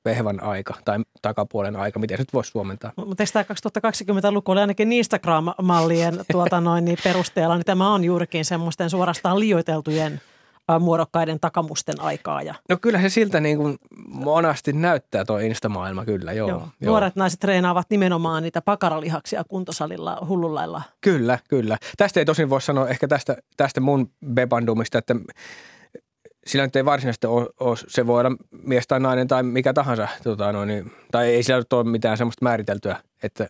pehvän 0.03 0.43
aika 0.43 0.75
tai 0.85 0.99
takapuolen 1.23 1.77
aika, 1.77 1.99
miten 1.99 2.17
se 2.17 2.21
nyt 2.23 2.33
voisi 2.33 2.51
suomentaa. 2.51 2.93
Mutta 2.97 3.25
tämä 3.33 3.43
2020-luku 3.43 4.53
oli 4.53 4.61
ainakin 4.61 4.93
Instagram-mallien 4.93 6.25
tuota 6.33 6.61
noin, 6.61 6.85
niin 6.85 6.99
perusteella, 7.05 7.57
niin 7.57 7.65
tämä 7.65 7.95
on 7.95 8.05
juurikin 8.05 8.45
semmoisten 8.45 8.91
suorastaan 8.91 9.41
liioiteltujen 9.41 10.21
muodokkaiden 10.79 11.41
takamusten 11.41 12.01
aikaa. 12.01 12.43
Ja, 12.43 12.55
No 12.69 12.77
kyllä 12.81 13.01
se 13.01 13.09
siltä 13.09 13.41
niin 13.41 13.57
kuin 13.57 13.79
monasti 14.09 14.73
näyttää 14.73 15.25
tuo 15.25 15.39
Instamaailma 15.39 16.05
kyllä, 16.05 16.33
joo. 16.33 16.49
joo, 16.49 16.59
joo. 16.59 16.91
nuoret 16.91 17.17
naiset 17.17 17.41
treenaavat 17.41 17.87
nimenomaan 17.91 18.43
niitä 18.43 18.63
pakaralihaksia 18.63 19.45
kuntosalilla 19.49 20.19
hullullailla. 20.29 20.83
Kyllä, 21.01 21.39
kyllä. 21.49 21.79
Tästä 21.97 22.21
ei 22.21 22.27
tosin 22.27 22.51
voi 22.51 22.63
sanoa 22.63 22.89
ehkä 22.89 23.09
tästä, 23.09 23.37
tästä 23.57 23.81
mun 23.81 24.11
bebandumista, 24.35 24.99
että 24.99 25.15
sillä 26.47 26.65
nyt 26.65 26.77
ei 26.77 26.85
varsinaisesti 26.85 27.27
ole, 27.27 27.47
ole, 27.61 27.77
se 27.89 28.07
voi 28.07 28.21
olla 28.21 28.37
mies 28.51 28.87
tai 28.87 29.01
nainen 29.01 29.29
tai 29.29 29.43
mikä 29.43 29.73
tahansa, 29.73 30.09
tota, 30.23 30.53
no, 30.53 30.65
niin, 30.65 30.93
tai 31.11 31.29
ei 31.29 31.43
sillä 31.43 31.65
ole 31.73 31.91
mitään 31.91 32.17
semmoista 32.17 32.45
määriteltyä, 32.45 33.03
että 33.23 33.49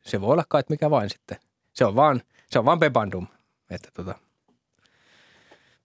se 0.00 0.20
voi 0.20 0.32
olla 0.32 0.44
kai, 0.48 0.60
että 0.60 0.72
mikä 0.72 0.90
vain 0.90 1.10
sitten. 1.10 1.36
Se 1.72 1.84
on 1.84 1.94
vaan, 1.94 2.22
se 2.50 2.58
on 2.58 2.64
vaan 2.64 2.78
bebandum. 2.78 3.26
Että, 3.70 3.88
tota, 3.94 4.14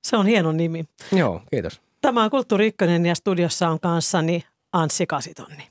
Se 0.07 0.17
on 0.17 0.25
hieno 0.25 0.51
nimi. 0.51 0.85
joo, 1.11 1.41
kiitos. 1.51 1.81
Tämä 2.01 2.23
on 2.23 2.29
Kulttuuri 2.29 2.67
Ykkönen 2.67 3.05
ja 3.05 3.15
studiossa 3.15 3.69
on 3.69 3.79
kanssani 3.79 4.43
Anssi 4.73 5.07
Kasitonni. 5.07 5.67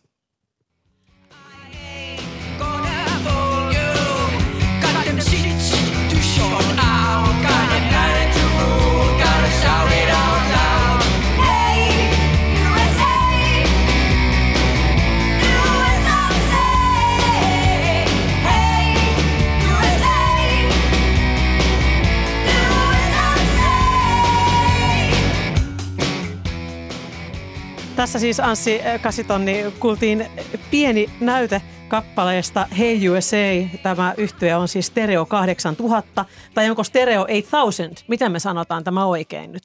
Tässä 28.06 28.18
siis 28.18 28.40
Anssi 28.40 28.80
Kasitonni 29.02 29.64
kuultiin 29.80 30.26
pieni 30.70 31.10
näyte 31.20 31.62
kappaleesta 31.88 32.66
Hey 32.78 33.08
USA. 33.08 33.36
Tämä 33.82 34.14
yhtye 34.16 34.56
on 34.56 34.68
siis 34.68 34.86
Stereo 34.86 35.26
8000 35.26 36.24
tai 36.54 36.70
onko 36.70 36.84
Stereo 36.84 37.26
8000? 37.50 38.04
Miten 38.08 38.32
me 38.32 38.38
sanotaan 38.38 38.84
tämä 38.84 39.06
oikein 39.06 39.52
nyt? 39.52 39.62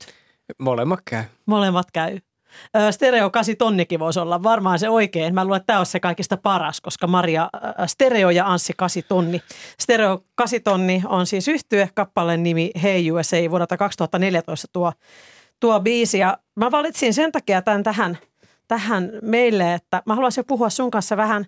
Molemmat 0.60 1.00
käy. 1.06 1.24
Molemmat 1.46 1.92
käy. 1.94 2.18
Stereo 2.92 3.30
8 3.30 3.56
tonnikin 3.58 4.00
voisi 4.00 4.20
olla 4.20 4.44
varmaan 4.44 4.80
se 4.80 4.90
oikein. 4.90 5.34
Mä 5.34 5.44
luulen, 5.44 5.58
että 5.58 5.68
tämä 5.68 5.80
on 5.80 5.86
se 5.86 6.00
kaikista 6.00 6.38
paras, 6.38 6.82
koska 6.82 7.08
Maria 7.08 7.50
Stereo 7.86 8.30
ja 8.30 8.48
Anssi 8.48 8.74
8 8.78 9.04
tonni. 9.08 9.42
Stereo 9.82 10.24
8 10.36 10.62
tonni 10.64 11.04
on 11.06 11.28
siis 11.28 11.48
yhtye, 11.48 11.90
kappaleen 11.94 12.44
nimi 12.44 12.72
Hey 12.84 13.12
USA 13.12 13.38
vuodelta 13.50 13.78
2014 13.78 14.68
tuo, 14.74 14.94
tuo 15.60 15.80
biisi. 15.80 16.20
Ja 16.20 16.38
mä 16.56 16.72
valitsin 16.72 17.14
sen 17.14 17.32
takia 17.32 17.62
tämän 17.62 17.84
tähän, 17.84 18.18
tähän 18.72 19.12
meille, 19.22 19.74
että 19.74 20.04
mä 20.06 20.16
haluaisin 20.16 20.46
puhua 20.48 20.70
sun 20.70 20.92
kanssa 20.92 21.18
vähän 21.18 21.46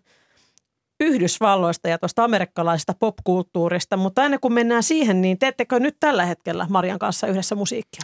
Yhdysvalloista 1.00 1.90
ja 1.90 1.98
tuosta 1.98 2.24
amerikkalaisesta 2.24 2.94
popkulttuurista, 3.00 3.98
mutta 3.98 4.24
ennen 4.26 4.40
kuin 4.40 4.54
mennään 4.54 4.84
siihen, 4.84 5.22
niin 5.22 5.40
teettekö 5.40 5.80
nyt 5.80 5.98
tällä 6.00 6.26
hetkellä 6.26 6.68
Marian 6.70 7.00
kanssa 7.00 7.28
yhdessä 7.28 7.56
musiikkia? 7.56 8.02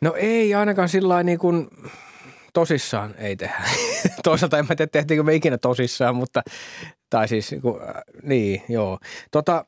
No 0.00 0.14
ei 0.14 0.54
ainakaan 0.54 0.88
sillä 0.88 1.22
niin 1.22 1.38
kuin 1.38 1.68
tosissaan 2.52 3.14
ei 3.18 3.36
tehdä. 3.36 3.56
Toisaalta 4.24 4.58
en 4.58 4.66
mä 4.68 4.76
tiedä, 4.76 4.90
tehtiinkö 4.90 5.22
me 5.22 5.34
ikinä 5.34 5.58
tosissaan, 5.58 6.16
mutta, 6.16 6.42
tai 7.10 7.28
siis 7.28 7.50
niin, 7.50 7.62
äh, 7.88 8.02
niin 8.22 8.62
joo. 8.68 8.98
Tota, 9.30 9.64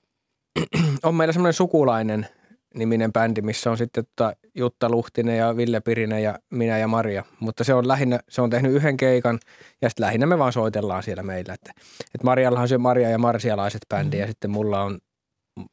on 1.03 1.15
meillä 1.15 1.33
semmoinen 1.33 1.53
sukulainen 1.53 2.27
niminen 2.75 3.13
bändi, 3.13 3.43
missä 3.43 3.71
on 3.71 3.79
sitten 3.79 4.05
tota 4.07 4.33
Jutta 4.55 4.91
Luhtinen 4.91 5.39
ja 5.39 5.57
Ville 5.57 5.81
Pirinen 5.81 6.23
ja 6.23 6.39
minä 6.51 6.79
ja 6.79 6.89
Maria. 6.89 7.25
Mutta 7.41 7.65
se 7.65 7.75
on 7.75 7.89
lähinnä, 7.89 8.21
se 8.29 8.43
on 8.43 8.51
tehnyt 8.51 8.73
yhden 8.73 8.97
keikan 8.97 9.39
ja 9.83 9.89
sitten 9.89 10.07
lähinnä 10.07 10.27
me 10.27 10.39
vaan 10.39 10.53
soitellaan 10.53 11.03
siellä 11.03 11.23
meillä. 11.23 11.55
Että, 11.55 11.73
että 12.15 12.25
Mariallahan 12.25 12.63
on 12.63 12.69
se 12.69 12.79
Maria 12.79 13.11
ja 13.11 13.19
Marsialaiset 13.19 13.83
bändi 13.89 14.19
ja 14.19 14.27
sitten 14.27 14.51
mulla 14.51 14.83
on, 14.83 14.99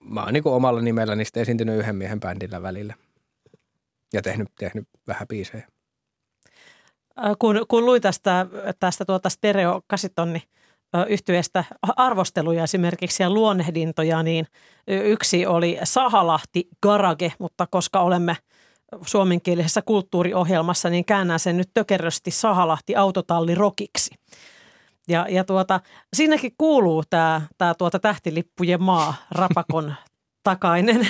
mä 0.04 0.24
oon 0.24 0.34
niin 0.34 0.48
omalla 0.48 0.82
nimellä 0.82 1.16
niistä 1.16 1.40
esiintynyt 1.40 1.80
yhden 1.80 1.96
miehen 1.96 2.20
bändillä 2.20 2.62
välillä 2.62 2.94
ja 4.14 4.22
tehnyt, 4.22 4.48
tehnyt 4.60 4.88
vähän 5.08 5.28
biisejä. 5.28 5.68
Äh, 7.26 7.32
kun, 7.40 7.66
kun 7.68 7.86
luin 7.86 8.02
tästä, 8.02 8.46
tästä 8.80 9.06
tuota 9.06 9.30
stereo 9.30 9.82
kasitonni 9.88 10.44
yhtyeestä 11.04 11.64
arvosteluja 11.82 12.64
esimerkiksi 12.64 13.24
ja 13.24 13.30
luonnehdintoja, 13.30 14.24
niin 14.24 14.48
yksi 14.88 15.46
oli 15.46 15.78
Sahalahti 15.84 16.68
Garage, 16.84 17.34
mutta 17.40 17.68
koska 17.72 18.00
olemme 18.00 18.38
suomenkielisessä 19.06 19.82
kulttuuriohjelmassa, 19.82 20.90
niin 20.90 21.06
käännän 21.06 21.40
sen 21.40 21.58
nyt 21.58 21.70
tökerösti 21.74 22.32
Sahalahti 22.32 22.96
autotalli 22.96 23.56
rokiksi. 23.56 24.16
Ja, 25.08 25.26
ja 25.30 25.44
tuota, 25.44 25.80
siinäkin 26.14 26.52
kuuluu 26.58 27.04
tämä, 27.10 27.42
tämä 27.58 27.74
tuota 27.74 28.00
tähtilippujen 28.00 28.84
maa, 28.84 29.14
Rapakon 29.32 29.94
takainen 30.44 31.08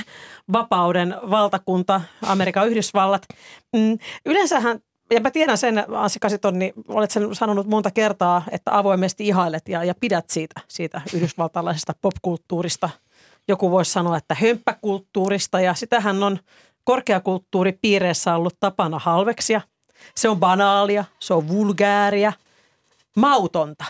vapauden 0.52 1.16
valtakunta, 1.30 2.02
Amerikan 2.22 2.68
Yhdysvallat. 2.68 3.22
Mm, 3.74 3.98
yleensähän 4.26 4.80
ja 5.12 5.22
mä 5.22 5.32
tiedän 5.32 5.58
sen, 5.58 5.86
Anssi 5.96 6.20
Kasitonni, 6.20 6.74
olet 6.88 7.12
sen 7.12 7.36
sanonut 7.36 7.68
monta 7.68 7.92
kertaa, 7.92 8.44
että 8.52 8.78
avoimesti 8.78 9.28
ihailet 9.28 9.70
ja, 9.70 9.84
ja 9.84 9.96
pidät 10.00 10.30
siitä, 10.30 10.62
siitä 10.68 11.02
yhdysvaltalaisesta 11.14 11.94
popkulttuurista. 12.02 12.90
Joku 13.48 13.72
voisi 13.72 13.92
sanoa, 13.92 14.18
että 14.18 14.36
hömppäkulttuurista 14.42 15.60
ja 15.60 15.74
sitähän 15.74 16.24
on 16.24 16.40
korkeakulttuuripiireissä 16.84 18.36
ollut 18.36 18.60
tapana 18.60 19.00
halveksia. 19.00 19.62
Se 20.16 20.30
on 20.30 20.40
banaalia, 20.40 21.06
se 21.20 21.34
on 21.34 21.48
vulgääriä, 21.48 22.34
mautonta. 23.18 23.86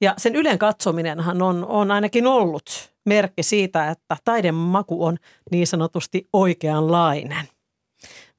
Ja 0.00 0.14
sen 0.18 0.36
ylen 0.36 0.58
katsominenhan 0.58 1.42
on, 1.42 1.66
on 1.66 1.90
ainakin 1.90 2.26
ollut 2.26 2.90
merkki 3.06 3.42
siitä, 3.42 3.90
että 3.90 4.16
taidemaku 4.24 5.04
on 5.04 5.16
niin 5.50 5.66
sanotusti 5.66 6.28
oikeanlainen. 6.32 7.48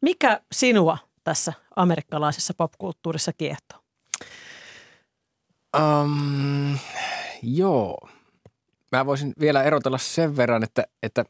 Mikä 0.01 0.41
sinua 0.51 0.97
tässä 1.23 1.53
amerikkalaisessa 1.75 2.53
popkulttuurissa 2.53 3.33
kiehtoo? 3.33 3.79
Um, 5.77 6.77
joo. 7.43 8.09
Mä 8.91 9.05
voisin 9.05 9.33
vielä 9.39 9.63
erotella 9.63 9.97
sen 9.97 10.37
verran, 10.37 10.63
että, 10.63 10.83
että 11.03 11.25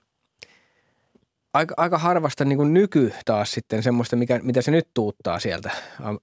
aika, 1.53 1.73
aika 1.77 1.97
harvasta 1.97 2.45
niin 2.45 2.57
kuin 2.57 2.73
nyky 2.73 3.13
taas 3.25 3.51
sitten 3.51 3.83
semmoista, 3.83 4.15
mikä, 4.15 4.39
mitä 4.43 4.61
se 4.61 4.71
nyt 4.71 4.87
tuuttaa 4.93 5.39
sieltä 5.39 5.71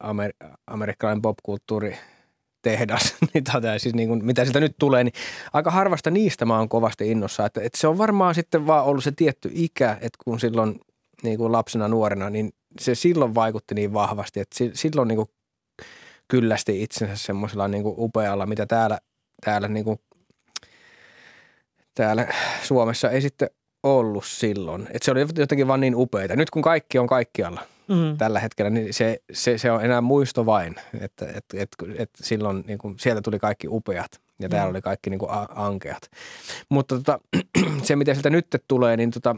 amer, 0.01 0.33
amerikkalainen 0.67 1.23
popkulttuuri 1.23 1.99
tehdas, 2.63 3.15
niin 3.35 3.45
tai 3.45 3.81
siis 3.81 3.95
niin 3.95 4.09
kuin, 4.09 4.25
mitä 4.25 4.45
sieltä 4.45 4.61
nyt 4.61 4.75
tulee, 4.79 5.05
niin 5.05 5.15
aika 5.53 5.71
harvasta 5.71 6.11
niistä 6.11 6.45
mä 6.45 6.59
oon 6.59 6.69
kovasti 6.69 7.11
innossa. 7.11 7.47
Että, 7.47 7.61
että 7.61 7.79
se 7.79 7.89
on 7.89 7.99
varmaan 7.99 8.35
sitten 8.35 8.67
vaan 8.67 8.85
ollut 8.85 9.05
se 9.05 9.13
tietty 9.13 9.51
ikä, 9.53 9.93
että 9.93 10.19
kun 10.25 10.41
silloin 10.41 10.81
niin 11.23 11.39
kuin 11.39 11.53
lapsena 11.53 11.89
nuorena, 11.89 12.31
niin 12.31 12.53
se 12.81 12.95
silloin 12.95 13.35
vaikutti 13.35 13.75
niin 13.75 13.93
vahvasti, 13.93 14.41
että 14.41 14.57
silloin 14.73 15.09
niin 15.09 15.17
kuin 15.17 15.29
kyllästi 16.29 16.83
itsensä 16.83 17.17
semmoisella 17.17 17.69
niin 17.69 17.83
kuin 17.83 17.95
upealla, 17.99 18.47
mitä 18.47 18.67
täällä, 18.67 18.99
täällä, 19.45 19.69
niin 19.69 19.85
kuin, 19.85 20.01
täällä 21.95 22.29
Suomessa 22.63 23.11
ei 23.11 23.21
sitten 23.21 23.51
ollut 23.83 24.25
silloin. 24.27 24.83
Että 24.83 25.05
se 25.05 25.11
oli 25.11 25.27
jotenkin 25.37 25.69
vaan 25.69 25.81
niin 25.81 25.97
upeita. 25.97 26.37
Nyt 26.37 26.51
kun 26.51 26.63
kaikki 26.63 26.99
on 26.99 27.07
kaikkialla 27.07 27.61
mm. 27.89 28.19
tällä 28.19 28.41
hetkellä, 28.41 28.71
niin 28.71 28.95
se, 28.95 29.23
se, 29.33 29.59
se 29.59 29.71
on 29.71 29.85
enää 29.85 30.01
muisto 30.01 30.47
vain, 30.47 30.77
että 31.01 31.27
et, 31.27 31.45
et, 31.55 31.69
et 31.99 32.11
silloin 32.15 32.65
niin 32.67 32.79
kuin, 32.79 32.95
sieltä 32.99 33.23
tuli 33.23 33.39
kaikki 33.39 33.67
upeat 33.71 34.21
ja 34.39 34.49
täällä 34.49 34.67
mm. 34.67 34.71
oli 34.71 34.83
kaikki 34.83 35.11
niin 35.11 35.19
kuin 35.19 35.31
ankeat. 35.55 36.03
Mutta 36.69 36.97
tota, 36.97 37.21
se, 37.83 37.97
mitä 37.97 38.15
sieltä 38.15 38.31
nyt 38.31 38.47
tulee, 38.69 38.97
niin 38.97 39.11
tota, 39.11 39.37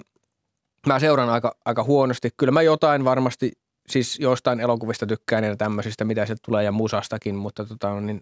mä 0.87 0.99
seuraan 0.99 1.31
aika, 1.31 1.57
aika 1.65 1.85
huonosti. 1.85 2.31
Kyllä 2.37 2.51
mä 2.51 2.63
jotain 2.63 3.05
varmasti, 3.05 3.53
siis 3.89 4.19
jostain 4.19 4.61
elokuvista 4.61 5.07
tykkään 5.07 5.45
ja 5.45 5.57
tämmöisistä, 5.57 6.05
mitä 6.05 6.27
sieltä 6.27 6.43
tulee 6.45 6.65
ja 6.65 6.73
musastakin, 6.73 7.35
mutta 7.35 7.65
tota, 7.65 8.01
niin, 8.01 8.21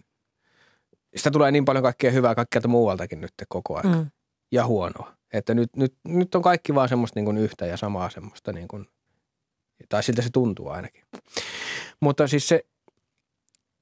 sitä 1.15 1.31
tulee 1.31 1.51
niin 1.51 1.65
paljon 1.65 1.83
kaikkea 1.83 2.11
hyvää 2.11 2.35
kaikkialta 2.35 2.67
muualtakin 2.67 3.21
nyt 3.21 3.33
koko 3.49 3.75
ajan. 3.75 3.97
Mm. 3.97 4.11
Ja 4.51 4.65
huonoa. 4.65 5.13
Että 5.33 5.53
nyt, 5.53 5.75
nyt, 5.75 5.95
nyt 6.07 6.35
on 6.35 6.41
kaikki 6.41 6.75
vaan 6.75 6.89
semmoista 6.89 7.19
niin 7.19 7.25
kuin 7.25 7.37
yhtä 7.37 7.65
ja 7.65 7.77
samaa 7.77 8.09
semmoista, 8.09 8.53
niin 8.53 8.67
kuin, 8.67 8.87
tai 9.89 10.03
siltä 10.03 10.21
se 10.21 10.29
tuntuu 10.33 10.69
ainakin. 10.69 11.03
Mutta 12.01 12.27
siis 12.27 12.47
se, 12.47 12.65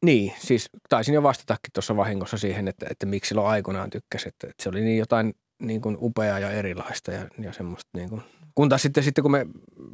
niin, 0.05 0.33
siis 0.39 0.69
taisin 0.89 1.15
jo 1.15 1.23
vastatakin 1.23 1.73
tuossa 1.73 1.97
vahingossa 1.97 2.37
siihen, 2.37 2.67
että, 2.67 2.85
että 2.89 3.05
miksi 3.05 3.29
silloin 3.29 3.47
aikoinaan 3.47 3.89
tykkäsi, 3.89 4.29
että, 4.29 4.47
että 4.47 4.63
se 4.63 4.69
oli 4.69 4.81
niin 4.81 4.97
jotain 4.97 5.33
niin 5.59 5.81
kuin 5.81 5.97
upeaa 6.01 6.39
ja 6.39 6.51
erilaista 6.51 7.11
ja, 7.11 7.27
ja 7.39 7.53
semmoista 7.53 7.89
niin 7.93 8.09
kuin– 8.09 8.21
kun 8.57 8.69
taas 8.69 8.81
sitten, 8.81 9.03
sitten 9.03 9.21
kun 9.21 9.31
me 9.31 9.47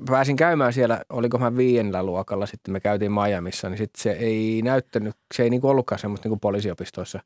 pääsin 0.09 0.35
käymään 0.35 0.73
siellä, 0.73 1.01
oliko 1.09 1.37
mä 1.37 1.57
viiennellä 1.57 2.03
luokalla, 2.03 2.45
sitten 2.45 2.71
me 2.71 2.79
käytiin 2.79 3.11
Miamiissa, 3.11 3.69
niin 3.69 3.77
sitten 3.77 4.01
se 4.01 4.11
ei 4.11 4.61
näyttänyt, 4.61 5.15
se 5.33 5.43
ei 5.43 5.49
niin 5.49 5.65
ollutkaan 5.65 5.99
semmoista 5.99 6.29
niin 6.29 6.39
poliisiopistoissa 6.39 7.19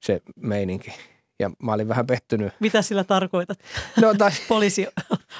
se 0.00 0.20
meininki. 0.36 0.92
Ja 1.38 1.50
mä 1.62 1.72
olin 1.72 1.88
vähän 1.88 2.06
pettynyt. 2.06 2.52
Mitä 2.60 2.82
sillä 2.82 3.04
tarkoitat? 3.04 3.58
No 4.00 4.14
tai, 4.14 4.30
Poliisi. 4.48 4.86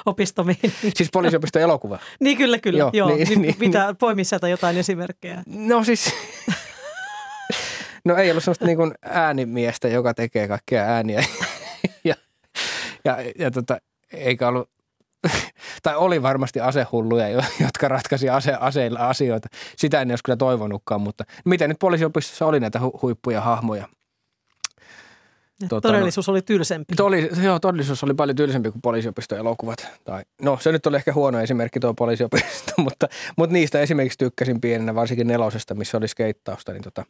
opistomiin. 0.06 0.72
Siis 0.94 1.10
poliisiopiston 1.12 1.62
elokuva. 1.62 1.98
niin 2.20 2.36
kyllä, 2.36 2.58
kyllä. 2.58 2.78
Joo, 2.78 2.90
Joo, 2.92 3.08
niin, 3.08 3.28
Niin, 3.28 3.42
niin, 3.42 3.56
pitää 3.56 3.94
poimia 3.94 4.24
sieltä 4.24 4.48
jotain 4.48 4.76
esimerkkejä. 4.76 5.42
No 5.46 5.84
siis, 5.84 6.14
no 8.04 8.16
ei 8.16 8.30
ollut 8.30 8.44
sellaista 8.44 8.66
niin 8.66 8.78
kuin 8.78 8.94
äänimiestä, 9.02 9.88
joka 9.88 10.14
tekee 10.14 10.48
kaikkea 10.48 10.82
ääniä. 10.82 11.24
ja, 12.04 12.14
ja, 13.04 13.16
ja 13.38 13.50
tota, 13.50 13.78
eikä 14.12 14.48
ollut, 14.48 14.73
tai 15.82 15.96
oli 15.96 16.22
varmasti 16.22 16.60
asehulluja, 16.60 17.28
jo- 17.28 17.42
jotka 17.64 17.88
ratkaisi 17.88 18.28
ase, 18.28 18.54
aseilla 18.60 19.08
asioita. 19.08 19.48
Sitä 19.76 20.00
en 20.00 20.10
olisi 20.10 20.24
kyllä 20.24 20.36
toivonutkaan, 20.36 21.00
mutta 21.00 21.24
miten 21.44 21.68
nyt 21.68 21.78
poliisiopistossa 21.78 22.46
oli 22.46 22.60
näitä 22.60 22.80
hu, 22.80 22.98
huippuja 23.02 23.40
hahmoja? 23.40 23.88
Tota, 25.68 25.88
Todellisuus 25.88 26.28
oli 26.28 26.42
tylsempi. 26.42 26.94
Toli, 26.96 27.30
joo, 27.42 27.58
todellisuus 27.58 28.04
oli 28.04 28.14
paljon 28.14 28.36
tylsempi 28.36 28.70
kuin 28.70 28.82
poliisiopiston 28.82 29.38
elokuvat. 29.38 29.88
Tai, 30.04 30.22
no 30.42 30.58
se 30.60 30.72
nyt 30.72 30.86
oli 30.86 30.96
ehkä 30.96 31.12
huono 31.12 31.40
esimerkki 31.40 31.80
tuo 31.80 31.94
poliisiopisto, 31.94 32.72
mutta, 32.82 33.08
mutta 33.36 33.52
niistä 33.52 33.80
esimerkiksi 33.80 34.18
tykkäsin 34.18 34.60
pienenä, 34.60 34.94
varsinkin 34.94 35.26
nelosesta, 35.26 35.74
missä 35.74 35.96
oli 35.96 36.08
skeittausta, 36.08 36.72
niin 36.72 36.82
tota, 36.82 37.04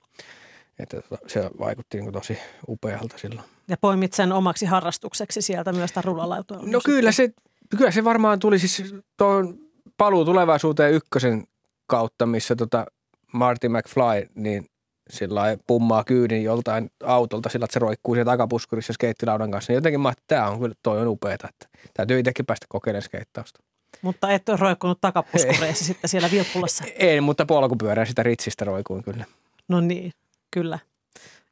että 0.78 1.00
tota, 1.00 1.18
se 1.26 1.50
vaikutti 1.58 2.00
niin 2.00 2.12
tosi 2.12 2.38
upealta 2.68 3.18
silloin. 3.18 3.46
Ja 3.68 3.76
poimit 3.80 4.12
sen 4.12 4.32
omaksi 4.32 4.66
harrastukseksi 4.66 5.42
sieltä 5.42 5.72
myös 5.72 5.92
tämän. 5.92 6.70
No 6.70 6.80
kyllä 6.84 7.12
se, 7.12 7.30
kyllä 7.76 7.90
se 7.90 8.04
varmaan 8.04 8.38
tuli 8.38 8.58
siis 8.58 8.94
tuon 9.16 9.58
paluu 9.96 10.24
tulevaisuuteen 10.24 10.94
ykkösen 10.94 11.44
kautta, 11.86 12.26
missä 12.26 12.56
tota 12.56 12.86
Marty 13.32 13.68
McFly 13.68 14.28
niin 14.34 14.66
sillä 15.10 15.42
pummaa 15.66 16.04
kyydin 16.04 16.42
joltain 16.42 16.90
autolta 17.04 17.48
sillä, 17.48 17.64
että 17.64 17.72
se 17.72 17.78
roikkuu 17.78 18.14
siellä 18.14 18.32
takapuskurissa 18.32 18.92
skeittilaudan 18.92 19.50
kanssa. 19.50 19.72
Niin 19.72 19.76
jotenkin 19.76 20.00
mä 20.00 20.10
että 20.10 20.24
tämä 20.26 20.48
on 20.48 20.60
kyllä, 20.60 20.74
toi 20.82 21.00
on 21.00 21.08
upeeta, 21.08 21.48
että 21.48 21.78
täytyy 21.94 22.18
itsekin 22.18 22.46
päästä 22.46 22.66
kokeilemaan 22.68 23.02
skeittausta. 23.02 23.60
Mutta 24.02 24.32
et 24.32 24.48
ole 24.48 24.58
roikkunut 24.60 25.00
takapuskureissa 25.00 25.84
sitten 25.84 26.10
siellä 26.10 26.30
Vilppulassa. 26.30 26.84
Ei, 26.98 27.20
mutta 27.20 27.46
polkupyörää 27.46 28.04
sitä 28.04 28.22
ritsistä 28.22 28.64
roikuin 28.64 29.02
kyllä. 29.02 29.24
No 29.68 29.80
niin, 29.80 30.12
kyllä. 30.50 30.78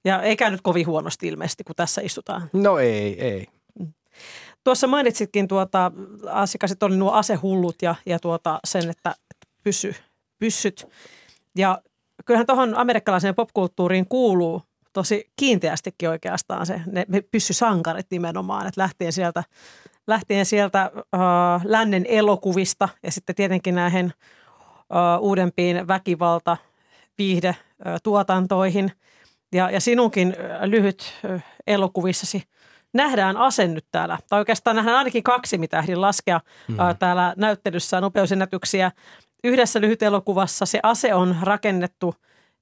Ja 0.04 0.22
ei 0.22 0.36
käynyt 0.36 0.60
kovin 0.62 0.86
huonosti 0.86 1.28
ilmeisesti, 1.28 1.64
kun 1.64 1.76
tässä 1.76 2.00
istutaan. 2.00 2.50
No 2.52 2.78
ei, 2.78 3.20
ei. 3.20 3.46
Tuossa 4.64 4.86
mainitsitkin 4.86 5.48
tuota, 5.48 5.92
asiakkaat 6.30 6.82
oli 6.82 6.96
nuo 6.96 7.12
asehullut 7.12 7.76
ja, 7.82 7.94
ja 8.06 8.18
tuota, 8.18 8.60
sen, 8.64 8.90
että 8.90 9.14
pysy, 9.62 9.94
pyssyt. 10.38 10.88
Ja 11.56 11.82
kyllähän 12.24 12.46
tuohon 12.46 12.74
amerikkalaiseen 12.76 13.34
popkulttuuriin 13.34 14.08
kuuluu 14.08 14.62
tosi 14.92 15.30
kiinteästikin 15.36 16.08
oikeastaan 16.08 16.66
se, 16.66 16.80
ne 16.86 17.06
pyssysankarit 17.30 18.06
nimenomaan, 18.10 18.66
että 18.66 18.80
lähtien 18.80 19.12
sieltä, 19.12 19.44
lähtien 20.06 20.46
sieltä 20.46 20.82
äh, 20.82 21.20
lännen 21.64 22.06
elokuvista 22.08 22.88
ja 23.02 23.10
sitten 23.10 23.34
tietenkin 23.34 23.74
näihin 23.74 24.06
äh, 24.06 25.20
uudempiin 25.20 25.88
väkivalta, 25.88 26.56
viihde, 27.18 27.48
äh, 27.48 27.56
tuotantoihin. 28.02 28.92
Ja, 29.52 29.70
ja 29.70 29.80
sinunkin 29.80 30.28
äh, 30.38 30.62
lyhyt 30.62 31.12
äh, 31.30 31.44
elokuvissasi 31.66 32.42
nähdään 32.92 33.36
ase 33.36 33.68
nyt 33.68 33.84
täällä, 33.90 34.18
tai 34.28 34.38
oikeastaan 34.38 34.76
nähdään 34.76 34.98
ainakin 34.98 35.22
kaksi, 35.22 35.58
mitä 35.58 35.78
ehdin 35.78 36.00
laskea 36.00 36.40
mm. 36.68 36.80
ää, 36.80 36.94
täällä 36.94 37.34
näyttelyssä 37.36 38.00
nopeusennätyksiä. 38.00 38.92
Yhdessä 39.44 39.80
lyhytelokuvassa 39.80 40.66
se 40.66 40.80
ase 40.82 41.14
on 41.14 41.36
rakennettu, 41.42 42.14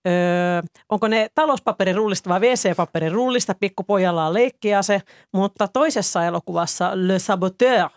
öö, 0.07 0.62
onko 0.89 1.09
ne 1.09 1.31
talouspaperin 1.35 1.97
rullista 1.97 2.31
vai 2.31 2.41
WC-paperin 2.41 3.12
rullista, 3.12 3.55
pikkupojalla 3.61 4.26
on 4.26 4.35
leikkiase, 4.35 5.03
mutta 5.33 5.68
toisessa 5.68 6.24
elokuvassa 6.24 6.91
Le 6.95 7.18
Saboteur, 7.18 7.89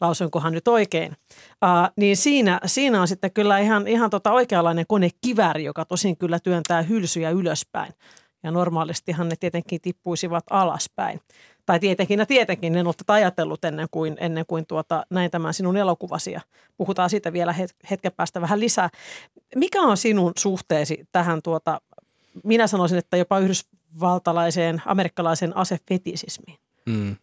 lausunkohan 0.00 0.52
nyt 0.52 0.68
oikein, 0.68 1.16
ää, 1.62 1.90
niin 1.96 2.16
siinä, 2.16 2.60
siinä 2.66 3.00
on 3.00 3.08
sitten 3.08 3.32
kyllä 3.32 3.58
ihan, 3.58 3.88
ihan 3.88 4.10
tota 4.10 4.32
oikeanlainen 4.32 4.84
konekivääri, 4.88 5.64
joka 5.64 5.84
tosin 5.84 6.16
kyllä 6.16 6.38
työntää 6.38 6.82
hylsyjä 6.82 7.30
ylöspäin. 7.30 7.92
Ja 8.42 8.50
normaalistihan 8.50 9.28
ne 9.28 9.36
tietenkin 9.40 9.80
tippuisivat 9.80 10.44
alaspäin. 10.50 11.20
Tai 11.66 11.80
tietenkin, 11.80 12.18
no 12.18 12.26
tietenkin, 12.26 12.76
en 12.76 12.86
ole 12.86 12.94
tätä 12.94 13.12
ajatellut 13.12 13.64
ennen 13.64 13.88
kuin, 13.90 14.16
ennen 14.20 14.44
kuin 14.48 14.66
tuota, 14.66 15.06
näin 15.10 15.30
tämän 15.30 15.54
sinun 15.54 15.76
elokuvasi 15.76 16.32
ja 16.32 16.40
puhutaan 16.76 17.10
siitä 17.10 17.32
vielä 17.32 17.52
het- 17.52 17.88
hetken 17.90 18.12
päästä 18.16 18.40
vähän 18.40 18.60
lisää. 18.60 18.88
Mikä 19.56 19.80
on 19.82 19.96
sinun 19.96 20.32
suhteesi 20.38 21.04
tähän 21.12 21.42
tuota, 21.42 21.80
minä 22.44 22.66
sanoisin, 22.66 22.98
että 22.98 23.16
jopa 23.16 23.38
yhdysvaltalaiseen, 23.38 24.82
amerikkalaiseen 24.86 25.56
asefetisismiin? 25.56 26.58
Mm. 26.86 27.16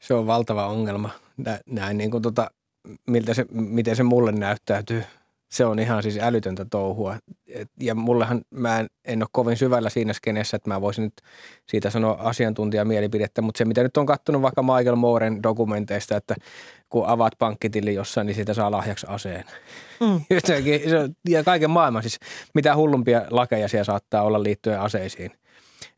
Se 0.00 0.14
on 0.14 0.26
valtava 0.26 0.66
ongelma. 0.66 1.10
Nä- 1.36 1.60
Näin 1.66 1.98
niin 1.98 2.10
kuin 2.10 2.22
tota, 2.22 2.50
miltä 3.06 3.34
se, 3.34 3.46
miten 3.50 3.96
se 3.96 4.02
mulle 4.02 4.32
näyttäytyy. 4.32 5.04
Se 5.52 5.64
on 5.64 5.78
ihan 5.78 6.02
siis 6.02 6.18
älytöntä 6.18 6.66
touhua. 6.70 7.16
Et, 7.48 7.70
ja 7.80 7.94
mullehan 7.94 8.42
mä 8.50 8.80
en, 8.80 8.86
en 9.04 9.22
ole 9.22 9.28
kovin 9.32 9.56
syvällä 9.56 9.90
siinä 9.90 10.12
skeneessä, 10.12 10.56
että 10.56 10.70
mä 10.70 10.80
voisin 10.80 11.04
nyt 11.04 11.22
siitä 11.68 11.90
sanoa 11.90 12.16
asiantuntijamielipidettä, 12.20 13.42
mutta 13.42 13.58
se 13.58 13.64
mitä 13.64 13.82
nyt 13.82 13.96
on 13.96 14.06
katsonut 14.06 14.42
vaikka 14.42 14.62
Michael 14.62 14.96
Mooren 14.96 15.42
dokumenteista, 15.42 16.16
että 16.16 16.34
kun 16.88 17.06
avaat 17.06 17.32
pankkitilin 17.38 17.94
jossain, 17.94 18.26
niin 18.26 18.34
siitä 18.34 18.54
saa 18.54 18.70
lahjaksi 18.70 19.06
aseen. 19.08 19.44
Mm. 20.00 20.20
Ja 21.28 21.44
kaiken 21.44 21.70
maailman 21.70 22.02
siis, 22.02 22.18
mitä 22.54 22.76
hullumpia 22.76 23.22
lakeja 23.30 23.68
siellä 23.68 23.84
saattaa 23.84 24.22
olla 24.22 24.42
liittyen 24.42 24.80
aseisiin. 24.80 25.30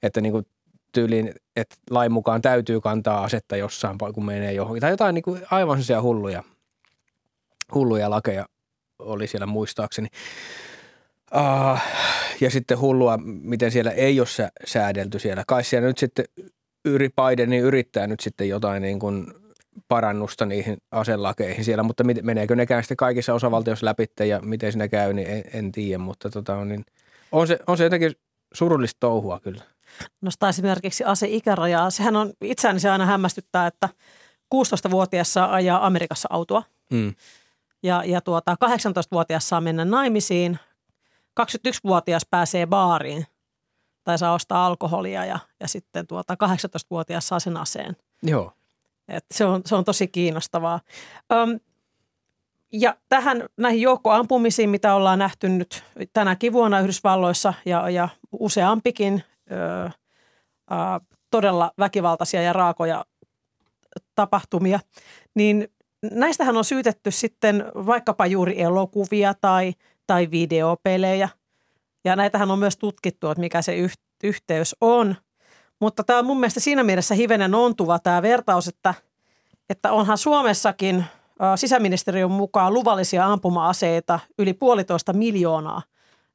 Että 0.02 0.20
niin 0.20 0.32
kuin 0.32 0.46
tyyliin, 0.92 1.34
että 1.56 1.76
lain 1.90 2.12
mukaan 2.12 2.42
täytyy 2.42 2.80
kantaa 2.80 3.24
asetta 3.24 3.56
jossain, 3.56 3.98
kun 4.14 4.24
menee 4.24 4.52
johonkin. 4.52 4.80
Tai 4.80 4.90
jotain 4.90 5.14
niin 5.14 5.22
kuin 5.22 5.42
aivan 5.50 5.76
sellaisia 5.76 6.02
hulluja, 6.02 6.42
hulluja 7.74 8.10
lakeja 8.10 8.46
oli 9.04 9.26
siellä 9.26 9.46
muistaakseni. 9.46 10.08
Uh, 11.34 11.78
ja 12.40 12.50
sitten 12.50 12.78
hullua, 12.78 13.18
miten 13.24 13.70
siellä 13.70 13.90
ei 13.90 14.20
ole 14.20 14.26
sä- 14.26 14.52
säädelty 14.66 15.18
siellä. 15.18 15.44
Kai 15.46 15.64
siellä 15.64 15.88
nyt 15.88 15.98
sitten 15.98 16.24
yri, 16.84 17.08
Biden 17.08 17.50
niin 17.50 17.62
yrittää 17.62 18.06
nyt 18.06 18.20
sitten 18.20 18.48
jotain 18.48 18.82
niin 18.82 18.98
kuin 18.98 19.26
parannusta 19.88 20.46
niihin 20.46 20.76
aselakeihin 20.90 21.64
siellä, 21.64 21.82
mutta 21.82 22.04
mit, 22.04 22.22
meneekö 22.22 22.56
nekään 22.56 22.82
sitten 22.82 22.96
kaikissa 22.96 23.34
osavaltioissa 23.34 23.86
läpi 23.86 24.06
ja 24.28 24.40
miten 24.40 24.72
siinä 24.72 24.88
käy, 24.88 25.12
niin 25.12 25.30
en, 25.30 25.44
en 25.52 25.72
tiedä, 25.72 25.98
mutta 25.98 26.30
tota, 26.30 26.56
on, 26.56 26.68
niin, 26.68 26.84
on, 27.32 27.46
se, 27.46 27.58
on 27.66 27.76
se 27.76 27.84
jotenkin 27.84 28.12
surullista 28.54 29.00
touhua 29.00 29.40
kyllä. 29.40 29.62
nostaa 30.20 30.48
esimerkiksi 30.48 31.04
aseikärajaa. 31.04 31.90
Sehän 31.90 32.16
on, 32.16 32.32
itseäni 32.40 32.80
se 32.80 32.90
aina 32.90 33.06
hämmästyttää, 33.06 33.66
että 33.66 33.88
16-vuotias 34.54 35.32
saa 35.32 35.54
ajaa 35.54 35.86
Amerikassa 35.86 36.28
autoa 36.30 36.62
Mm. 36.90 37.14
Ja, 37.84 38.02
ja 38.04 38.20
tuota, 38.20 38.56
18-vuotias 38.64 39.48
saa 39.48 39.60
mennä 39.60 39.84
naimisiin, 39.84 40.58
21-vuotias 41.40 42.26
pääsee 42.30 42.66
baariin 42.66 43.26
tai 44.04 44.18
saa 44.18 44.34
ostaa 44.34 44.66
alkoholia 44.66 45.24
ja, 45.24 45.38
ja 45.60 45.68
sitten 45.68 46.06
tuota, 46.06 46.34
18-vuotias 46.34 47.28
saa 47.28 47.40
sen 47.40 47.56
aseen. 47.56 47.96
Joo. 48.22 48.52
Et 49.08 49.24
se, 49.30 49.44
on, 49.44 49.62
se 49.66 49.74
on 49.74 49.84
tosi 49.84 50.08
kiinnostavaa. 50.08 50.80
Öm, 51.32 51.60
ja 52.72 52.96
tähän 53.08 53.44
näihin 53.56 53.80
joukkoampumisiin, 53.80 54.70
mitä 54.70 54.94
ollaan 54.94 55.18
nähty 55.18 55.48
nyt 55.48 55.84
tänäkin 56.12 56.52
vuonna 56.52 56.80
Yhdysvalloissa 56.80 57.54
ja, 57.64 57.90
ja 57.90 58.08
useampikin 58.32 59.22
ö, 59.50 59.84
ö, 59.86 59.90
todella 61.30 61.72
väkivaltaisia 61.78 62.42
ja 62.42 62.52
raakoja 62.52 63.04
tapahtumia, 64.14 64.80
niin 65.34 65.68
näistähän 66.10 66.56
on 66.56 66.64
syytetty 66.64 67.10
sitten 67.10 67.64
vaikkapa 67.74 68.26
juuri 68.26 68.62
elokuvia 68.62 69.34
tai, 69.40 69.72
tai 70.06 70.30
videopelejä. 70.30 71.28
Ja 72.04 72.16
näitähän 72.16 72.50
on 72.50 72.58
myös 72.58 72.76
tutkittu, 72.76 73.28
että 73.28 73.40
mikä 73.40 73.62
se 73.62 73.76
yh- 73.76 73.98
yhteys 74.24 74.76
on. 74.80 75.16
Mutta 75.80 76.04
tämä 76.04 76.18
on 76.18 76.26
mun 76.26 76.40
mielestä 76.40 76.60
siinä 76.60 76.82
mielessä 76.82 77.14
hivenen 77.14 77.54
ontuva 77.54 77.98
tämä 77.98 78.22
vertaus, 78.22 78.68
että, 78.68 78.94
että 79.70 79.92
onhan 79.92 80.18
Suomessakin 80.18 81.04
sisäministeriön 81.56 82.30
mukaan 82.30 82.74
luvallisia 82.74 83.26
ampuma-aseita 83.26 84.20
yli 84.38 84.52
puolitoista 84.52 85.12
miljoonaa. 85.12 85.82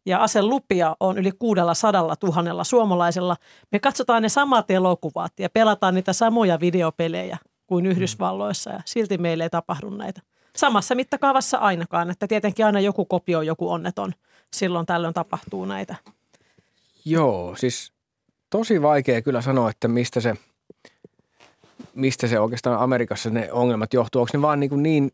Ja 0.05 0.23
aselupia 0.23 0.95
on 0.99 1.17
yli 1.17 1.31
600 1.31 2.15
000 2.23 2.63
suomalaisella. 2.63 3.35
Me 3.71 3.79
katsotaan 3.79 4.23
ne 4.23 4.29
samat 4.29 4.71
elokuvat 4.71 5.39
ja 5.39 5.49
pelataan 5.49 5.95
niitä 5.95 6.13
samoja 6.13 6.59
videopelejä 6.59 7.37
kuin 7.69 7.85
Yhdysvalloissa 7.85 8.69
ja 8.69 8.81
silti 8.85 9.17
meille 9.17 9.43
ei 9.43 9.49
tapahdu 9.49 9.89
näitä. 9.89 10.21
Samassa 10.55 10.95
mittakaavassa 10.95 11.57
ainakaan, 11.57 12.11
että 12.11 12.27
tietenkin 12.27 12.65
aina 12.65 12.79
joku 12.79 13.05
kopio, 13.05 13.41
joku 13.41 13.69
onneton. 13.69 14.13
Silloin 14.53 14.85
tällöin 14.85 15.13
tapahtuu 15.13 15.65
näitä. 15.65 15.95
Joo, 17.05 17.55
siis 17.55 17.93
tosi 18.49 18.81
vaikea 18.81 19.21
kyllä 19.21 19.41
sanoa, 19.41 19.69
että 19.69 19.87
mistä 19.87 20.19
se, 20.19 20.35
mistä 21.95 22.27
se 22.27 22.39
oikeastaan 22.39 22.79
Amerikassa 22.79 23.29
ne 23.29 23.51
ongelmat 23.51 23.93
johtuu. 23.93 24.21
Onko 24.21 24.31
ne 24.33 24.41
vaan 24.41 24.59
niin, 24.59 24.83
niin 24.83 25.11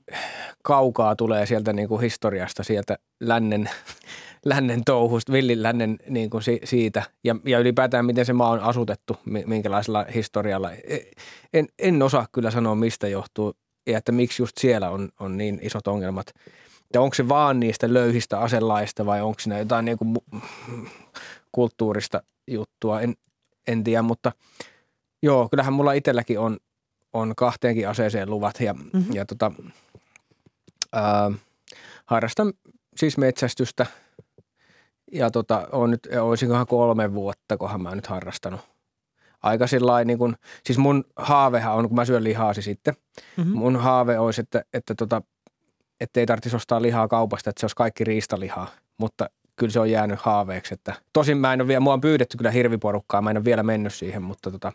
kaukaa 0.61 1.15
tulee 1.15 1.45
sieltä 1.45 1.73
niin 1.73 1.87
kuin 1.87 2.01
historiasta, 2.01 2.63
sieltä 2.63 2.97
lännen, 3.19 3.69
lännen 4.45 4.83
touhusta, 4.85 5.31
villin 5.31 5.63
lännen 5.63 5.97
niin 6.09 6.29
kuin 6.29 6.43
si, 6.43 6.59
siitä 6.63 7.03
ja, 7.23 7.35
ja 7.45 7.59
ylipäätään 7.59 8.05
miten 8.05 8.25
se 8.25 8.33
maa 8.33 8.49
on 8.49 8.59
asutettu, 8.59 9.17
mi- 9.25 9.43
minkälaisella 9.47 10.05
historialla. 10.15 10.71
E- 10.71 11.11
En, 11.53 11.67
en 11.79 12.01
osaa 12.01 12.27
kyllä 12.31 12.51
sanoa, 12.51 12.75
mistä 12.75 13.07
johtuu. 13.07 13.53
ja 13.87 13.97
että 13.97 14.11
miksi 14.11 14.41
just 14.41 14.57
siellä 14.57 14.89
on, 14.89 15.09
on 15.19 15.37
niin 15.37 15.59
isot 15.61 15.87
ongelmat. 15.87 16.27
Ja 16.93 17.01
onko 17.01 17.13
se 17.13 17.29
vaan 17.29 17.59
niistä 17.59 17.93
löyhistä 17.93 18.39
aselaista 18.39 19.05
vai 19.05 19.21
onko 19.21 19.39
siinä 19.39 19.59
jotain 19.59 19.85
niin 19.85 19.97
kuin 19.97 20.17
kulttuurista 21.51 22.23
juttua, 22.47 23.01
en, 23.01 23.15
en 23.67 23.83
tiedä, 23.83 24.01
mutta 24.01 24.31
joo, 25.23 25.49
kyllähän 25.49 25.73
mulla 25.73 25.93
itselläkin 25.93 26.39
on, 26.39 26.57
on 27.13 27.33
kahteenkin 27.37 27.89
aseeseen 27.89 28.29
luvat 28.29 28.59
ja, 28.59 28.73
mm-hmm. 28.73 29.13
ja 29.13 29.25
tota, 29.25 29.51
ää, 30.93 31.31
harrastan 32.05 32.53
siis 32.95 33.17
metsästystä 33.17 33.85
ja 35.15 35.31
tota, 35.31 35.67
on 35.71 35.91
nyt, 35.91 36.07
olisinkohan 36.21 36.67
kolme 36.67 37.13
vuotta, 37.13 37.57
kohan 37.57 37.81
mä 37.81 37.95
nyt 37.95 38.07
harrastanut. 38.07 38.59
Aika 39.43 39.67
sillä 39.67 40.03
niin 40.03 40.17
kun, 40.17 40.35
siis 40.65 40.77
mun 40.77 41.03
haavehan 41.15 41.75
on, 41.75 41.87
kun 41.87 41.95
mä 41.95 42.05
syön 42.05 42.23
lihaasi 42.23 42.61
sitten, 42.61 42.93
Mhm. 42.93 43.47
mm-hmm. 43.47 43.59
mun 43.59 43.75
haave 43.75 44.19
olisi, 44.19 44.41
että, 44.41 44.63
että 44.73 44.95
tota, 44.95 45.21
että 45.99 46.19
ei 46.19 46.25
tarvitsisi 46.25 46.55
ostaa 46.55 46.81
lihaa 46.81 47.07
kaupasta, 47.07 47.49
että 47.49 47.59
se 47.59 47.65
olisi 47.65 47.75
kaikki 47.75 48.03
riistalihaa, 48.03 48.67
mutta 48.97 49.29
kyllä 49.55 49.71
se 49.71 49.79
on 49.79 49.91
jäänyt 49.91 50.19
haaveeksi. 50.21 50.73
Että, 50.73 50.93
tosin 51.13 51.37
mä 51.37 51.53
en 51.53 51.61
ole 51.61 51.67
vielä, 51.67 51.79
mua 51.79 51.93
on 51.93 52.01
pyydetty 52.01 52.37
kyllä 52.37 52.51
hirviporukkaa, 52.51 53.21
mä 53.21 53.29
en 53.31 53.37
ole 53.37 53.45
vielä 53.45 53.63
mennyt 53.63 53.93
siihen, 53.93 54.21
mutta 54.23 54.51
tota, 54.51 54.71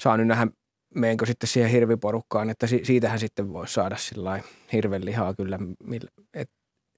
saan 0.00 0.18
nyt 0.18 0.28
nähdä, 0.28 0.46
meenkö 0.94 1.26
sitten 1.26 1.48
siihen 1.48 1.70
hirviporukkaan, 1.70 2.50
että 2.50 2.66
si- 2.66 2.84
siitähän 2.84 3.18
sitten 3.18 3.52
voisi 3.52 3.74
saada 3.74 3.96
sillä 3.96 4.40
hirven 4.72 5.04
lihaa 5.04 5.34
kyllä, 5.34 5.58
millä- 5.84 6.10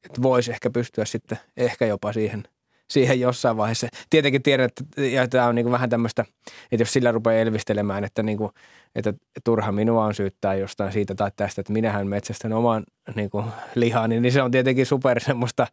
että 0.04 0.18
et 0.18 0.22
voisi 0.22 0.50
ehkä 0.50 0.70
pystyä 0.70 1.04
sitten 1.04 1.38
ehkä 1.56 1.86
jopa 1.86 2.12
siihen, 2.12 2.44
siihen 2.90 3.20
jossain 3.20 3.56
vaiheessa. 3.56 3.88
Tietenkin 4.10 4.42
tiedän, 4.42 4.66
että 4.66 5.02
ja 5.02 5.28
tämä 5.28 5.46
on 5.46 5.54
niinku 5.54 5.72
vähän 5.72 5.90
tämmöistä, 5.90 6.24
että 6.72 6.82
jos 6.82 6.92
sillä 6.92 7.12
rupeaa 7.12 7.40
elvistelemään, 7.40 8.04
että, 8.04 8.22
niinku, 8.22 8.52
että 8.94 9.14
turha 9.44 9.72
minua 9.72 10.04
on 10.04 10.14
syyttää 10.14 10.54
jostain 10.54 10.92
siitä 10.92 11.14
tai 11.14 11.30
tästä, 11.36 11.60
että 11.60 11.72
minähän 11.72 12.06
metsästän 12.06 12.52
oman 12.52 12.84
niinku, 13.14 13.44
lihani, 13.74 14.20
niin 14.20 14.32
se 14.32 14.42
on 14.42 14.50
tietenkin 14.50 14.86
super 14.86 15.20
semmoista 15.20 15.66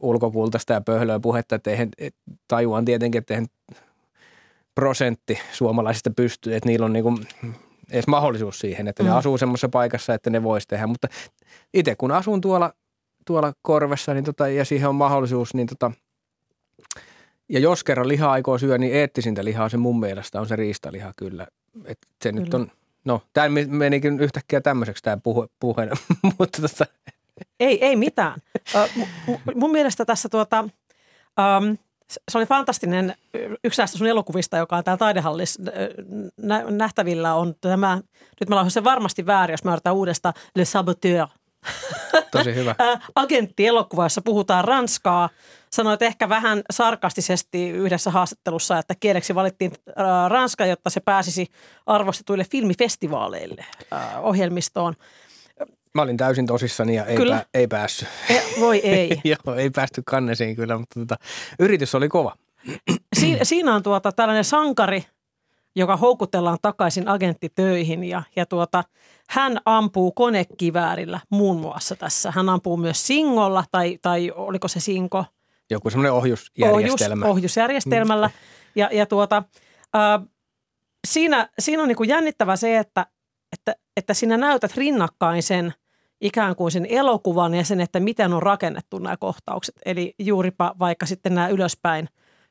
ulkokultaista 0.00 0.72
ja 0.72 0.80
pöhlöä 0.80 1.20
puhetta, 1.20 1.54
että 1.54 1.70
eihän, 1.70 1.88
et, 1.98 2.14
tajuan 2.48 2.84
tietenkin, 2.84 3.18
että 3.18 3.34
eihän 3.34 3.46
prosentti 4.74 5.38
suomalaisista 5.52 6.10
pystyy, 6.10 6.54
että 6.54 6.68
niillä 6.68 6.86
on 6.86 6.92
niinku 6.92 7.20
edes 7.90 8.06
mahdollisuus 8.06 8.58
siihen, 8.58 8.88
että 8.88 9.02
ne 9.02 9.10
Mm. 9.10 9.16
asuu 9.16 9.38
semmoisessa 9.38 9.68
paikassa, 9.68 10.14
että 10.14 10.30
ne 10.30 10.42
voisi 10.42 10.68
tehdä, 10.68 10.86
mutta 10.86 11.08
itse 11.74 11.94
kun 11.94 12.12
asun 12.12 12.40
tuolla, 12.40 12.72
tuolla 13.28 13.52
korvessa 13.62 14.14
niin 14.14 14.24
tota, 14.24 14.48
ja 14.48 14.64
siihen 14.64 14.88
on 14.88 14.94
mahdollisuus, 14.94 15.54
niin 15.54 15.66
tota, 15.66 15.92
ja 17.48 17.60
jos 17.60 17.84
kerran 17.84 18.08
lihaa 18.08 18.32
aikoo 18.32 18.58
syödä, 18.58 18.78
niin 18.78 18.94
eettisintä 18.94 19.44
lihaa 19.44 19.68
se 19.68 19.76
mun 19.76 20.00
mielestä 20.00 20.40
on 20.40 20.48
se 20.48 20.56
riistaliha 20.56 21.12
kyllä. 21.16 21.46
Et 21.84 21.98
se 22.22 22.32
nyt 22.32 22.44
Kyllä. 22.44 22.62
on, 22.62 22.70
no 23.04 23.22
tämä 23.32 23.48
menikin 23.68 24.20
yhtäkkiä 24.20 24.60
tämmöiseksi 24.60 25.02
tämä 25.02 25.16
puhe, 25.16 25.46
puhe 25.60 25.88
mutta 26.38 26.62
tota, 26.62 26.86
Ei, 27.60 27.84
ei 27.84 27.96
mitään. 27.96 28.40
Ö, 28.74 28.86
mu- 28.86 29.08
mu- 29.30 29.54
mun 29.54 29.70
mielestä 29.70 30.04
tässä 30.04 30.28
tuota, 30.28 30.60
um, 30.60 31.76
se 32.28 32.38
oli 32.38 32.46
fantastinen, 32.46 33.14
yksi 33.64 33.80
näistä 33.80 33.98
sun 33.98 34.06
elokuvista, 34.06 34.56
joka 34.56 34.76
on 34.76 34.84
täällä 34.84 35.44
nä- 36.42 36.64
nähtävillä 36.70 37.34
on 37.34 37.54
tämä, 37.60 38.00
nyt 38.40 38.48
mä 38.48 38.56
lausun 38.56 38.70
sen 38.70 38.84
varmasti 38.84 39.26
väärin, 39.26 39.52
jos 39.52 39.64
mä 39.64 39.72
yritän 39.72 39.94
uudestaan, 39.94 40.34
Le 40.54 40.64
Saboteur. 40.64 41.28
tosi 42.30 42.54
hyvä. 42.54 42.74
Ä, 42.80 42.98
agenttielokuva, 43.14 44.04
jossa 44.04 44.22
puhutaan 44.22 44.64
ranskaa. 44.64 45.28
Sanoit 45.70 46.02
ehkä 46.02 46.28
vähän 46.28 46.62
sarkastisesti 46.70 47.70
yhdessä 47.70 48.10
haastattelussa, 48.10 48.78
että 48.78 48.94
kieleksi 49.00 49.34
valittiin 49.34 49.72
ranska, 50.28 50.66
jotta 50.66 50.90
se 50.90 51.00
pääsisi 51.00 51.46
arvostetuille 51.86 52.44
filmifestivaaleille 52.44 53.64
ohjelmistoon. 54.22 54.94
Mä 55.94 56.02
olin 56.02 56.16
täysin 56.16 56.46
tosissani 56.46 56.94
ja 56.94 57.04
ei, 57.04 57.16
Kyllä. 57.16 57.34
pää, 57.34 57.44
ei 57.54 57.66
päässyt. 57.66 58.08
E, 58.30 58.40
voi 58.60 58.78
ei. 58.96 59.20
Joo, 59.24 59.54
ei 59.56 59.70
päästy 59.70 60.02
kannesiin 60.06 60.56
kyllä, 60.56 60.78
mutta 60.78 61.00
tota, 61.00 61.16
yritys 61.58 61.94
oli 61.94 62.08
kova. 62.08 62.36
Siin, 63.16 63.38
siinä 63.42 63.74
on 63.74 63.82
tuota 63.82 64.12
tällainen 64.12 64.44
sankari, 64.44 65.04
joka 65.76 65.96
houkutellaan 65.96 66.58
takaisin 66.62 67.08
agenttitöihin 67.08 68.04
ja, 68.04 68.22
ja 68.36 68.46
tuota, 68.46 68.84
hän 69.28 69.60
ampuu 69.64 70.12
konekiväärillä 70.12 71.20
muun 71.30 71.60
muassa 71.60 71.96
tässä. 71.96 72.30
Hän 72.30 72.48
ampuu 72.48 72.76
myös 72.76 73.06
singolla 73.06 73.64
tai, 73.70 73.98
tai 74.02 74.32
oliko 74.34 74.68
se 74.68 74.80
sinko? 74.80 75.24
Joku 75.70 75.90
semmoinen 75.90 76.12
ohjusjärjestelmä. 76.12 77.24
Ohjus, 77.24 77.36
ohjusjärjestelmällä. 77.36 78.30
Ja, 78.74 78.88
ja 78.92 79.06
tuota, 79.06 79.42
ää, 79.94 80.20
siinä, 81.06 81.48
siinä 81.58 81.82
on 81.82 81.88
niin 81.88 81.96
kuin 81.96 82.08
jännittävä 82.08 82.56
se, 82.56 82.78
että, 82.78 83.06
että, 83.52 83.74
että 83.96 84.14
sinä 84.14 84.36
näytät 84.36 84.76
rinnakkain 84.76 85.42
sen 85.42 85.74
ikään 86.20 86.56
kuin 86.56 86.72
sen 86.72 86.86
elokuvan 86.86 87.54
ja 87.54 87.64
sen, 87.64 87.80
että 87.80 88.00
miten 88.00 88.32
on 88.32 88.42
rakennettu 88.42 88.98
nämä 88.98 89.16
kohtaukset. 89.16 89.74
Eli 89.84 90.14
juuripa 90.18 90.74
vaikka 90.78 91.06
sitten 91.06 91.34
nämä 91.34 91.48
ylöspäin, 91.48 92.08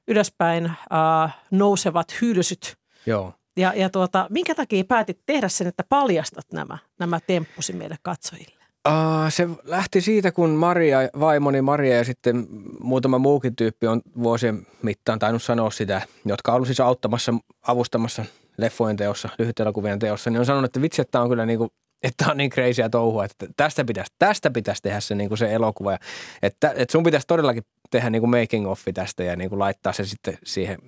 ylöspäin 0.07 0.72
ää, 0.89 1.30
nousevat 1.51 2.22
hylsyt. 2.22 2.78
Joo. 3.08 3.34
Ja, 3.58 3.74
ja 3.76 3.89
tuota, 3.89 4.28
minkä 4.30 4.55
takia 4.55 4.84
päätit 4.84 5.20
tehdä 5.26 5.47
sen, 5.47 5.68
että 5.68 5.84
paljastat 5.89 6.45
nämä, 6.53 6.78
nämä 6.99 7.20
temppusi 7.28 7.74
meille 7.74 7.95
katsojille? 8.01 8.58
Uh, 8.88 8.93
se 9.30 9.47
lähti 9.64 10.01
siitä, 10.01 10.32
kun 10.32 10.49
Maria, 10.49 10.99
vaimoni 11.20 11.62
Maria 11.62 11.97
ja 11.97 12.03
sitten 12.03 12.47
muutama 12.80 13.18
muukin 13.18 13.55
tyyppi 13.55 13.88
on 13.88 14.01
vuosien 14.24 14.68
mittaan 14.82 15.20
tainnut 15.20 15.43
sanoa 15.43 15.72
sitä, 15.72 16.01
jotka 16.26 16.53
on 16.53 16.66
siis 16.66 16.80
auttamassa, 16.80 17.34
avustamassa 17.68 18.26
leffojen 18.58 18.97
teossa, 18.97 19.30
lyhytelokuvien 19.39 19.99
teossa, 19.99 20.30
niin 20.30 20.39
on 20.39 20.45
sanonut, 20.45 20.70
että 20.70 20.82
vitsi, 20.82 21.01
että 21.01 21.12
tämä 21.12 21.22
on 21.22 21.30
kyllä 21.30 21.45
niin 21.45 21.60
kuin, 21.60 21.70
että 22.03 22.26
on 22.32 22.38
niin 22.38 22.49
crazyä 22.49 22.89
touhua, 22.89 23.26
että 23.26 23.47
tästä 23.58 23.86
pitäisi, 23.86 24.14
tästä 24.20 24.51
pitäisi 24.51 24.82
tehdä 24.82 24.99
se, 24.99 25.16
niin 25.16 25.30
kuin 25.30 25.38
se 25.38 25.53
elokuva. 25.53 25.91
Ja, 25.91 25.97
että, 26.41 26.74
että 26.76 26.91
sun 26.91 27.03
pitäisi 27.03 27.28
todellakin 27.28 27.64
tehdä 27.89 28.10
niin 28.10 28.22
kuin 28.22 28.41
making 28.41 28.68
offi 28.68 28.93
tästä 28.93 29.24
ja 29.24 29.36
niin 29.36 29.49
kuin 29.49 29.60
laittaa 29.60 29.93
se 29.93 30.05
sitten 30.05 30.38
siihen 30.43 30.80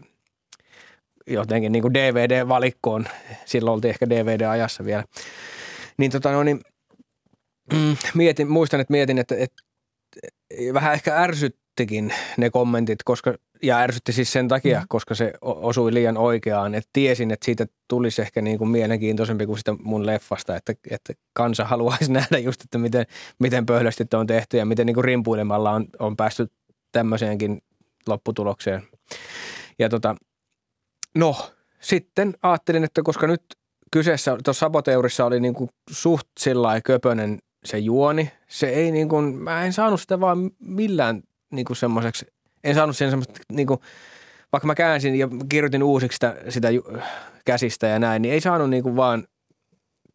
jotenkin 1.30 1.71
niin 1.71 1.82
kuin 1.82 1.93
DVD-valikkoon. 1.93 3.05
Silloin 3.45 3.73
oltiin 3.73 3.89
ehkä 3.89 4.09
DVD-ajassa 4.09 4.86
vielä. 4.86 5.03
Niin 5.97 6.11
tota 6.11 6.32
no, 6.32 6.43
niin 6.43 6.61
mm, 7.73 7.97
mietin, 8.13 8.47
muistan, 8.47 8.80
että 8.80 8.91
mietin, 8.91 9.17
että, 9.17 9.36
että 9.38 9.63
vähän 10.73 10.93
ehkä 10.93 11.15
ärsyttikin 11.15 12.13
ne 12.38 12.49
kommentit, 12.49 13.03
koska, 13.03 13.34
ja 13.63 13.77
ärsytti 13.77 14.13
siis 14.13 14.32
sen 14.32 14.47
takia, 14.47 14.80
mm. 14.80 14.86
koska 14.89 15.15
se 15.15 15.34
osui 15.41 15.93
liian 15.93 16.17
oikeaan, 16.17 16.75
että 16.75 16.89
tiesin, 16.93 17.32
että 17.32 17.45
siitä 17.45 17.65
tulisi 17.88 18.21
ehkä 18.21 18.41
niin 18.41 18.57
kuin 18.57 18.69
mielenkiintoisempi 18.69 19.45
kuin 19.45 19.57
sitä 19.57 19.75
mun 19.84 20.05
leffasta, 20.05 20.55
että, 20.55 20.73
että 20.89 21.13
kansa 21.34 21.65
haluaisi 21.65 22.11
nähdä 22.21 22.38
just, 22.38 22.61
että 22.61 22.77
miten, 22.77 23.05
miten 23.39 23.65
pöhlösti 23.65 24.03
on 24.13 24.27
tehty 24.27 24.57
ja 24.57 24.65
miten 24.65 24.86
niin 24.86 24.95
kuin 24.95 25.05
rimpuilemalla 25.05 25.71
on, 25.71 25.86
on 25.99 26.17
päästy 26.17 26.47
tämmöiseenkin 26.91 27.61
lopputulokseen. 28.07 28.84
Ja 29.80 29.89
tota, 29.89 30.15
no, 31.16 31.51
sitten 31.80 32.34
ajattelin, 32.41 32.84
että 32.84 33.01
koska 33.03 33.28
nyt 33.28 33.41
kyseessä, 33.91 34.38
tuossa 34.43 34.60
Saboteurissa 34.60 35.26
oli 35.26 35.39
niin 35.39 35.53
kuin 35.53 35.70
suht 35.91 36.28
sillä 36.39 36.82
köpönen 36.82 37.39
se 37.66 37.78
juoni. 37.78 38.32
Se 38.47 38.70
ei 38.70 38.91
niin 38.91 39.10
kuin, 39.10 39.36
mä 39.36 39.64
en 39.64 39.74
saanut 39.74 40.01
sitä 40.01 40.20
vaan 40.20 40.51
millään 40.60 41.22
niin 41.51 41.66
kuin 41.66 41.78
semmoiseksi, 41.78 42.26
en 42.64 42.76
saanut 42.76 42.97
sen 42.97 43.10
semmoista 43.10 43.39
niin 43.51 43.68
kuin, 43.68 43.80
vaikka 44.51 44.68
mä 44.68 44.76
käänsin 44.76 45.16
ja 45.16 45.28
kirjoitin 45.49 45.84
uusiksi 45.84 46.16
sitä, 46.16 46.36
sitä 46.49 46.70
ju- 46.70 46.97
käsistä 47.45 47.88
ja 47.88 47.99
näin, 47.99 48.22
niin 48.22 48.34
ei 48.34 48.41
saanut 48.41 48.70
niin 48.70 48.84
kuin 48.84 48.95
vaan 48.95 49.24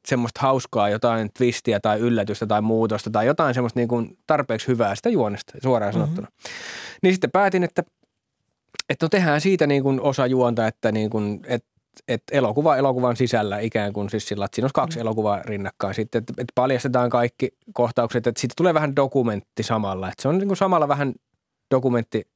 semmoista 0.09 0.41
hauskaa 0.41 0.89
jotain 0.89 1.31
twistiä 1.39 1.81
tai 1.81 1.99
yllätystä 2.01 2.47
tai 2.47 2.63
muutosta 2.63 3.11
tai 3.11 3.27
jotain 3.27 3.55
semmoista 3.55 3.81
niin 3.81 3.89
kuin 3.89 4.19
tarpeeksi 4.27 4.69
hyvää 4.69 4.95
sitä 4.95 5.09
juonesta 5.09 5.53
suoraan 5.63 5.93
sanottuna. 5.93 6.27
Mm-hmm. 6.27 6.99
Niin 7.03 7.15
sitten 7.15 7.31
päätin, 7.31 7.65
että, 7.65 7.83
että 8.89 9.05
no 9.05 9.09
tehdään 9.09 9.41
siitä 9.41 9.67
niin 9.67 9.83
kuin 9.83 10.01
osa 10.01 10.27
juonta, 10.27 10.67
että 10.67 10.93
niin 10.93 11.11
kuin, 11.11 11.41
että 11.49 11.75
että 12.09 12.37
elokuva 12.37 12.77
elokuvan 12.77 13.17
sisällä 13.17 13.59
ikään 13.59 13.93
kuin 13.93 14.11
siis 14.11 14.29
sillä, 14.29 14.45
että 14.45 14.55
siinä 14.55 14.65
olisi 14.65 14.75
kaksi 14.75 15.01
elokuvaa 15.01 15.43
rinnakkain. 15.43 15.95
Sitten, 15.95 16.19
että, 16.19 16.33
että 16.39 16.53
paljastetaan 16.55 17.11
kaikki 17.11 17.49
kohtaukset, 17.73 18.27
että 18.27 18.41
siitä 18.41 18.55
tulee 18.57 18.75
vähän 18.75 18.97
dokumentti 18.97 19.63
samalla, 19.63 20.09
että 20.09 20.23
se 20.23 20.29
on 20.29 20.39
niin 20.39 20.49
kuin 20.49 20.57
samalla 20.57 20.89
vähän 20.89 21.15
dokumentti 21.71 22.29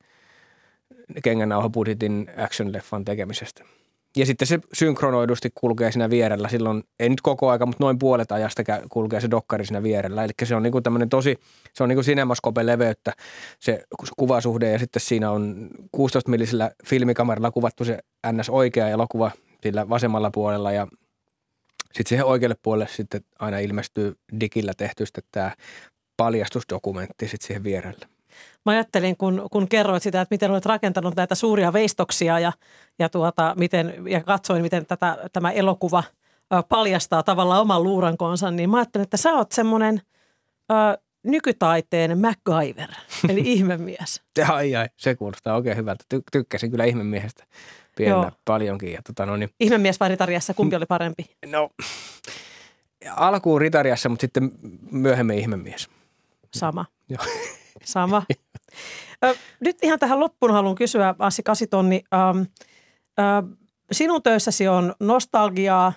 kengännauhapudjetin 1.22 2.30
action-leffan 2.36 3.04
tekemisestä. 3.04 3.64
Ja 4.16 4.26
sitten 4.26 4.48
se 4.48 4.58
synkronoidusti 4.72 5.50
kulkee 5.54 5.92
siinä 5.92 6.10
vierellä. 6.10 6.48
Silloin, 6.48 6.82
ei 6.98 7.08
nyt 7.08 7.20
koko 7.20 7.50
aika, 7.50 7.66
mutta 7.66 7.84
noin 7.84 7.98
puolet 7.98 8.32
ajasta 8.32 8.62
kulkee 8.90 9.20
se 9.20 9.30
dokkari 9.30 9.66
siinä 9.66 9.82
vierellä. 9.82 10.24
Eli 10.24 10.32
se 10.44 10.54
on 10.54 10.62
niinku 10.62 10.80
tämmöinen 10.80 11.08
tosi, 11.08 11.38
se 11.74 11.82
on 11.82 11.88
niinku 11.88 12.02
Cinemascope 12.02 12.66
leveyttä 12.66 13.12
se 13.60 13.84
kuvasuhde 14.16 14.72
ja 14.72 14.78
sitten 14.78 15.00
siinä 15.00 15.30
on 15.30 15.68
16 15.92 16.30
millisellä 16.30 16.70
filmikameralla 16.86 17.50
kuvattu 17.50 17.84
se 17.84 17.98
ns. 18.32 18.48
oikea 18.48 18.88
elokuva 18.88 19.30
sillä 19.62 19.88
vasemmalla 19.88 20.30
puolella 20.30 20.72
ja 20.72 20.86
sitten 21.84 22.08
siihen 22.08 22.26
oikealle 22.26 22.56
puolelle 22.62 22.88
sitten 22.90 23.20
aina 23.38 23.58
ilmestyy 23.58 24.16
digillä 24.40 24.72
tehty 24.76 25.06
sitten 25.06 25.24
tämä 25.32 25.52
paljastusdokumentti 26.16 27.28
sitten 27.28 27.46
siihen 27.46 27.64
vierelle. 27.64 28.17
Mä 28.66 28.72
ajattelin, 28.72 29.16
kun, 29.16 29.48
kun 29.52 29.68
kerroit 29.68 30.02
sitä, 30.02 30.20
että 30.20 30.34
miten 30.34 30.50
olet 30.50 30.66
rakentanut 30.66 31.16
näitä 31.16 31.34
suuria 31.34 31.72
veistoksia 31.72 32.38
ja, 32.38 32.52
ja, 32.98 33.08
tuota, 33.08 33.54
miten, 33.58 33.94
ja 34.08 34.20
katsoin, 34.20 34.62
miten 34.62 34.86
tätä, 34.86 35.16
tämä 35.32 35.50
elokuva 35.50 36.02
paljastaa 36.68 37.22
tavallaan 37.22 37.60
oman 37.60 37.82
luurankonsa, 37.82 38.50
niin 38.50 38.70
mä 38.70 38.76
ajattelin, 38.76 39.02
että 39.02 39.16
sä 39.16 39.32
oot 39.32 39.52
semmoinen 39.52 40.02
ö, 40.72 40.98
nykytaiteen 41.22 42.18
MacGyver, 42.18 42.88
eli 43.28 43.40
ihmemies. 43.44 44.22
Ai 44.48 44.76
ai, 44.76 44.86
se 44.96 45.14
kuulostaa 45.14 45.56
oikein 45.56 45.76
hyvältä. 45.76 46.04
Ty- 46.14 46.22
tykkäsin 46.32 46.70
kyllä 46.70 46.84
ihmemiehestä 46.84 47.44
pienenä 47.96 48.22
Joo. 48.22 48.30
paljonkin. 48.44 48.92
Ja 48.92 49.02
tota, 49.02 49.26
no, 49.26 49.36
niin, 49.36 49.50
Ihmemies 49.60 50.00
vai 50.00 50.08
ritariassa, 50.08 50.54
kumpi 50.54 50.76
oli 50.76 50.86
parempi? 50.86 51.36
no, 51.46 51.70
alkuun 53.16 53.60
ritariassa, 53.60 54.08
mutta 54.08 54.20
sitten 54.20 54.50
myöhemmin 54.90 55.38
ihmemies. 55.38 55.88
Sama. 56.54 56.84
Joo. 57.08 57.24
Sama. 57.84 58.22
Nyt 59.60 59.78
ihan 59.82 59.98
tähän 59.98 60.20
loppuun 60.20 60.52
haluan 60.52 60.74
kysyä, 60.74 61.14
Assi 61.18 61.42
Kasitonni. 61.42 62.02
Ähm, 62.14 62.38
äh, 63.18 63.58
sinun 63.92 64.22
töissäsi 64.22 64.68
on 64.68 64.94
nostalgiaa. 65.00 65.92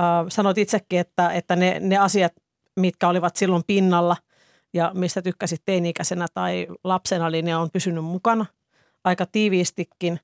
Äh, 0.00 0.26
sanoit 0.28 0.58
itsekin, 0.58 1.00
että, 1.00 1.30
että 1.30 1.56
ne, 1.56 1.80
ne 1.80 1.96
asiat, 1.96 2.32
mitkä 2.76 3.08
olivat 3.08 3.36
silloin 3.36 3.62
pinnalla 3.66 4.16
ja 4.72 4.90
mistä 4.94 5.22
tykkäsit 5.22 5.62
teini-ikäisenä 5.64 6.26
tai 6.34 6.66
lapsena, 6.84 7.30
niin 7.30 7.44
ne 7.44 7.56
on 7.56 7.70
pysynyt 7.70 8.04
mukana 8.04 8.46
aika 9.04 9.26
tiiviistikin. 9.26 10.20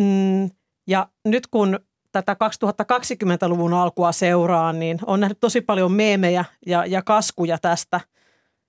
Mm, 0.00 0.50
ja 0.86 1.08
nyt 1.24 1.46
kun 1.46 1.80
tätä 2.12 2.36
2020-luvun 2.44 3.74
alkua 3.74 4.12
seuraa, 4.12 4.72
niin 4.72 4.98
on 5.06 5.20
nähnyt 5.20 5.40
tosi 5.40 5.60
paljon 5.60 5.92
meemejä 5.92 6.44
ja, 6.66 6.86
ja 6.86 7.02
kaskuja 7.02 7.58
tästä– 7.58 8.00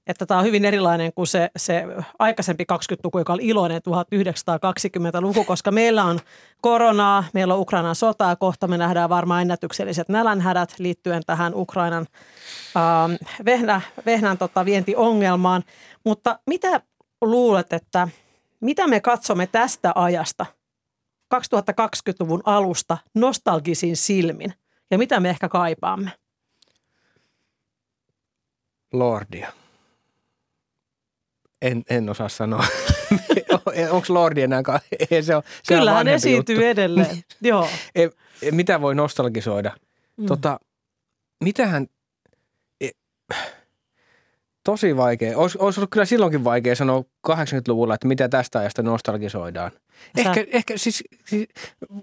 että 0.07 0.25
tämä 0.25 0.39
on 0.39 0.45
hyvin 0.45 0.65
erilainen 0.65 1.13
kuin 1.13 1.27
se, 1.27 1.51
se 1.57 1.83
aikaisempi 2.19 2.65
20-luku, 2.73 3.17
joka 3.17 3.33
oli 3.33 3.47
iloinen 3.47 3.81
1920-luku, 3.89 5.43
koska 5.43 5.71
meillä 5.71 6.03
on 6.03 6.19
koronaa, 6.61 7.23
meillä 7.33 7.53
on 7.53 7.59
Ukrainan 7.59 7.95
sotaa, 7.95 8.35
kohta 8.35 8.67
me 8.67 8.77
nähdään 8.77 9.09
varmaan 9.09 9.41
ennätykselliset 9.41 10.09
nälänhädät 10.09 10.75
liittyen 10.79 11.23
tähän 11.25 11.55
Ukrainan 11.55 12.07
ähm, 12.77 13.11
vehnä, 13.45 13.81
vehnän 14.05 14.37
tota, 14.37 14.65
vientiongelmaan. 14.65 15.63
Mutta 16.03 16.39
mitä 16.47 16.81
luulet, 17.21 17.73
että 17.73 18.07
mitä 18.59 18.87
me 18.87 18.99
katsomme 18.99 19.47
tästä 19.47 19.91
ajasta 19.95 20.45
2020-luvun 21.35 22.41
alusta 22.45 22.97
nostalgisin 23.15 23.97
silmin 23.97 24.53
ja 24.91 24.97
mitä 24.97 25.19
me 25.19 25.29
ehkä 25.29 25.49
kaipaamme? 25.49 26.11
Lordia. 28.93 29.51
En, 31.61 31.83
en 31.89 32.09
osaa 32.09 32.29
sanoa. 32.29 32.65
Onko 33.91 34.05
Lordi 34.09 34.41
enää? 34.41 34.63
Ei, 35.11 35.23
se 35.23 35.35
on, 35.35 35.43
se 35.63 35.73
on 35.73 35.79
Kyllähän 35.79 35.97
vanhempi 35.99 36.15
esiintyy 36.15 36.55
juttu. 36.55 36.67
edelleen. 36.67 37.23
Joo. 37.41 37.69
Ei, 37.95 38.09
ei, 38.41 38.51
mitä 38.51 38.81
voi 38.81 38.95
nostalgisoida? 38.95 39.71
Mm. 40.17 40.25
Tota, 40.25 40.59
mitähän... 41.43 41.87
e- 42.81 42.89
Tosi 44.63 44.97
vaikea. 44.97 45.37
Olisi, 45.37 45.57
olisi 45.61 45.79
ollut 45.79 45.89
kyllä 45.91 46.05
silloinkin 46.05 46.43
vaikea 46.43 46.75
sanoa 46.75 47.03
80-luvulla, 47.27 47.93
että 47.93 48.07
mitä 48.07 48.29
tästä 48.29 48.59
ajasta 48.59 48.83
nostalgisoidaan. 48.83 49.71
Sä- 49.71 50.29
Ehkä, 50.29 50.45
ehkä 50.51 50.77
siis, 50.77 51.03
siis 51.25 51.47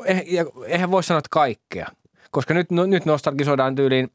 eh, 0.05 0.25
eihän 0.67 0.91
voi 0.91 1.03
sanoa, 1.05 1.19
että 1.19 1.29
kaikkea. 1.31 1.87
Koska 2.31 2.55
nyt, 2.55 2.71
no, 2.71 2.87
nyt 2.87 3.05
nostalgisoidaan 3.05 3.75
tyyliin 3.75 4.09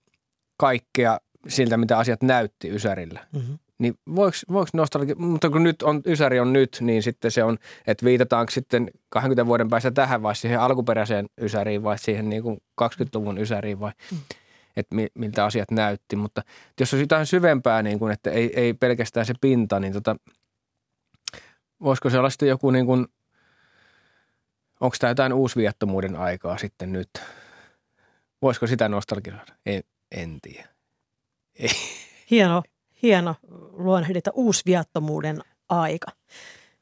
kaikkea 0.57 1.19
siltä, 1.47 1.77
mitä 1.77 1.97
asiat 1.97 2.21
näytti 2.23 2.69
Ysärillä. 2.69 3.27
Mm-hmm. 3.33 3.57
Niin 3.79 3.93
voiko, 4.15 4.37
voiko 4.51 4.69
nostalgia, 4.73 5.15
mutta 5.15 5.49
kun 5.49 5.63
nyt 5.63 5.81
on, 5.81 6.01
Ysäri 6.05 6.39
on 6.39 6.53
nyt, 6.53 6.77
niin 6.81 7.03
sitten 7.03 7.31
se 7.31 7.43
on, 7.43 7.57
että 7.87 8.05
viitataanko 8.05 8.51
sitten 8.51 8.91
20 9.09 9.45
vuoden 9.45 9.69
päästä 9.69 9.91
tähän 9.91 10.23
vai 10.23 10.35
siihen 10.35 10.59
alkuperäiseen 10.59 11.29
Ysäriin 11.41 11.83
vai 11.83 11.99
siihen 11.99 12.29
niin 12.29 12.43
kuin 12.43 12.57
20-luvun 12.81 13.37
Ysäriin 13.37 13.79
vai, 13.79 13.91
mm. 14.11 14.17
että 14.75 14.95
mi, 14.95 15.07
miltä 15.13 15.45
asiat 15.45 15.71
näytti. 15.71 16.15
Mutta 16.15 16.41
jos 16.79 16.93
olisi 16.93 17.03
jotain 17.03 17.25
syvempää, 17.25 17.83
niin 17.83 17.99
kuin, 17.99 18.13
että 18.13 18.31
ei, 18.31 18.59
ei 18.59 18.73
pelkästään 18.73 19.25
se 19.25 19.33
pinta, 19.41 19.79
niin 19.79 19.93
tota, 19.93 20.15
voisiko 21.83 22.09
se 22.09 22.19
olla 22.19 22.29
sitten 22.29 22.49
joku 22.49 22.71
niin 22.71 22.85
kuin, 22.85 23.07
onko 24.79 24.95
tämä 24.99 25.11
jotain 25.11 25.33
uusviattomuuden 25.33 26.15
aikaa 26.15 26.57
sitten 26.57 26.93
nyt? 26.93 27.09
Voisiko 28.41 28.67
sitä 28.67 28.89
nostalgisoida? 28.89 29.53
En, 29.65 29.83
en 30.11 30.41
tiedä. 30.41 30.69
Ei. 31.55 31.69
Hieno, 33.03 33.35
luonnehdinta 33.71 34.31
uusviattomuuden 34.33 35.41
aika. 35.69 36.11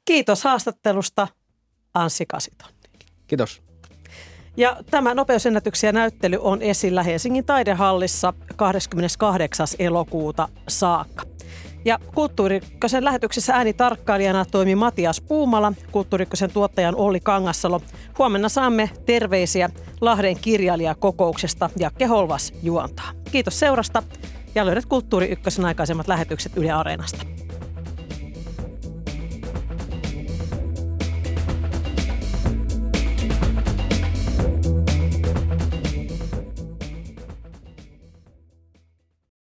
Kiitos 0.05 0.43
haastattelusta 0.43 1.27
Anssi 1.93 2.25
Kasiton. 2.25 2.69
Kiitos. 3.27 3.61
Ja 4.57 4.77
tämä 4.91 5.13
nopeusennätyksiä 5.13 5.91
näyttely 5.91 6.37
on 6.41 6.61
esillä 6.61 7.03
Helsingin 7.03 7.45
taidehallissa 7.45 8.33
28. 8.55 9.67
elokuuta 9.79 10.49
saakka. 10.67 11.25
Ja 11.85 11.99
Kulttuurikkösen 12.15 13.05
lähetyksessä 13.05 13.53
äänitarkkailijana 13.53 14.45
toimi 14.45 14.75
Matias 14.75 15.21
Puumala, 15.21 15.73
Kulttuurikkösen 15.91 16.51
tuottajan 16.51 16.95
Olli 16.95 17.19
Kangassalo. 17.19 17.81
Huomenna 18.17 18.49
saamme 18.49 18.89
terveisiä 19.05 19.69
Lahden 20.01 20.39
kirjailijakokouksesta 20.39 21.69
ja 21.79 21.91
Keholvas 21.97 22.53
juontaa. 22.63 23.11
Kiitos 23.31 23.59
seurasta 23.59 24.03
ja 24.57 24.65
löydät 24.65 24.85
Kulttuuri 24.85 25.31
Ykkösen 25.31 25.65
aikaisemmat 25.65 26.07
lähetykset 26.07 26.57
Yle 26.57 26.71
Areenasta. 26.71 27.25